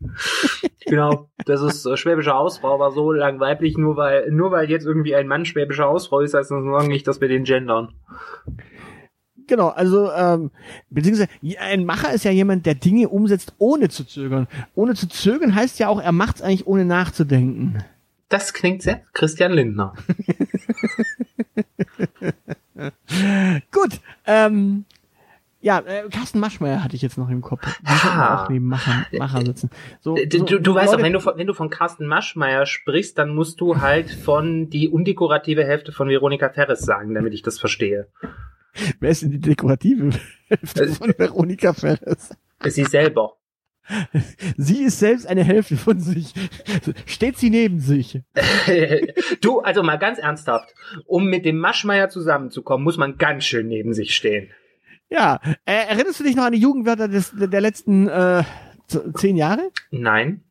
Genau, 0.86 1.28
das 1.44 1.62
ist 1.62 1.86
äh, 1.86 1.96
schwäbische 1.96 2.32
Hausfrau, 2.32 2.80
war 2.80 2.90
so 2.90 3.12
lang 3.12 3.38
weiblich, 3.38 3.76
nur 3.76 3.96
weil, 3.96 4.30
nur 4.32 4.50
weil 4.50 4.68
jetzt 4.68 4.86
irgendwie 4.86 5.14
ein 5.14 5.28
Mann 5.28 5.44
schwäbische 5.44 5.84
Hausfrau 5.84 6.20
ist, 6.20 6.34
heißt 6.34 6.50
das 6.50 6.62
nur 6.64 6.82
nicht, 6.82 7.06
dass 7.06 7.20
wir 7.20 7.28
den 7.28 7.44
gendern. 7.44 7.92
Genau, 9.46 9.68
also 9.68 10.10
ähm, 10.12 10.50
beziehungsweise 10.90 11.28
ein 11.58 11.84
Macher 11.84 12.12
ist 12.12 12.24
ja 12.24 12.30
jemand, 12.30 12.66
der 12.66 12.74
Dinge 12.74 13.08
umsetzt, 13.08 13.52
ohne 13.58 13.88
zu 13.88 14.04
zögern. 14.04 14.48
Ohne 14.74 14.94
zu 14.94 15.08
zögern 15.08 15.54
heißt 15.54 15.78
ja 15.78 15.88
auch, 15.88 16.00
er 16.00 16.12
macht's 16.12 16.42
eigentlich 16.42 16.66
ohne 16.66 16.84
nachzudenken. 16.84 17.84
Das 18.28 18.52
klingt 18.52 18.82
sehr 18.82 19.02
Christian 19.12 19.52
Lindner. 19.52 19.94
Gut, 23.72 24.00
ähm, 24.26 24.84
ja, 25.60 25.78
äh, 25.80 26.08
Carsten 26.10 26.40
Maschmeyer 26.40 26.82
hatte 26.82 26.96
ich 26.96 27.02
jetzt 27.02 27.18
noch 27.18 27.28
im 27.28 27.40
Kopf. 27.42 27.60
Die 27.82 27.86
Ah. 27.86 28.44
auch 28.44 28.48
neben 28.48 28.66
Macher, 28.66 29.06
Macher 29.12 29.44
sitzen. 29.44 29.70
So, 30.00 30.14
Du, 30.16 30.38
so, 30.38 30.44
du, 30.44 30.58
du 30.60 30.74
weißt 30.74 30.86
Leute- 30.92 30.98
auch, 31.00 31.04
wenn 31.04 31.12
du, 31.12 31.20
von, 31.20 31.32
wenn 31.36 31.46
du 31.46 31.54
von 31.54 31.70
Carsten 31.70 32.06
Maschmeyer 32.06 32.66
sprichst, 32.66 33.18
dann 33.18 33.34
musst 33.34 33.60
du 33.60 33.80
halt 33.80 34.10
von 34.10 34.70
die 34.70 34.88
undekorative 34.88 35.64
Hälfte 35.64 35.92
von 35.92 36.08
Veronika 36.08 36.48
Ferres 36.50 36.80
sagen, 36.80 37.14
damit 37.14 37.34
ich 37.34 37.42
das 37.42 37.58
verstehe. 37.58 38.08
Wer 39.00 39.10
ist 39.10 39.22
denn 39.22 39.30
die 39.32 39.40
dekorative 39.40 40.10
Hälfte 40.48 40.84
Äh, 40.84 40.88
von 40.88 41.14
Veronika 41.16 41.72
Ferres? 41.72 42.30
Sie 42.64 42.84
selber. 42.84 43.34
Sie 44.56 44.84
ist 44.84 45.00
selbst 45.00 45.26
eine 45.26 45.42
Hälfte 45.42 45.76
von 45.76 45.98
sich. 45.98 46.32
Steht 47.06 47.38
sie 47.38 47.50
neben 47.50 47.80
sich? 47.80 48.20
du, 49.40 49.60
also 49.60 49.82
mal 49.82 49.96
ganz 49.98 50.18
ernsthaft, 50.18 50.74
um 51.06 51.26
mit 51.26 51.44
dem 51.44 51.58
Maschmeyer 51.58 52.08
zusammenzukommen, 52.08 52.84
muss 52.84 52.96
man 52.98 53.16
ganz 53.18 53.44
schön 53.44 53.66
neben 53.66 53.92
sich 53.92 54.14
stehen. 54.14 54.50
Ja, 55.10 55.40
äh, 55.64 55.88
erinnerst 55.88 56.20
du 56.20 56.24
dich 56.24 56.36
noch 56.36 56.44
an 56.44 56.52
die 56.52 56.60
Jugendwörter 56.60 57.08
des, 57.08 57.32
der 57.34 57.60
letzten 57.60 58.08
äh, 58.08 58.44
zehn 59.14 59.36
Jahre? 59.36 59.70
Nein. 59.90 60.42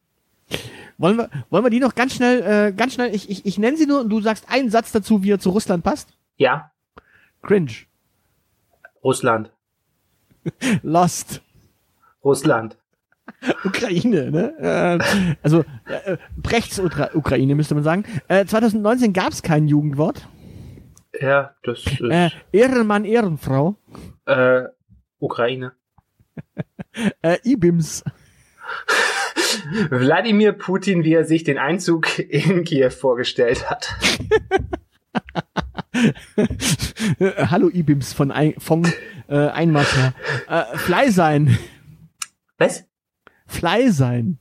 Wollen 0.98 1.18
wir, 1.18 1.30
wollen 1.50 1.64
wir 1.64 1.70
die 1.70 1.80
noch 1.80 1.96
ganz 1.96 2.14
schnell, 2.14 2.42
äh, 2.42 2.74
ganz 2.74 2.94
schnell, 2.94 3.16
ich, 3.16 3.30
ich, 3.30 3.46
ich 3.46 3.58
nenne 3.58 3.78
sie 3.78 3.86
nur 3.86 4.02
und 4.02 4.10
du 4.10 4.20
sagst 4.20 4.50
einen 4.50 4.70
Satz 4.70 4.92
dazu, 4.92 5.24
wie 5.24 5.32
er 5.32 5.40
zu 5.40 5.52
Russland 5.52 5.84
passt? 5.84 6.10
Ja, 6.36 6.72
Cringe. 7.42 7.72
Russland. 9.02 9.52
Lost. 10.84 11.42
Russland. 12.24 12.78
Ukraine, 13.64 14.32
ne? 14.32 14.54
Äh, 14.60 15.36
also 15.42 15.64
äh, 15.86 16.18
Brechts 16.36 16.80
Ukra 16.80 17.12
Ukraine 17.14 17.56
müsste 17.56 17.76
man 17.76 17.84
sagen. 17.84 18.04
Äh, 18.28 18.46
2019 18.46 19.14
gab 19.14 19.32
es 19.32 19.42
kein 19.42 19.68
Jugendwort. 19.68 20.28
Ja, 21.20 21.56
das 21.64 21.86
ist 21.86 22.02
Äh, 22.02 22.30
Ehrenmann, 22.52 23.06
Ehrenfrau. 23.06 23.76
äh, 24.26 24.64
Ukraine. 25.20 25.74
Äh, 27.22 27.38
IBIMS. 27.46 28.04
Wladimir 29.90 30.54
Putin, 30.54 31.04
wie 31.04 31.14
er 31.14 31.24
sich 31.24 31.44
den 31.44 31.58
Einzug 31.58 32.20
in 32.20 32.64
Kiew 32.64 32.90
vorgestellt 32.90 33.70
hat. 33.70 33.96
Äh, 37.20 37.46
Hallo 37.48 37.70
IBIMS 37.70 38.14
von 38.14 38.32
ein, 38.32 38.56
vom 38.58 38.86
äh, 39.28 39.50
Einmarsch. 39.50 39.96
Äh, 40.48 40.64
Fly 40.78 41.12
sein. 41.12 41.58
Was? 42.58 42.86
Fly 43.46 43.92
sein. 43.92 44.40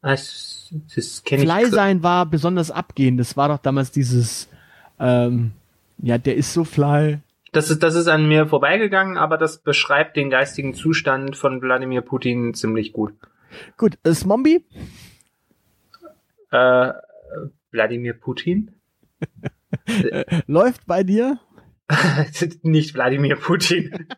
Das, 0.00 0.74
das 0.94 1.22
kenne 1.24 1.42
Fly 1.42 1.66
sein 1.66 2.02
war 2.02 2.26
besonders 2.26 2.70
abgehend. 2.70 3.20
Das 3.20 3.36
war 3.36 3.48
doch 3.48 3.58
damals 3.58 3.90
dieses, 3.92 4.48
ähm, 4.98 5.52
ja, 6.02 6.18
der 6.18 6.36
ist 6.36 6.52
so 6.52 6.64
fly. 6.64 7.20
Das 7.52 7.70
ist, 7.70 7.82
das 7.82 7.94
ist 7.94 8.08
an 8.08 8.26
mir 8.26 8.46
vorbeigegangen, 8.46 9.16
aber 9.16 9.38
das 9.38 9.58
beschreibt 9.58 10.16
den 10.16 10.30
geistigen 10.30 10.74
Zustand 10.74 11.36
von 11.36 11.60
Wladimir 11.62 12.00
Putin 12.00 12.54
ziemlich 12.54 12.92
gut. 12.92 13.14
Gut, 13.76 13.98
äh, 14.04 14.12
Smombi? 14.12 14.64
Äh, 16.50 16.92
Wladimir 17.70 18.14
Putin? 18.14 18.72
Läuft 20.46 20.86
bei 20.86 21.02
dir? 21.02 21.38
Nicht 22.62 22.94
Wladimir 22.94 23.36
Putin. 23.36 24.08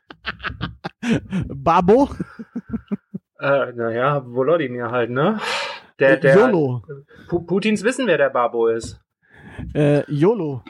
Babo? 1.49 2.09
äh, 3.41 3.73
naja, 3.73 4.25
Volodymyr 4.27 4.91
halt, 4.91 5.11
ne? 5.11 5.41
Der, 5.99 6.17
der, 6.17 6.37
YOLO. 6.37 6.83
Pu 7.29 7.41
Putins 7.43 7.85
wissen, 7.85 8.07
wer 8.07 8.19
der 8.19 8.31
Babo 8.31 8.69
ist. 8.69 9.04
Äh, 9.75 10.11
YOLO. 10.11 10.63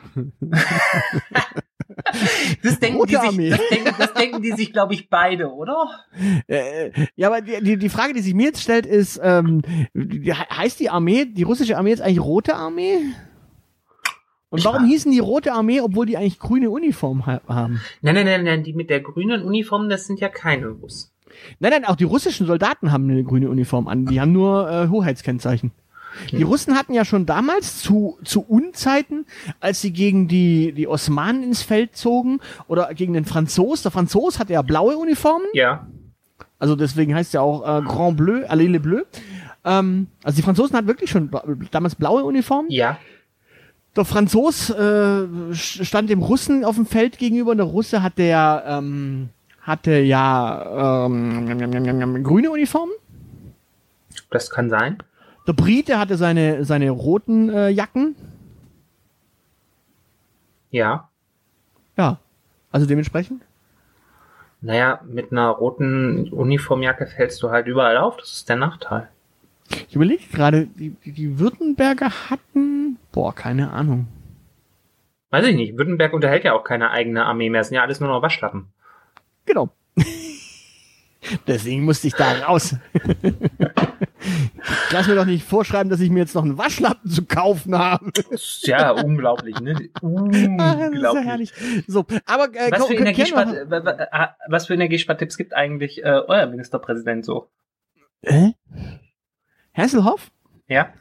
Das 2.62 2.78
denken, 2.78 2.99
Rote 2.99 3.20
die 3.20 3.37
sich, 3.37 3.51
das, 3.51 3.68
denken, 3.68 3.95
das 3.99 4.14
denken 4.14 4.43
die 4.43 4.53
sich, 4.53 4.72
glaube 4.72 4.95
ich, 4.95 5.09
beide, 5.09 5.53
oder? 5.53 5.89
Äh, 6.47 6.91
ja, 7.16 7.28
aber 7.28 7.41
die, 7.41 7.76
die, 7.76 7.89
Frage, 7.89 8.14
die 8.14 8.20
sich 8.20 8.35
mir 8.35 8.47
jetzt 8.47 8.62
stellt, 8.62 8.87
ist, 8.87 9.20
ähm, 9.22 9.62
heißt 9.95 10.80
die 10.80 10.91
Armee, 10.91 11.24
die 11.24 11.43
russische 11.43 11.76
Armee 11.76 11.91
jetzt 11.91 12.03
eigentlich 12.03 12.20
Rote 12.20 12.55
Armee? 12.55 12.99
Und 14.51 14.64
warum 14.64 14.87
hießen 14.87 15.11
die 15.11 15.18
Rote 15.18 15.53
Armee, 15.53 15.80
obwohl 15.80 16.07
die 16.07 16.16
eigentlich 16.16 16.39
grüne 16.39 16.70
Uniform 16.70 17.26
ha 17.26 17.41
haben? 17.49 17.80
Nein, 18.03 18.14
nein, 18.14 18.26
nein, 18.26 18.45
nein, 18.45 18.62
die 18.62 18.72
mit 18.72 18.89
der 18.89 19.01
grünen 19.01 19.43
Uniform, 19.43 19.89
das 19.89 20.07
sind 20.07 20.20
ja 20.20 20.28
keine 20.28 20.68
Russen. 20.68 21.11
Nein, 21.59 21.72
nein, 21.72 21.85
auch 21.85 21.97
die 21.97 22.05
russischen 22.05 22.47
Soldaten 22.47 22.93
haben 22.93 23.11
eine 23.11 23.24
grüne 23.24 23.51
Uniform 23.51 23.89
an. 23.89 24.07
Die 24.07 24.20
haben 24.20 24.32
nur 24.32 24.70
äh, 24.70 24.89
Hoheitskennzeichen. 24.89 25.72
Die 26.31 26.43
Russen 26.43 26.77
hatten 26.77 26.95
ja 26.95 27.05
schon 27.05 27.27
damals 27.27 27.81
zu, 27.81 28.19
zu 28.25 28.43
Unzeiten, 28.43 29.27
als 29.61 29.81
sie 29.81 29.93
gegen 29.93 30.29
die, 30.29 30.73
die 30.73 30.89
Osmanen 30.89 31.43
ins 31.43 31.62
Feld 31.62 31.97
zogen 31.97 32.41
oder 32.67 32.93
gegen 32.95 33.12
den 33.12 33.25
Franzos. 33.25 33.83
Der 33.83 33.91
Franzos 33.91 34.39
hatte 34.39 34.53
ja 34.53 34.62
blaue 34.62 34.97
Uniformen. 34.97 35.47
Ja. 35.53 35.87
Also 36.59 36.77
deswegen 36.77 37.15
heißt 37.15 37.35
ja 37.35 37.41
auch 37.41 37.62
äh, 37.62 37.83
Grand 37.83 38.17
Bleu, 38.17 38.47
Allez 38.47 38.69
les 38.71 38.83
Bleus. 38.83 39.07
Ähm, 39.65 40.09
also 40.23 40.37
die 40.37 40.43
Franzosen 40.43 40.77
hatten 40.77 40.87
wirklich 40.87 41.11
schon 41.11 41.31
damals 41.71 41.95
blaue 41.95 42.25
Uniformen. 42.25 42.71
Ja. 42.71 42.99
Der 43.97 44.05
Franzos 44.05 44.71
äh, 44.71 45.27
stand 45.53 46.11
dem 46.11 46.21
Russen 46.21 46.65
auf 46.65 46.75
dem 46.75 46.87
Feld 46.87 47.19
gegenüber 47.19 47.53
und 47.53 47.59
der 47.59 47.67
Russe 47.67 48.03
hatte 48.03 48.25
ja, 48.25 48.79
ähm, 48.79 49.29
hatte 49.61 49.99
ja 49.99 51.07
ähm, 51.07 52.25
grüne 52.25 52.51
Uniformen. 52.51 52.93
Das 54.31 54.51
kann 54.51 54.69
sein. 54.69 54.99
Der 55.47 55.53
Brite 55.53 55.99
hatte 55.99 56.16
seine, 56.16 56.64
seine 56.64 56.90
roten 56.90 57.51
äh, 57.51 57.68
Jacken. 57.68 58.16
Ja. 60.70 61.09
Ja, 61.97 62.18
also 62.72 62.86
dementsprechend. 62.86 63.42
Naja, 64.61 65.01
mit 65.07 65.30
einer 65.30 65.51
roten 65.51 66.30
Uniformjacke 66.30 67.07
fällst 67.07 67.42
du 67.42 67.51
halt 67.51 67.66
überall 67.66 67.99
auf. 67.99 68.16
Das 68.16 68.32
ist 68.32 68.49
der 68.49 68.57
Nachteil. 68.57 69.09
Ich 69.88 69.95
überlege 69.95 70.24
gerade, 70.32 70.66
die, 70.66 70.90
die, 70.90 71.12
die 71.12 71.38
Württemberger 71.38 72.11
hatten, 72.30 72.99
boah, 73.12 73.34
keine 73.34 73.70
Ahnung. 73.72 74.07
Weiß 75.30 75.47
ich 75.47 75.57
nicht. 75.57 75.76
Württemberg 75.76 76.12
unterhält 76.12 76.45
ja 76.45 76.55
auch 76.55 76.64
keine 76.64 76.90
eigene 76.90 77.26
Armee 77.26 77.51
mehr. 77.51 77.61
Es 77.61 77.68
sind 77.68 77.76
ja 77.76 77.82
alles 77.82 78.01
nur 78.01 78.09
noch 78.09 78.22
Waschlappen. 78.22 78.68
Genau. 79.45 79.70
Deswegen 81.47 81.84
musste 81.84 82.07
ich 82.07 82.14
da 82.14 82.32
raus. 82.47 82.76
Lass 84.91 85.07
mir 85.09 85.14
doch 85.14 85.25
nicht 85.27 85.45
vorschreiben, 85.45 85.91
dass 85.91 86.01
ich 86.01 86.11
mir 86.11 86.20
jetzt 86.20 86.35
noch 86.35 86.43
einen 86.45 86.59
Waschlappen 86.59 87.11
zu 87.11 87.25
kaufen 87.25 87.77
habe. 87.79 88.11
Ja 88.62 88.91
unglaublich, 88.93 89.61
ne? 89.61 89.72
Ah, 89.72 89.77
das 89.77 90.37
ist 90.37 90.47
ja 90.47 90.87
Unglaublich. 90.87 91.25
herrlich. 91.25 91.53
So, 91.87 92.05
aber 92.27 92.49
äh, 92.55 92.70
Was 92.70 92.87
für, 92.87 92.95
Energiespar 92.95 93.47
ah, 94.12 94.37
was 94.49 94.66
für 94.66 94.75
Energiespartipps 94.75 95.37
gibt 95.37 95.55
eigentlich 95.55 96.03
äh, 96.05 96.20
euer 96.27 96.47
Ministerpräsident 96.47 97.25
so? 97.25 97.49
Hä? 98.22 98.55
Hasselhoff? 99.75 100.31
Ja? 100.68 100.89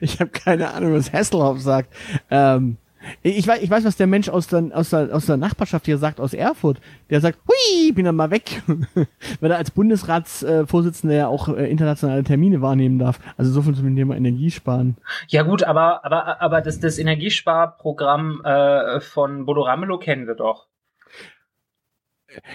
Ich 0.00 0.18
habe 0.20 0.30
keine 0.30 0.72
Ahnung, 0.72 0.94
was 0.94 1.12
Hasselhoff 1.12 1.60
sagt. 1.60 1.94
Ähm, 2.30 2.76
ich, 3.22 3.46
weiß, 3.46 3.62
ich 3.62 3.70
weiß, 3.70 3.84
was 3.84 3.96
der 3.96 4.06
Mensch 4.06 4.28
aus 4.28 4.46
der, 4.46 4.70
aus, 4.72 4.90
der, 4.90 5.14
aus 5.14 5.26
der 5.26 5.36
Nachbarschaft 5.36 5.86
hier 5.86 5.98
sagt, 5.98 6.20
aus 6.20 6.34
Erfurt. 6.34 6.80
Der 7.10 7.20
sagt, 7.20 7.38
hui, 7.46 7.92
bin 7.92 8.04
dann 8.04 8.16
mal 8.16 8.30
weg. 8.30 8.62
Weil 9.40 9.50
er 9.50 9.58
als 9.58 9.70
Bundesratsvorsitzender 9.70 11.14
ja 11.16 11.26
auch 11.28 11.48
äh, 11.48 11.70
internationale 11.70 12.24
Termine 12.24 12.62
wahrnehmen 12.62 12.98
darf. 12.98 13.18
Also 13.36 13.50
so 13.52 13.62
viel 13.62 13.74
zum 13.74 13.94
Thema 13.96 14.16
Energiesparen. 14.16 14.96
Ja 15.28 15.42
gut, 15.42 15.62
aber 15.64 16.04
aber 16.04 16.40
aber 16.40 16.60
das 16.60 16.80
das 16.80 16.98
Energiesparprogramm 16.98 18.42
äh, 18.44 19.00
von 19.00 19.46
Bodo 19.46 19.62
Ramelow 19.62 19.98
kennen 19.98 20.26
wir 20.26 20.34
doch. 20.34 20.66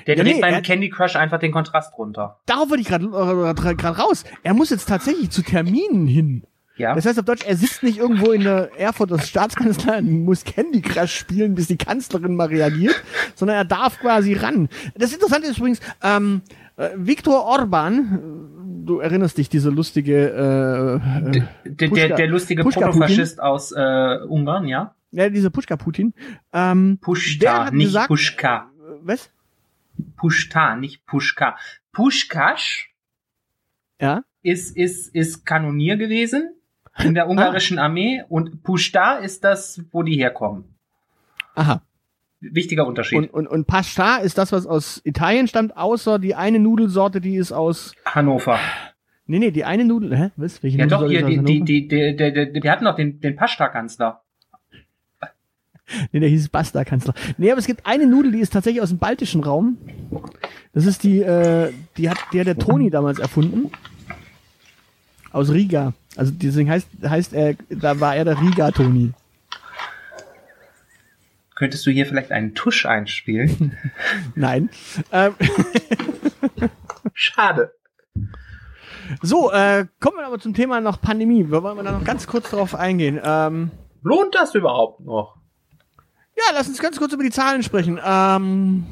Der 0.06 0.16
Ja, 0.16 0.24
dreht 0.24 0.36
nee, 0.36 0.42
beim 0.42 0.54
er- 0.54 0.62
Candy 0.62 0.90
Crush 0.90 1.16
einfach 1.16 1.40
den 1.40 1.52
Kontrast 1.52 1.98
runter. 1.98 2.40
Darauf 2.46 2.70
wollte 2.70 2.82
ich 2.82 2.92
äh, 2.92 3.74
gerade 3.76 3.98
raus. 3.98 4.24
Er 4.44 4.54
muss 4.54 4.70
jetzt 4.70 4.88
tatsächlich 4.88 5.32
zu 5.32 5.42
Terminen 5.42 6.08
hin. 6.08 6.44
Ja. 6.82 6.96
Das 6.96 7.06
heißt 7.06 7.20
auf 7.20 7.26
Deutsch, 7.26 7.46
er 7.46 7.56
sitzt 7.56 7.84
nicht 7.84 8.00
irgendwo 8.00 8.32
in 8.32 8.44
der 8.44 8.72
Erfurter 8.78 9.20
Staatskanzlei 9.20 10.00
und 10.00 10.24
muss 10.26 10.44
Candy 10.44 10.82
Crush 10.82 11.16
spielen, 11.16 11.54
bis 11.54 11.68
die 11.68 11.78
Kanzlerin 11.78 12.36
mal 12.36 12.48
reagiert, 12.48 12.96
sondern 13.36 13.58
er 13.58 13.66
darf 13.66 14.00
quasi 14.00 14.34
ran. 14.34 14.68
Das 14.96 15.14
Interessante 15.14 15.48
ist 15.48 15.60
übrigens, 15.60 15.80
ähm, 16.02 16.42
äh, 16.78 16.90
Viktor 16.96 17.46
Orban, 17.46 18.84
du 18.84 18.98
erinnerst 18.98 19.38
dich, 19.38 19.48
diese 19.48 19.70
lustige 19.70 20.30
äh, 20.30 21.32
der, 21.32 21.48
der, 21.66 21.88
der, 21.90 22.16
der 22.16 22.28
lustige 22.28 22.64
Protofaschist 22.64 23.40
aus 23.40 23.72
äh, 23.72 24.18
Ungarn, 24.28 24.68
ja? 24.68 24.96
Ja, 25.12 25.30
dieser 25.30 25.52
Pushka 25.52 25.78
Putin. 25.78 26.16
Ähm, 26.52 26.98
Pushta, 27.00 27.70
nicht 27.70 27.88
gesagt, 27.88 28.08
Pushka. 28.08 28.72
Was? 29.04 29.30
Pushta, 30.16 30.76
nicht 30.78 31.06
Pushka. 31.06 31.58
Pushkash 31.92 32.92
ja? 34.00 34.24
ist, 34.42 34.76
ist, 34.76 35.14
ist 35.14 35.46
Kanonier 35.46 35.98
gewesen 35.98 36.56
in 37.00 37.14
der 37.14 37.30
ungarischen 37.30 37.80
ah. 37.80 37.86
Armee 37.86 38.24
und 38.30 38.64
Pushta 38.64 39.18
ist 39.18 39.44
das, 39.44 39.82
wo 39.92 40.04
die 40.04 40.16
herkommen. 40.16 40.66
Aha. 41.56 41.82
Wichtiger 42.42 42.88
Unterschied. 42.88 43.20
Und, 43.20 43.34
und, 43.34 43.48
und 43.48 43.68
Pasta 43.68 44.18
ist 44.18 44.38
das, 44.38 44.52
was 44.52 44.66
aus 44.66 45.00
Italien 45.04 45.48
stammt, 45.48 45.78
außer 45.78 46.18
die 46.18 46.34
eine 46.34 46.60
Nudelsorte, 46.60 47.22
die 47.22 47.36
ist 47.36 47.52
aus 47.52 47.94
Hannover. 48.06 48.60
Nee, 49.28 49.40
nee, 49.40 49.52
die 49.52 49.64
eine 49.64 49.86
Nudel, 49.86 50.18
hä? 50.18 50.32
Was? 50.36 50.62
Welche 50.64 50.80
ja, 50.80 50.88
doch, 50.88 51.08
hier, 51.08 51.24
die, 51.26 51.38
die, 51.38 51.64
die, 51.64 51.88
die, 51.88 51.88
die, 51.88 52.34
die, 52.34 52.54
die, 52.54 52.64
wir 52.64 52.72
hatten 52.72 52.86
doch 52.86 52.96
den, 52.96 53.22
den 53.22 53.36
Pasta-Kanzler. 53.36 54.22
Nee, 56.12 56.20
der 56.20 56.30
hieß 56.30 56.50
Basta-Kanzler. 56.50 57.14
Nee, 57.38 57.52
aber 57.52 57.60
es 57.60 57.68
gibt 57.68 57.86
eine 57.86 58.08
Nudel, 58.08 58.32
die 58.32 58.40
ist 58.40 58.54
tatsächlich 58.54 58.82
aus 58.82 58.90
dem 58.90 58.98
baltischen 58.98 59.44
Raum. 59.44 59.78
Das 60.74 60.86
ist 60.86 61.04
die, 61.04 61.22
äh, 61.22 61.72
die 61.98 62.10
hat 62.10 62.18
der 62.34 62.44
der 62.44 62.58
Toni 62.58 62.90
damals 62.90 63.20
erfunden. 63.20 63.72
Aus 65.32 65.52
Riga. 65.52 65.94
Also 66.16 66.32
deswegen 66.36 66.70
heißt, 66.70 66.88
heißt 67.04 67.34
er, 67.34 67.56
da 67.70 68.00
war 68.00 68.16
er 68.16 68.26
der 68.26 68.40
Riga-Toni. 68.40 69.14
Könntest 71.56 71.86
du 71.86 71.92
hier 71.92 72.06
vielleicht 72.06 72.32
einen 72.32 72.56
Tusch 72.56 72.86
einspielen? 72.86 73.78
Nein. 74.36 74.70
Ähm. 75.12 75.36
Schade. 77.14 77.74
So, 79.22 79.52
äh, 79.52 79.86
kommen 80.00 80.18
wir 80.18 80.26
aber 80.26 80.40
zum 80.40 80.54
Thema 80.54 80.82
noch 80.82 81.02
Pandemie. 81.02 81.50
Wir 81.50 81.62
wollen 81.64 81.86
da 81.86 81.92
noch 81.92 82.04
ganz 82.04 82.28
kurz 82.28 82.50
drauf 82.50 82.76
eingehen. 82.76 83.20
Ähm, 83.24 83.72
Lohnt 84.02 84.34
das 84.34 84.56
überhaupt 84.56 85.02
noch? 85.02 85.38
Ja, 86.36 86.46
lass 86.54 86.68
uns 86.68 86.80
ganz 86.80 86.98
kurz 86.98 87.14
über 87.14 87.24
die 87.24 87.30
Zahlen 87.30 87.62
sprechen. 87.62 88.00
Ähm, 88.04 88.86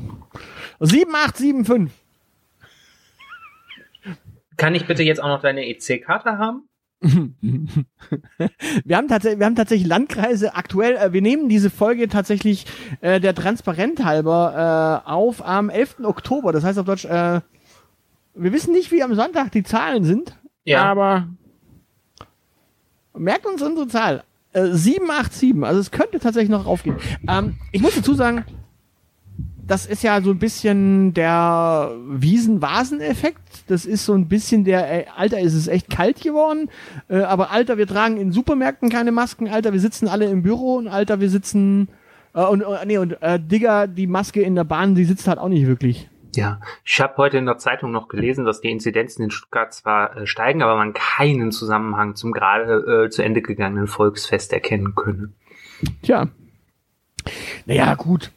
7875. 0.80 1.92
Kann 4.58 4.76
ich 4.76 4.86
bitte 4.86 5.02
jetzt 5.04 5.24
auch 5.24 5.30
noch 5.30 5.42
deine 5.42 5.66
EC-Karte 5.68 6.38
haben? 6.38 6.69
wir, 8.84 8.98
haben 8.98 9.08
tatsächlich, 9.08 9.40
wir 9.40 9.46
haben 9.46 9.56
tatsächlich 9.56 9.88
Landkreise 9.88 10.56
aktuell, 10.56 10.98
äh, 10.98 11.14
wir 11.14 11.22
nehmen 11.22 11.48
diese 11.48 11.70
Folge 11.70 12.10
tatsächlich 12.10 12.66
äh, 13.00 13.22
der 13.22 13.34
Transparent 13.34 14.04
halber 14.04 15.04
äh, 15.06 15.10
auf 15.10 15.46
am 15.46 15.70
11. 15.70 16.02
Oktober. 16.04 16.52
Das 16.52 16.64
heißt 16.64 16.78
auf 16.78 16.86
Deutsch, 16.86 17.06
äh, 17.06 17.42
wir 18.36 18.54
wissen 18.54 18.74
nicht, 18.74 18.92
wie 18.92 19.02
am 19.02 19.16
Sonntag 19.16 19.52
die 19.52 19.64
Zahlen 19.64 20.04
sind, 20.04 20.38
ja. 20.66 20.84
aber 20.84 21.30
merkt 23.14 23.46
uns 23.46 23.62
unsere 23.62 23.88
Zahl. 23.88 24.24
Äh, 24.52 24.68
787, 24.68 25.64
also 25.64 25.80
es 25.80 25.92
könnte 25.92 26.20
tatsächlich 26.20 26.50
noch 26.50 26.66
aufgehen. 26.66 26.98
Ähm, 27.28 27.58
ich 27.72 27.82
muss 27.82 27.96
dazu 27.96 28.14
sagen, 28.14 28.44
das 29.70 29.86
ist 29.86 30.04
ja 30.04 30.20
so 30.22 30.32
ein 30.32 30.40
bisschen 30.40 31.14
der 31.14 31.92
Wiesen-Vasen-Effekt. 32.08 33.40
Das 33.68 33.86
ist 33.86 34.04
so 34.04 34.14
ein 34.14 34.28
bisschen 34.28 34.66
der, 34.66 34.92
ey, 34.92 35.06
Alter, 35.16 35.40
ist 35.40 35.54
es 35.54 35.68
echt 35.68 35.90
kalt 35.90 36.22
geworden. 36.22 36.70
Äh, 37.08 37.20
aber 37.20 37.52
Alter, 37.52 37.78
wir 37.78 37.88
tragen 37.88 38.18
in 38.18 38.32
Supermärkten 38.32 38.90
keine 38.90 39.12
Masken. 39.12 39.48
Alter, 39.48 39.72
wir 39.72 39.80
sitzen 39.80 40.08
alle 40.08 40.26
im 40.26 40.42
Büro. 40.42 40.76
Und 40.76 40.88
Alter, 40.88 41.20
wir 41.20 41.30
sitzen, 41.30 41.88
äh, 42.34 42.44
und, 42.44 42.62
äh, 42.62 42.86
nee, 42.86 42.98
und, 42.98 43.22
äh, 43.22 43.40
Digga, 43.40 43.86
die 43.86 44.08
Maske 44.08 44.42
in 44.42 44.56
der 44.56 44.64
Bahn, 44.64 44.96
die 44.96 45.06
sitzt 45.06 45.28
halt 45.28 45.38
auch 45.38 45.50
nicht 45.50 45.68
wirklich. 45.68 46.10
Ja, 46.36 46.60
ich 46.84 47.00
habe 47.00 47.18
heute 47.18 47.38
in 47.38 47.46
der 47.46 47.58
Zeitung 47.58 47.92
noch 47.92 48.08
gelesen, 48.08 48.46
dass 48.46 48.62
die 48.62 48.72
Inzidenzen 48.72 49.24
in 49.24 49.32
Stuttgart 49.32 49.74
zwar 49.74 50.18
äh, 50.18 50.28
steigen, 50.28 50.64
aber 50.64 50.76
man 50.78 50.94
keinen 50.94 51.52
Zusammenhang 51.52 52.16
zum 52.16 52.32
gerade 52.32 53.06
äh, 53.06 53.10
zu 53.10 53.22
Ende 53.22 53.42
gegangenen 53.42 53.88
Volksfest 53.88 54.52
erkennen 54.52 54.96
könne. 54.96 55.30
Tja. 56.02 56.28
Naja, 57.66 57.94
gut. 57.96 58.32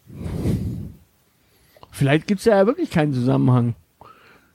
Vielleicht 1.93 2.26
gibt's 2.26 2.47
ja 2.47 2.66
wirklich 2.66 2.90
keinen 2.90 3.12
Zusammenhang. 3.12 3.76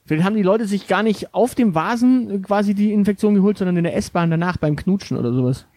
Vielleicht 0.06 0.26
haben 0.26 0.36
die 0.36 0.44
Leute 0.44 0.66
sich 0.66 0.88
gar 0.88 1.04
nicht 1.04 1.34
auf 1.36 1.54
dem 1.54 1.76
Vasen 1.76 2.42
quasi 2.42 2.74
die 2.74 2.92
Infektion 2.92 3.36
geholt, 3.36 3.58
sondern 3.60 3.78
in 3.78 3.84
der 3.84 3.96
S-Bahn 3.96 4.32
danach 4.32 4.58
beim 4.58 4.76
Knutschen 4.76 5.18
oder 5.18 5.32
sowas. 5.32 5.68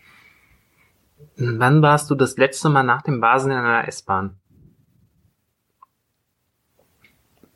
Wann 1.36 1.82
warst 1.82 2.11
du 2.11 2.14
das 2.14 2.38
letzte 2.38 2.70
Mal 2.70 2.82
nach 2.82 3.02
dem 3.02 3.20
Vasen 3.20 3.50
in 3.50 3.58
einer 3.58 3.86
S-Bahn? 3.86 4.36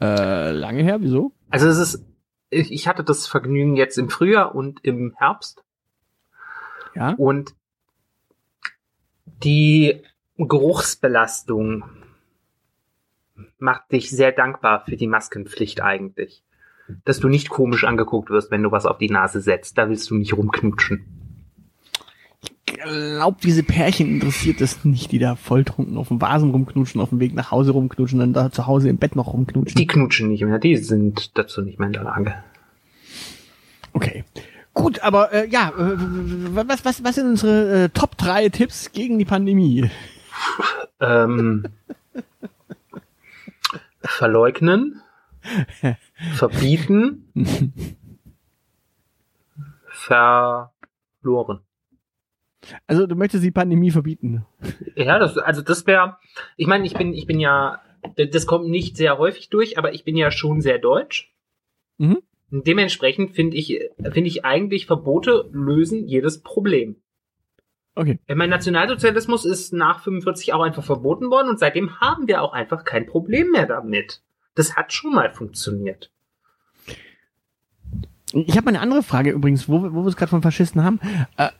Äh, 0.01 0.51
lange 0.51 0.83
her, 0.83 1.01
wieso? 1.01 1.33
Also 1.49 1.69
es 1.69 1.79
ist, 1.79 2.05
ich 2.51 2.87
hatte 2.87 3.05
das 3.05 3.27
Vergnügen 3.27 3.75
jetzt 3.75 3.97
im 3.97 4.11
Frühjahr 4.11 4.55
und 4.55 4.85
im 4.85 5.15
Herbst. 5.17 5.65
Ja. 6.95 7.15
Und 7.17 7.55
die 9.43 10.03
Geruchsbelastung 10.37 11.85
macht 13.65 13.91
dich 13.91 14.11
sehr 14.11 14.31
dankbar 14.31 14.85
für 14.85 14.97
die 14.97 15.07
Maskenpflicht 15.07 15.83
eigentlich. 15.83 16.43
Dass 17.07 17.19
du 17.19 17.29
nicht 17.29 17.49
komisch 17.49 17.85
angeguckt 17.85 18.29
wirst, 18.29 18.51
wenn 18.51 18.63
du 18.63 18.71
was 18.71 18.85
auf 18.85 18.99
die 18.99 19.09
Nase 19.09 19.41
setzt. 19.41 19.79
Da 19.79 19.89
willst 19.89 20.11
du 20.11 20.15
nicht 20.17 20.37
rumknutschen. 20.37 21.07
Ich 22.67 22.75
glaube, 22.75 23.39
diese 23.43 23.63
Pärchen 23.63 24.09
interessiert 24.09 24.61
es 24.61 24.85
nicht, 24.85 25.11
die 25.13 25.19
da 25.19 25.35
volltrunken 25.37 25.97
auf 25.97 26.09
dem 26.09 26.21
Vasen 26.21 26.51
rumknutschen, 26.51 27.01
auf 27.01 27.09
dem 27.09 27.21
Weg 27.21 27.35
nach 27.35 27.51
Hause 27.51 27.71
rumknutschen, 27.73 28.19
dann 28.19 28.35
da 28.35 28.51
zu 28.51 28.67
Hause 28.67 28.91
im 28.91 28.99
Bett 28.99 29.17
noch 29.17 29.33
rumknutschen. 29.33 29.77
Die 29.77 29.87
knutschen 29.87 30.29
nicht 30.29 30.45
mehr, 30.45 30.59
die 30.59 30.77
sind 30.77 31.39
dazu 31.39 31.63
nicht 31.63 31.79
mehr 31.79 31.87
in 31.87 31.95
der 31.95 32.05
Lage. 32.05 32.35
Okay. 33.95 34.25
Gut, 34.75 35.01
aber 35.01 35.33
äh, 35.33 35.49
ja, 35.49 35.69
äh, 35.69 35.97
was, 36.55 36.85
was, 36.85 37.03
was 37.05 37.15
sind 37.15 37.29
unsere 37.29 37.85
äh, 37.85 37.89
Top 37.89 38.19
3 38.19 38.51
Tipps 38.51 38.93
gegen 38.93 39.19
die 39.19 39.25
Pandemie? 39.25 39.89
Ähm, 41.01 41.65
verleugnen, 44.05 45.03
verbieten, 46.35 47.33
verloren. 49.89 51.61
Also 52.87 53.07
du 53.07 53.15
möchtest 53.15 53.45
die 53.45 53.51
Pandemie 53.51 53.91
verbieten? 53.91 54.47
Ja, 54.97 55.19
das, 55.19 55.37
also 55.37 55.63
das 55.63 55.87
wäre, 55.87 56.17
ich 56.57 56.67
meine, 56.67 56.87
ich 56.87 56.95
bin, 56.95 57.13
ich 57.13 57.27
bin 57.27 57.41
ja, 57.41 57.83
das 58.17 58.47
kommt 58.47 58.69
nicht 58.69 58.97
sehr 58.97 59.19
häufig 59.19 59.51
durch, 59.51 59.77
aber 59.79 59.93
ich 59.93 60.05
bin 60.05 60.17
ja 60.17 60.31
schon 60.31 60.61
sehr 60.61 60.79
deutsch. 60.79 61.35
Mhm. 61.99 62.19
Dementsprechend 62.51 63.35
finde 63.35 63.57
ich, 63.57 63.81
finde 63.99 64.29
ich 64.29 64.45
eigentlich 64.45 64.87
Verbote 64.87 65.49
lösen 65.53 66.07
jedes 66.07 66.43
Problem. 66.43 66.97
Okay. 67.97 68.19
Ich 68.27 68.35
meine, 68.35 68.51
Nationalsozialismus 68.51 69.45
ist 69.45 69.73
nach 69.73 70.03
45 70.03 70.53
auch 70.53 70.63
einfach 70.63 70.85
verboten 70.85 71.31
worden 71.31 71.49
und 71.49 71.61
seitdem 71.61 72.01
haben 72.01 72.27
wir 72.27 72.43
auch 72.43 72.53
einfach 72.53 72.85
kein 72.85 73.07
Problem 73.07 73.51
mehr 73.53 73.67
damit. 73.67 74.21
Das 74.55 74.77
hat 74.77 74.93
schon 74.93 75.15
mal 75.15 75.31
funktioniert. 75.31 76.11
Ich 78.35 78.57
habe 78.57 78.67
eine 78.69 78.81
andere 78.81 79.05
Frage 79.05 79.31
übrigens, 79.31 79.69
wo, 79.69 79.81
wo 79.93 80.03
wir 80.03 80.09
es 80.09 80.17
gerade 80.17 80.31
von 80.31 80.43
Faschisten 80.43 80.83
haben. 80.83 80.99
Äh, 81.37 81.51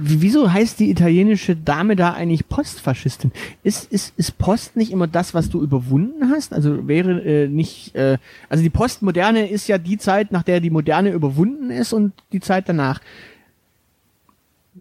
wieso 0.00 0.52
heißt 0.52 0.78
die 0.78 0.88
italienische 0.90 1.56
Dame 1.56 1.96
da 1.96 2.12
eigentlich 2.12 2.48
Postfaschistin? 2.48 3.32
Ist, 3.64 3.90
ist, 3.90 4.16
ist 4.16 4.38
Post 4.38 4.76
nicht 4.76 4.92
immer 4.92 5.08
das, 5.08 5.34
was 5.34 5.50
du 5.50 5.60
überwunden 5.60 6.30
hast? 6.30 6.52
Also 6.52 6.86
wäre 6.86 7.20
äh, 7.22 7.48
nicht, 7.48 7.96
äh, 7.96 8.18
also 8.48 8.62
die 8.62 8.70
Postmoderne 8.70 9.48
ist 9.48 9.66
ja 9.66 9.78
die 9.78 9.98
Zeit, 9.98 10.30
nach 10.30 10.44
der 10.44 10.60
die 10.60 10.70
Moderne 10.70 11.10
überwunden 11.10 11.70
ist 11.70 11.92
und 11.92 12.12
die 12.30 12.40
Zeit 12.40 12.68
danach. 12.68 13.00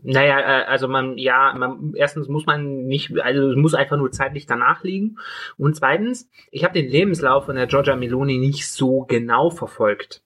Naja, 0.03 0.39
äh, 0.39 0.65
also 0.65 0.87
man, 0.87 1.17
ja, 1.17 1.53
man, 1.57 1.93
erstens 1.95 2.27
muss 2.27 2.45
man 2.45 2.85
nicht, 2.85 3.19
also 3.19 3.51
es 3.51 3.57
muss 3.57 3.73
einfach 3.73 3.97
nur 3.97 4.11
zeitlich 4.11 4.45
danach 4.45 4.83
liegen. 4.83 5.17
Und 5.57 5.75
zweitens, 5.75 6.29
ich 6.51 6.63
habe 6.63 6.73
den 6.73 6.89
Lebenslauf 6.89 7.45
von 7.45 7.55
der 7.55 7.67
Giorgia 7.67 7.95
Meloni 7.95 8.37
nicht 8.37 8.69
so 8.69 9.01
genau 9.01 9.49
verfolgt. 9.49 10.23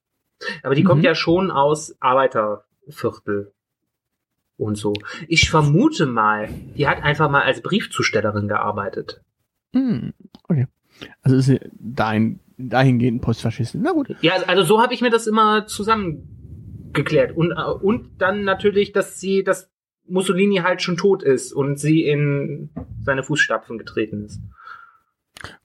Aber 0.63 0.75
die 0.75 0.83
mhm. 0.83 0.87
kommt 0.87 1.03
ja 1.03 1.15
schon 1.15 1.49
aus 1.49 1.95
Arbeiterviertel 1.99 3.53
und 4.57 4.77
so. 4.77 4.93
Ich 5.27 5.49
vermute 5.49 6.05
mal, 6.05 6.49
die 6.77 6.87
hat 6.87 7.03
einfach 7.03 7.29
mal 7.29 7.41
als 7.41 7.61
Briefzustellerin 7.61 8.47
gearbeitet. 8.47 9.21
Mhm. 9.73 10.13
Okay. 10.47 10.67
Also 11.21 11.37
ist 11.37 11.45
sie 11.45 11.59
dahin, 11.73 12.39
dahingehend 12.57 13.21
Postfaschistin. 13.21 13.81
Na 13.81 13.91
gut. 13.91 14.15
Ja, 14.21 14.35
also 14.47 14.63
so 14.63 14.81
habe 14.81 14.93
ich 14.93 15.01
mir 15.01 15.09
das 15.09 15.27
immer 15.27 15.67
zusammengeklärt. 16.95 17.35
Und, 17.35 17.51
und 17.51 18.21
dann 18.21 18.43
natürlich, 18.43 18.91
dass 18.93 19.19
sie, 19.19 19.43
dass 19.43 19.69
Mussolini 20.07 20.57
halt 20.57 20.81
schon 20.81 20.97
tot 20.97 21.23
ist 21.23 21.53
und 21.53 21.79
sie 21.79 22.03
in 22.03 22.69
seine 23.03 23.23
Fußstapfen 23.23 23.77
getreten 23.77 24.25
ist. 24.25 24.39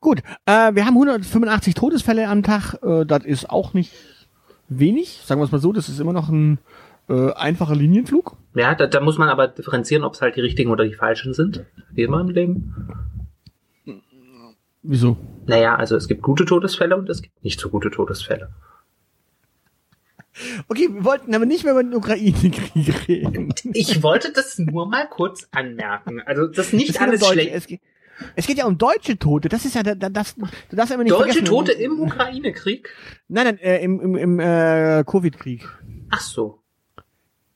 Gut, 0.01 0.21
äh, 0.47 0.75
wir 0.75 0.85
haben 0.85 0.95
185 0.95 1.75
Todesfälle 1.75 2.29
am 2.29 2.43
Tag. 2.43 2.75
Äh, 2.83 3.07
das 3.07 3.25
ist 3.25 3.49
auch 3.49 3.73
nicht 3.73 3.93
wenig, 4.69 5.23
sagen 5.25 5.41
wir 5.41 5.45
es 5.45 5.53
mal 5.53 5.59
so, 5.59 5.73
das 5.73 5.89
ist 5.89 6.01
immer 6.01 6.13
noch 6.13 6.29
ein 6.29 6.59
äh, 7.09 7.33
einfacher 7.33 7.75
Linienflug. 7.75 8.37
Ja, 8.55 8.75
da, 8.75 8.87
da 8.87 9.01
muss 9.01 9.19
man 9.19 9.29
aber 9.29 9.49
differenzieren, 9.49 10.05
ob 10.05 10.15
es 10.15 10.23
halt 10.23 10.37
die 10.37 10.41
richtigen 10.41 10.71
oder 10.71 10.85
die 10.85 10.95
falschen 10.95 11.35
sind, 11.35 11.65
wie 11.93 12.03
immer 12.03 12.21
im 12.21 12.29
Leben. 12.29 12.75
Wieso? 14.83 15.17
Naja, 15.47 15.77
also 15.77 15.97
es 15.97 16.09
gibt 16.09 16.23
gute 16.23 16.45
Todesfälle 16.47 16.97
und 16.97 17.09
es 17.11 17.23
gibt 17.23 17.45
nicht 17.45 17.61
so 17.61 17.69
gute 17.69 17.91
Todesfälle. 17.91 18.51
Okay, 20.69 20.89
wir 20.93 21.05
wollten 21.05 21.35
aber 21.35 21.45
nicht 21.47 21.65
mehr 21.65 21.73
über 21.73 21.83
den 21.83 21.95
Ukraine-Krieg 21.95 23.09
reden. 23.09 23.53
Ich 23.75 24.03
wollte 24.03 24.33
das 24.33 24.59
nur 24.59 24.87
mal 24.87 25.09
kurz 25.09 25.49
anmerken. 25.51 26.21
Also 26.21 26.47
das 26.47 26.73
nicht 26.73 26.91
Es 26.91 26.95
geht, 26.95 27.03
um 27.03 27.09
alles 27.09 27.21
Deutsche, 27.21 27.33
schlecht. 27.33 27.55
es, 27.55 27.67
geht, 27.67 27.81
es 28.37 28.47
geht 28.47 28.59
ja 28.59 28.67
um 28.67 28.79
deutsche 28.79 29.19
Tote. 29.19 29.49
Das 29.49 29.65
ist 29.65 29.75
ja, 29.75 29.83
da, 29.83 29.95
da, 29.95 30.09
das, 30.09 30.37
du 30.37 30.77
darfst 30.77 30.93
immer 30.95 31.03
nicht 31.03 31.13
Deutsche 31.13 31.33
vergessen. 31.33 31.45
Tote 31.47 31.73
im 31.73 32.01
Ukraine-Krieg? 32.01 32.89
Nein, 33.29 33.45
nein, 33.45 33.59
äh, 33.59 33.83
im, 33.83 34.01
im, 34.01 34.17
im 34.17 34.41
äh, 34.41 35.05
Covid-Krieg. 35.05 35.69
Ach 36.11 36.21
so. 36.21 36.63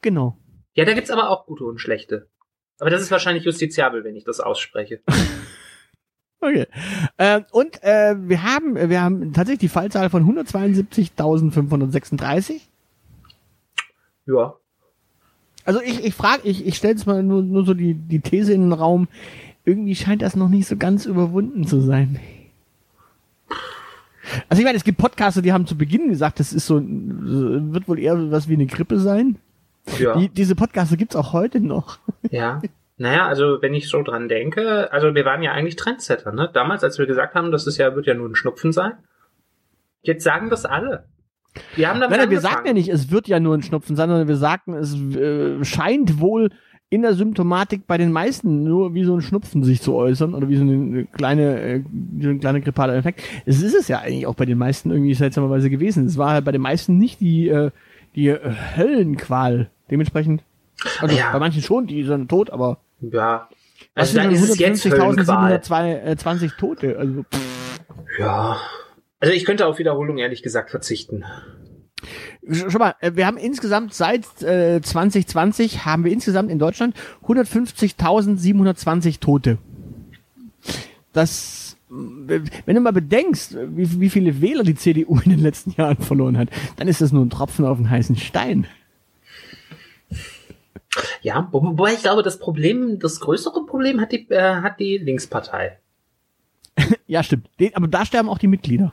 Genau. 0.03 0.37
Ja, 0.75 0.85
da 0.85 0.93
gibt's 0.93 1.11
aber 1.11 1.31
auch 1.31 1.47
gute 1.47 1.65
und 1.65 1.79
schlechte. 1.81 2.29
Aber 2.79 2.91
das 2.91 3.01
ist 3.03 3.11
wahrscheinlich 3.13 3.45
justiziabel, 3.45 4.03
wenn 4.05 4.17
ich 4.17 4.25
das 4.25 4.41
ausspreche. 4.41 5.01
Okay. 6.45 6.67
Äh, 7.17 7.41
und 7.53 7.83
äh, 7.83 8.15
wir 8.19 8.43
haben 8.43 8.75
wir 8.75 9.01
haben 9.01 9.33
tatsächlich 9.33 9.61
die 9.61 9.69
Fallzahl 9.69 10.11
von 10.11 10.29
172.536. 10.45 12.61
Ja. 14.27 14.55
Also 15.65 15.81
ich, 15.81 16.05
ich 16.05 16.15
frage, 16.15 16.43
ich, 16.45 16.67
ich 16.67 16.77
stelle 16.77 16.93
jetzt 16.93 17.07
mal 17.07 17.23
nur, 17.23 17.41
nur 17.43 17.65
so 17.65 17.73
die, 17.73 17.95
die 17.95 18.21
These 18.21 18.53
in 18.53 18.61
den 18.61 18.75
Raum, 18.75 19.09
irgendwie 19.65 19.95
scheint 19.95 20.21
das 20.21 20.37
noch 20.37 20.51
nicht 20.51 20.69
so 20.69 20.77
ganz 20.77 21.07
überwunden 21.07 21.67
zu 21.67 21.81
sein. 21.81 22.21
Also 24.49 24.61
ich 24.61 24.67
meine, 24.67 24.77
es 24.77 24.85
gibt 24.85 24.99
Podcaster, 24.99 25.41
die 25.41 25.53
haben 25.53 25.67
zu 25.67 25.79
Beginn 25.79 26.09
gesagt, 26.09 26.41
das 26.41 26.53
ist 26.53 26.67
so, 26.67 26.83
wird 26.83 27.89
wohl 27.89 27.99
eher 27.99 28.31
was 28.31 28.49
wie 28.49 28.55
eine 28.55 28.67
Grippe 28.67 28.99
sein. 28.99 29.39
Ja. 29.99 30.19
Die, 30.19 30.29
diese 30.29 30.55
Podcaster 30.55 30.97
gibt's 30.97 31.17
auch 31.17 31.33
heute 31.33 31.61
noch. 31.61 31.99
Ja. 32.31 32.61
Naja, 32.97 33.27
also 33.27 33.59
wenn 33.61 33.75
ich 33.75 33.89
so 33.89 34.03
dran 34.03 34.29
denke, 34.29 34.93
also 34.93 35.15
wir 35.15 35.25
waren 35.25 35.43
ja 35.43 35.53
eigentlich 35.53 35.77
Trendsetter, 35.77 36.33
ne? 36.33 36.49
Damals, 36.53 36.85
als 36.85 36.99
wir 36.99 37.07
gesagt 37.07 37.35
haben, 37.35 37.51
das 37.51 37.67
ist 37.67 37.77
ja, 37.79 37.95
wird 37.97 38.07
ja 38.07 38.15
nur 38.15 38.29
ein 38.29 38.37
Schnupfen 38.37 38.73
sein. 38.73 38.93
Jetzt 40.03 40.23
sagen 40.23 40.49
das 40.51 40.65
alle. 40.65 41.05
Wir 41.77 41.89
haben 41.89 42.01
damit 42.01 42.19
Nein, 42.19 42.31
wir 42.31 42.41
sagen 42.41 42.67
ja 42.67 42.73
nicht, 42.73 42.89
es 42.89 43.11
wird 43.11 43.27
ja 43.29 43.41
nur 43.41 43.55
ein 43.57 43.63
Schnupfen 43.63 43.97
sein, 43.97 44.09
sondern 44.09 44.29
wir 44.29 44.37
sagten, 44.37 44.75
es 44.75 44.95
äh, 44.95 45.65
scheint 45.65 46.21
wohl 46.21 46.51
in 46.91 47.03
der 47.03 47.15
Symptomatik 47.15 47.87
bei 47.87 47.97
den 47.99 48.13
meisten 48.13 48.63
nur 48.63 48.95
wie 48.95 49.05
so 49.05 49.15
ein 49.15 49.21
Schnupfen 49.23 49.65
sich 49.65 49.81
zu 49.83 49.95
äußern 49.95 50.35
oder 50.35 50.49
wie 50.49 50.57
so 50.57 50.63
eine 50.63 51.07
kleine, 51.07 51.61
äh, 51.61 51.83
so 52.21 52.29
ein 52.29 52.39
kleiner 52.41 52.61
grippaler 52.61 52.95
Effekt. 52.95 53.23
Es 53.47 53.63
ist 53.63 53.75
es 53.75 53.89
ja 53.89 54.01
eigentlich 54.01 54.27
auch 54.27 54.35
bei 54.35 54.45
den 54.47 54.59
meisten 54.59 54.91
irgendwie 54.91 55.15
seltsamerweise 55.15 55.71
gewesen. 55.71 56.07
Es 56.07 56.19
war 56.19 56.31
halt 56.31 56.45
bei 56.45 56.53
den 56.53 56.61
meisten 56.63 56.99
nicht 56.99 57.21
die, 57.21 57.49
äh, 57.49 57.71
die 58.15 58.33
Höllenqual. 58.33 59.71
Dementsprechend, 59.91 60.43
also 61.01 61.17
Ja. 61.17 61.33
bei 61.33 61.39
manchen 61.39 61.63
schon, 61.63 61.87
die 61.87 62.05
sind 62.05 62.29
tot, 62.29 62.51
aber 62.51 62.79
Ja. 63.13 63.49
Also 63.95 64.17
da 64.17 64.23
sind 64.25 64.33
ist 64.33 64.49
es 64.51 64.59
jetzt 64.59 64.85
Höllenqual. 64.85 65.53
150.720 65.59 66.57
Tote? 66.59 66.97
Also, 66.99 67.23
pff. 67.23 67.81
Ja. 68.19 68.57
Also 69.21 69.33
ich 69.35 69.45
könnte 69.45 69.67
auf 69.67 69.79
Wiederholung 69.79 70.19
ehrlich 70.19 70.43
gesagt 70.43 70.71
verzichten. 70.71 71.25
Sch- 72.47 72.71
Schau 72.71 72.79
mal, 72.79 72.95
äh, 73.01 73.13
wir 73.15 73.27
haben 73.27 73.37
insgesamt 73.39 73.95
seit 73.95 74.25
äh, 74.43 74.81
2020 74.83 75.85
haben 75.87 76.05
wir 76.05 76.13
insgesamt 76.13 76.51
in 76.51 76.59
Deutschland 76.59 76.95
150.720 77.27 79.21
Tote. 79.21 79.59
Das, 81.13 81.77
äh, 81.91 82.41
wenn 82.67 82.75
du 82.75 82.81
mal 82.81 82.93
bedenkst, 82.93 83.55
äh, 83.55 83.67
wie, 83.77 84.01
wie 84.01 84.11
viele 84.11 84.41
Wähler 84.41 84.65
die 84.65 84.75
CDU 84.75 85.21
in 85.25 85.31
den 85.31 85.41
letzten 85.41 85.71
Jahren 85.73 85.99
verloren 85.99 86.37
hat, 86.37 86.49
dann 86.77 86.89
ist 86.89 87.01
das 87.01 87.13
nur 87.13 87.25
ein 87.25 87.31
Tropfen 87.31 87.65
auf 87.65 87.79
den 87.79 87.89
heißen 87.91 88.17
Stein. 88.17 88.67
Ja, 91.25 91.49
wo- 91.53 91.63
wobei 91.63 91.95
ich 91.95 92.01
glaube, 92.03 92.23
das 92.23 92.39
Problem, 92.39 92.99
das 92.99 93.19
größere 93.19 93.65
Problem 93.65 93.99
hat 94.01 94.13
die, 94.13 94.29
äh, 94.31 94.57
hat 94.57 94.79
die 94.79 94.99
Linkspartei. 94.99 95.79
Ja, 97.07 97.23
stimmt. 97.23 97.49
Aber 97.75 97.87
da 97.87 98.05
sterben 98.05 98.29
auch 98.29 98.39
die 98.39 98.47
Mitglieder. 98.47 98.93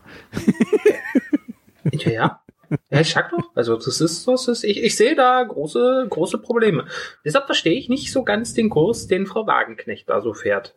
Ja, 1.91 2.11
ja. 2.11 2.41
Ja, 2.89 3.01
ich 3.01 3.09
sag 3.09 3.31
doch. 3.31 3.51
Also 3.55 3.75
das 3.75 3.99
ist, 3.99 4.25
das 4.27 4.47
ist, 4.47 4.63
ich, 4.63 4.81
ich 4.81 4.95
sehe 4.95 5.13
da 5.15 5.43
große, 5.43 6.07
große 6.09 6.37
Probleme. 6.37 6.85
Deshalb 7.25 7.45
verstehe 7.47 7.73
ich 7.73 7.89
nicht 7.89 8.11
so 8.13 8.23
ganz 8.23 8.53
den 8.53 8.69
Kurs, 8.69 9.07
den 9.07 9.25
Frau 9.25 9.45
Wagenknecht 9.45 10.07
da 10.09 10.21
so 10.21 10.33
fährt. 10.33 10.75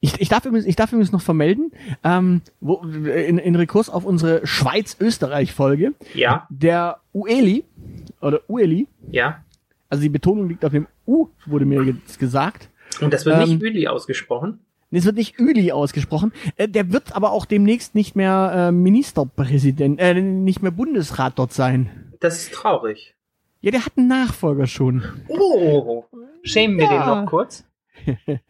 Ich, 0.00 0.20
ich, 0.20 0.28
darf 0.28 0.44
übrigens, 0.44 0.66
ich 0.66 0.74
darf 0.74 0.90
übrigens 0.92 1.12
noch 1.12 1.20
vermelden, 1.22 1.70
ähm, 2.02 2.40
wo, 2.60 2.82
in, 2.82 3.38
in 3.38 3.54
Rekurs 3.54 3.88
auf 3.90 4.04
unsere 4.04 4.44
Schweiz-Österreich-Folge, 4.44 5.92
Ja, 6.14 6.46
der 6.50 6.98
Ueli, 7.14 7.64
oder 8.20 8.40
Ueli, 8.48 8.88
ja. 9.12 9.44
Also 9.90 10.02
die 10.02 10.08
Betonung 10.08 10.48
liegt 10.48 10.64
auf 10.64 10.72
dem 10.72 10.86
U, 11.06 11.28
wurde 11.46 11.66
mir 11.66 11.82
jetzt 11.82 12.18
gesagt. 12.18 12.70
Und 13.00 13.12
das 13.12 13.26
wird 13.26 13.36
Ähm, 13.42 13.48
nicht 13.48 13.60
Willi 13.60 13.86
ausgesprochen. 13.88 14.60
Nee, 14.92 14.98
Es 14.98 15.04
wird 15.04 15.16
nicht 15.16 15.38
Üli 15.38 15.70
ausgesprochen. 15.70 16.32
Äh, 16.56 16.66
der 16.68 16.92
wird 16.92 17.14
aber 17.14 17.30
auch 17.30 17.44
demnächst 17.44 17.94
nicht 17.94 18.16
mehr 18.16 18.52
äh, 18.68 18.72
Ministerpräsident, 18.72 20.00
äh, 20.00 20.14
nicht 20.20 20.62
mehr 20.62 20.72
Bundesrat 20.72 21.38
dort 21.38 21.52
sein. 21.52 21.90
Das 22.18 22.38
ist 22.42 22.52
traurig. 22.54 23.14
Ja, 23.60 23.70
der 23.70 23.84
hat 23.86 23.92
einen 23.96 24.08
Nachfolger 24.08 24.66
schon. 24.66 25.02
Oh, 25.28 26.04
schämen 26.42 26.76
wir 26.78 26.86
Ja. 26.86 26.90
den 27.14 27.24
noch 27.24 27.30
kurz? 27.30 27.64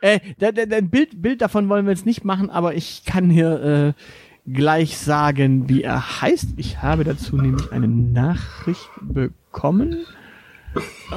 Äh, 0.00 0.20
der 0.40 0.52
Bild, 0.82 1.20
Bild 1.20 1.42
davon 1.42 1.68
wollen 1.68 1.84
wir 1.86 1.92
jetzt 1.92 2.06
nicht 2.06 2.24
machen, 2.24 2.48
aber 2.48 2.74
ich 2.74 3.04
kann 3.04 3.28
hier 3.28 3.94
äh, 3.96 4.50
gleich 4.50 4.96
sagen, 4.98 5.68
wie 5.68 5.82
er 5.82 6.22
heißt. 6.22 6.50
Ich 6.56 6.80
habe 6.80 7.02
dazu 7.04 7.36
nämlich 7.36 7.72
eine 7.72 7.88
Nachricht 7.88 8.88
bekommen. 9.02 10.06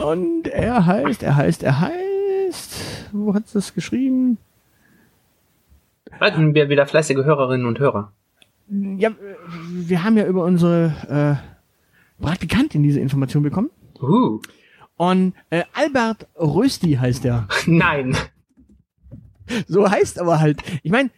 Und 0.04 0.48
er 0.48 0.86
heißt, 0.86 1.24
er 1.24 1.36
heißt, 1.36 1.64
er 1.64 1.80
heißt. 1.80 3.10
Wo 3.12 3.34
hat's 3.34 3.54
das 3.54 3.74
geschrieben? 3.74 4.38
Hatten 6.20 6.56
wir 6.56 6.70
wieder 6.70 6.86
fleißige 6.88 7.18
Hörerinnen 7.26 7.66
und 7.68 7.80
Hörer. 7.80 8.12
Ja, 8.70 9.12
wir 9.70 10.04
haben 10.04 10.18
ja 10.18 10.26
über 10.26 10.44
unsere 10.44 11.40
äh, 12.20 12.22
Praktikantin 12.24 12.84
diese 12.84 13.00
Information 13.00 13.44
bekommen. 13.44 13.70
Uh, 14.02 14.40
Und 14.98 15.34
äh, 15.50 15.64
Albert 15.74 16.28
Rösti 16.36 16.94
heißt 16.94 17.26
er. 17.26 17.48
nein. 17.66 18.16
So 19.68 19.90
heißt 19.90 20.20
aber 20.20 20.40
halt. 20.40 20.62
Ich 20.84 20.92
meine, 20.92 21.10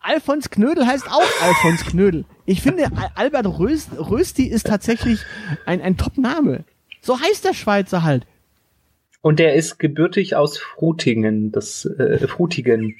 Alfons 0.00 0.50
Knödel 0.50 0.86
heißt 0.86 1.08
auch 1.08 1.42
Alfons 1.42 1.84
Knödel. 1.84 2.24
Ich 2.44 2.62
finde, 2.62 2.84
Al- 2.86 3.10
Albert 3.14 3.46
Röst, 3.58 3.90
Rösti 3.98 4.44
ist 4.46 4.66
tatsächlich 4.66 5.20
ein, 5.66 5.80
ein 5.80 5.96
Top-Name. 5.96 6.64
So 7.06 7.20
heißt 7.20 7.44
der 7.44 7.54
Schweizer 7.54 8.02
halt. 8.02 8.26
Und 9.20 9.38
der 9.38 9.54
ist 9.54 9.78
gebürtig 9.78 10.34
aus 10.34 10.58
Frutingen, 10.58 11.52
das 11.52 11.84
äh, 11.84 12.26
Frutigen. 12.26 12.96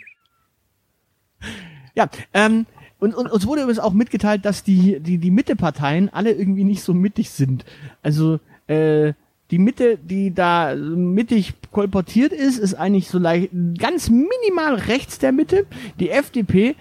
Ja, 1.96 2.09
ähm, 2.32 2.66
und, 3.00 3.16
und 3.16 3.26
uns 3.26 3.48
wurde 3.48 3.62
übrigens 3.62 3.80
auch 3.80 3.92
mitgeteilt, 3.92 4.44
dass 4.44 4.62
die, 4.62 5.00
die, 5.00 5.18
die 5.18 5.32
Mitte-Parteien 5.32 6.09
alle 6.09 6.30
irgendwie 6.30 6.62
nicht 6.62 6.82
so 6.82 6.94
mittig 6.94 7.30
sind. 7.30 7.64
Also, 8.04 8.38
äh, 8.68 9.12
die 9.50 9.59
Mitte, 9.59 9.98
die 9.98 10.32
da 10.32 10.76
mittig 10.76 11.54
kolportiert 11.72 12.32
ist, 12.32 12.59
ist 12.59 12.74
eigentlich 12.74 13.09
so 13.09 13.18
leicht, 13.18 13.50
ganz 13.76 14.09
minimal 14.09 14.74
rechts 14.74 15.18
der 15.18 15.32
Mitte. 15.32 15.66
Die 15.98 16.11
FDP 16.11 16.76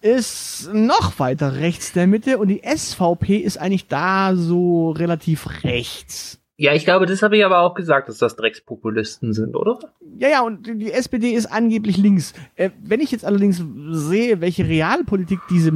ist 0.00 0.70
noch 0.72 1.18
weiter 1.18 1.56
rechts 1.56 1.92
der 1.92 2.06
Mitte 2.06 2.38
und 2.38 2.48
die 2.48 2.62
SVP 2.64 3.36
ist 3.36 3.58
eigentlich 3.58 3.88
da 3.88 4.34
so 4.36 4.90
relativ 4.90 5.64
rechts. 5.64 6.41
Ja, 6.62 6.74
ich 6.74 6.84
glaube, 6.84 7.06
das 7.06 7.22
habe 7.22 7.36
ich 7.36 7.44
aber 7.44 7.58
auch 7.58 7.74
gesagt, 7.74 8.08
dass 8.08 8.18
das 8.18 8.36
Dreckspopulisten 8.36 9.32
sind, 9.32 9.56
oder? 9.56 9.80
Ja, 10.16 10.28
ja, 10.28 10.42
und 10.42 10.64
die 10.64 10.92
SPD 10.92 11.30
ist 11.30 11.46
angeblich 11.46 11.96
links. 11.96 12.34
Äh, 12.54 12.70
wenn 12.84 13.00
ich 13.00 13.10
jetzt 13.10 13.24
allerdings 13.24 13.60
sehe, 13.90 14.40
welche 14.40 14.68
Realpolitik 14.68 15.40
diese 15.50 15.72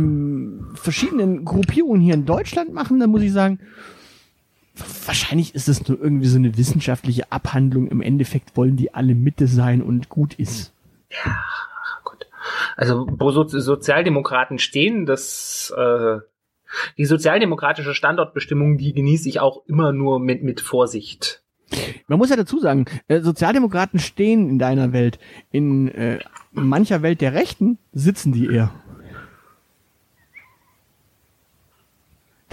verschiedenen 0.74 1.44
Gruppierungen 1.44 2.00
hier 2.00 2.14
in 2.14 2.24
Deutschland 2.24 2.72
machen, 2.72 3.00
dann 3.00 3.10
muss 3.10 3.22
ich 3.22 3.32
sagen, 3.32 3.58
wahrscheinlich 5.06 5.56
ist 5.56 5.68
es 5.68 5.88
nur 5.88 6.00
irgendwie 6.00 6.28
so 6.28 6.38
eine 6.38 6.56
wissenschaftliche 6.56 7.32
Abhandlung. 7.32 7.88
Im 7.88 8.00
Endeffekt 8.00 8.56
wollen 8.56 8.76
die 8.76 8.94
alle 8.94 9.16
Mitte 9.16 9.48
sein 9.48 9.82
und 9.82 10.08
gut 10.08 10.34
ist. 10.34 10.72
Ach 11.24 12.00
Gott. 12.04 12.28
Also, 12.76 13.08
wo 13.10 13.32
so 13.32 13.42
Sozialdemokraten 13.42 14.60
stehen, 14.60 15.04
das, 15.04 15.74
äh, 15.76 16.18
die 16.98 17.06
sozialdemokratische 17.06 17.94
Standortbestimmung, 17.94 18.78
die 18.78 18.92
genieße 18.92 19.28
ich 19.28 19.40
auch 19.40 19.64
immer 19.66 19.92
nur 19.92 20.20
mit, 20.20 20.42
mit 20.42 20.60
Vorsicht. 20.60 21.42
Man 22.06 22.18
muss 22.18 22.30
ja 22.30 22.36
dazu 22.36 22.60
sagen, 22.60 22.84
äh, 23.08 23.20
Sozialdemokraten 23.20 23.98
stehen 23.98 24.48
in 24.48 24.58
deiner 24.58 24.92
Welt. 24.92 25.18
In 25.50 25.88
äh, 25.88 26.20
mancher 26.52 27.02
Welt 27.02 27.20
der 27.20 27.34
Rechten 27.34 27.78
sitzen 27.92 28.32
die 28.32 28.46
eher. 28.46 28.72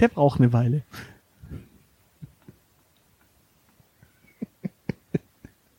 Der 0.00 0.08
braucht 0.08 0.40
eine 0.40 0.52
Weile. 0.52 0.82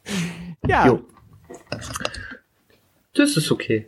ja, 0.67 0.87
Jo. 0.87 1.05
Das 3.13 3.35
ist 3.37 3.51
okay. 3.51 3.87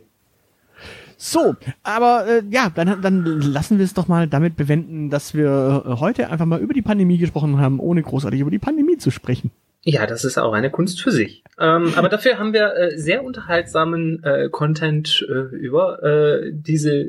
So, 1.20 1.56
aber 1.82 2.26
äh, 2.28 2.42
ja, 2.48 2.70
dann, 2.72 3.02
dann 3.02 3.24
lassen 3.40 3.78
wir 3.78 3.84
es 3.84 3.92
doch 3.92 4.06
mal 4.06 4.28
damit 4.28 4.56
bewenden, 4.56 5.10
dass 5.10 5.34
wir 5.34 5.82
äh, 5.84 5.90
heute 6.00 6.30
einfach 6.30 6.46
mal 6.46 6.60
über 6.60 6.72
die 6.72 6.80
Pandemie 6.82 7.18
gesprochen 7.18 7.58
haben, 7.58 7.80
ohne 7.80 8.02
großartig 8.02 8.40
über 8.40 8.52
die 8.52 8.60
Pandemie 8.60 8.98
zu 8.98 9.10
sprechen. 9.10 9.50
Ja, 9.82 10.06
das 10.06 10.24
ist 10.24 10.38
auch 10.38 10.52
eine 10.52 10.70
Kunst 10.70 11.00
für 11.02 11.10
sich. 11.10 11.42
Ähm, 11.58 11.92
aber 11.96 12.08
dafür 12.08 12.38
haben 12.38 12.52
wir 12.52 12.74
äh, 12.76 12.96
sehr 12.98 13.24
unterhaltsamen 13.24 14.22
äh, 14.22 14.48
Content 14.48 15.26
äh, 15.28 15.54
über 15.56 16.02
äh, 16.04 16.52
diese 16.52 17.04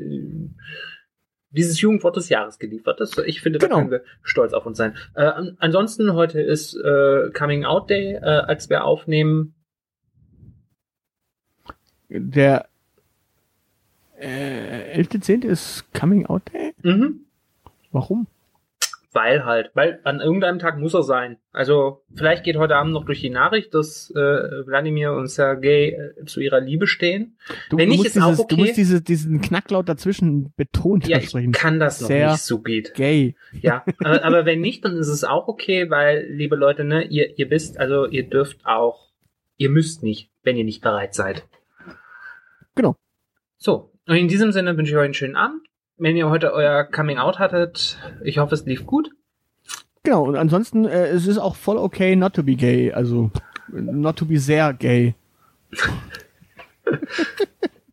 dieses 1.52 1.80
Jugendwort 1.80 2.16
des 2.16 2.28
Jahres 2.28 2.58
geliefert. 2.58 3.00
Das, 3.00 3.16
ich 3.18 3.40
finde, 3.42 3.58
da 3.58 3.66
Genau. 3.66 3.78
können 3.78 3.90
wir 3.90 4.02
stolz 4.22 4.52
auf 4.52 4.66
uns 4.66 4.78
sein. 4.78 4.96
Äh, 5.14 5.22
an, 5.22 5.56
ansonsten, 5.58 6.14
heute 6.14 6.40
ist 6.40 6.74
äh, 6.74 7.30
Coming 7.36 7.64
Out 7.64 7.90
Day, 7.90 8.14
äh, 8.14 8.20
als 8.20 8.70
wir 8.70 8.84
aufnehmen. 8.84 9.54
Der 12.08 12.69
äh, 14.20 15.00
11.10. 15.00 15.44
ist 15.44 15.84
Coming 15.92 16.26
Out 16.26 16.42
Day? 16.52 16.72
Mhm. 16.82 17.20
Warum? 17.92 18.26
Weil 19.12 19.44
halt, 19.44 19.72
weil 19.74 19.98
an 20.04 20.20
irgendeinem 20.20 20.60
Tag 20.60 20.78
muss 20.78 20.94
er 20.94 21.02
sein. 21.02 21.38
Also 21.52 22.04
vielleicht 22.14 22.44
geht 22.44 22.56
heute 22.56 22.76
Abend 22.76 22.92
noch 22.92 23.04
durch 23.04 23.20
die 23.20 23.30
Nachricht, 23.30 23.74
dass 23.74 24.08
äh, 24.12 24.14
Wladimir 24.14 25.14
und 25.14 25.26
Sergei 25.26 26.12
äh, 26.20 26.24
zu 26.26 26.38
ihrer 26.38 26.60
Liebe 26.60 26.86
stehen. 26.86 27.36
Du, 27.70 27.76
Wenn 27.76 27.88
du 27.88 27.96
nicht, 27.96 28.04
ist 28.04 28.14
dieses, 28.14 28.38
auch 28.38 28.44
okay. 28.44 28.54
Du 28.54 28.60
musst 28.60 28.76
diese, 28.76 29.02
diesen 29.02 29.40
Knacklaut 29.40 29.88
dazwischen 29.88 30.52
betont 30.56 31.08
Ja, 31.08 31.18
ich 31.18 31.30
sprechen. 31.30 31.50
kann 31.50 31.80
das 31.80 32.00
noch 32.00 32.06
Sehr 32.06 32.30
nicht 32.30 32.42
so 32.42 32.60
geht. 32.60 32.94
Gay. 32.94 33.34
Ja, 33.60 33.84
aber, 34.04 34.24
aber 34.24 34.44
wenn 34.46 34.60
nicht, 34.60 34.84
dann 34.84 34.96
ist 34.96 35.08
es 35.08 35.24
auch 35.24 35.48
okay, 35.48 35.90
weil, 35.90 36.26
liebe 36.30 36.54
Leute, 36.54 36.84
ne, 36.84 37.02
ihr, 37.02 37.36
ihr 37.36 37.50
wisst, 37.50 37.78
also 37.80 38.06
ihr 38.06 38.28
dürft 38.28 38.64
auch, 38.64 39.10
ihr 39.56 39.70
müsst 39.70 40.04
nicht, 40.04 40.30
wenn 40.44 40.56
ihr 40.56 40.64
nicht 40.64 40.82
bereit 40.82 41.14
seid. 41.14 41.48
Genau. 42.76 42.94
So, 43.56 43.89
und 44.10 44.16
in 44.16 44.26
diesem 44.26 44.50
Sinne 44.50 44.76
wünsche 44.76 44.90
ich 44.90 44.98
euch 44.98 45.04
einen 45.04 45.14
schönen 45.14 45.36
Abend. 45.36 45.60
Wenn 45.96 46.16
ihr 46.16 46.28
heute 46.28 46.52
euer 46.52 46.82
Coming 46.82 47.18
Out 47.18 47.38
hattet, 47.38 47.96
ich 48.24 48.38
hoffe, 48.38 48.56
es 48.56 48.66
lief 48.66 48.84
gut. 48.84 49.12
Genau, 50.02 50.24
und 50.24 50.34
ansonsten, 50.34 50.84
äh, 50.84 51.06
es 51.06 51.28
ist 51.28 51.38
auch 51.38 51.54
voll 51.54 51.76
okay 51.76 52.16
not 52.16 52.34
to 52.34 52.42
be 52.42 52.56
gay. 52.56 52.92
Also, 52.92 53.30
not 53.68 54.16
to 54.16 54.24
be 54.24 54.40
sehr 54.40 54.72
gay. 54.72 55.14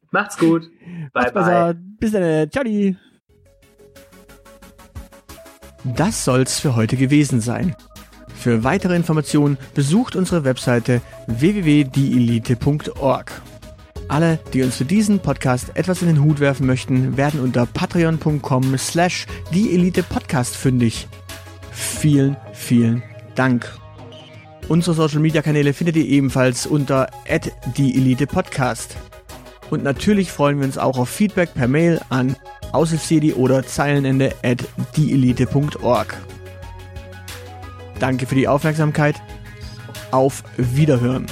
Macht's 0.09 0.39
gut. 0.39 0.63
Bye, 1.13 1.21
Macht's 1.21 1.33
bye. 1.33 1.43
besser. 1.43 1.75
Bis 1.99 2.11
dann. 2.13 2.49
Ciao. 2.49 2.63
die. 2.63 2.97
Das 5.83 6.25
soll's 6.25 6.59
für 6.59 6.75
heute 6.75 6.97
gewesen 6.97 7.41
sein. 7.41 7.75
Für 8.33 8.63
weitere 8.63 8.95
Informationen 8.95 9.59
besucht 9.75 10.15
unsere 10.15 10.45
Webseite 10.45 11.01
www.dielite.org. 11.27 13.31
Alle, 14.07 14.39
die 14.53 14.63
uns 14.63 14.77
für 14.77 14.85
diesen 14.85 15.19
Podcast 15.19 15.71
etwas 15.75 16.01
in 16.01 16.07
den 16.07 16.23
Hut 16.23 16.39
werfen 16.39 16.65
möchten, 16.65 17.17
werden 17.17 17.41
unter 17.41 17.65
patreon.com 17.65 18.77
slash 18.77 19.27
dieelitepodcast 19.53 20.55
fündig. 20.55 21.07
Vielen, 21.71 22.37
vielen 22.53 23.03
Dank. 23.35 23.69
Unsere 24.69 24.95
Social 24.95 25.19
Media 25.19 25.41
Kanäle 25.41 25.73
findet 25.73 25.95
ihr 25.97 26.05
ebenfalls 26.05 26.65
unter 26.65 27.09
@dieelitepodcast. 27.75 28.95
Und 29.69 29.83
natürlich 29.83 30.31
freuen 30.31 30.59
wir 30.59 30.65
uns 30.65 30.77
auch 30.77 30.97
auf 30.97 31.09
Feedback 31.09 31.53
per 31.53 31.67
Mail 31.67 32.01
an 32.09 32.35
aushilfsjedi 32.71 33.33
oder 33.33 33.65
zeilenende 33.65 34.33
at 34.43 34.63
dieelite.org. 34.95 36.17
Danke 37.99 38.25
für 38.25 38.35
die 38.35 38.47
Aufmerksamkeit. 38.47 39.15
Auf 40.11 40.43
Wiederhören. 40.57 41.25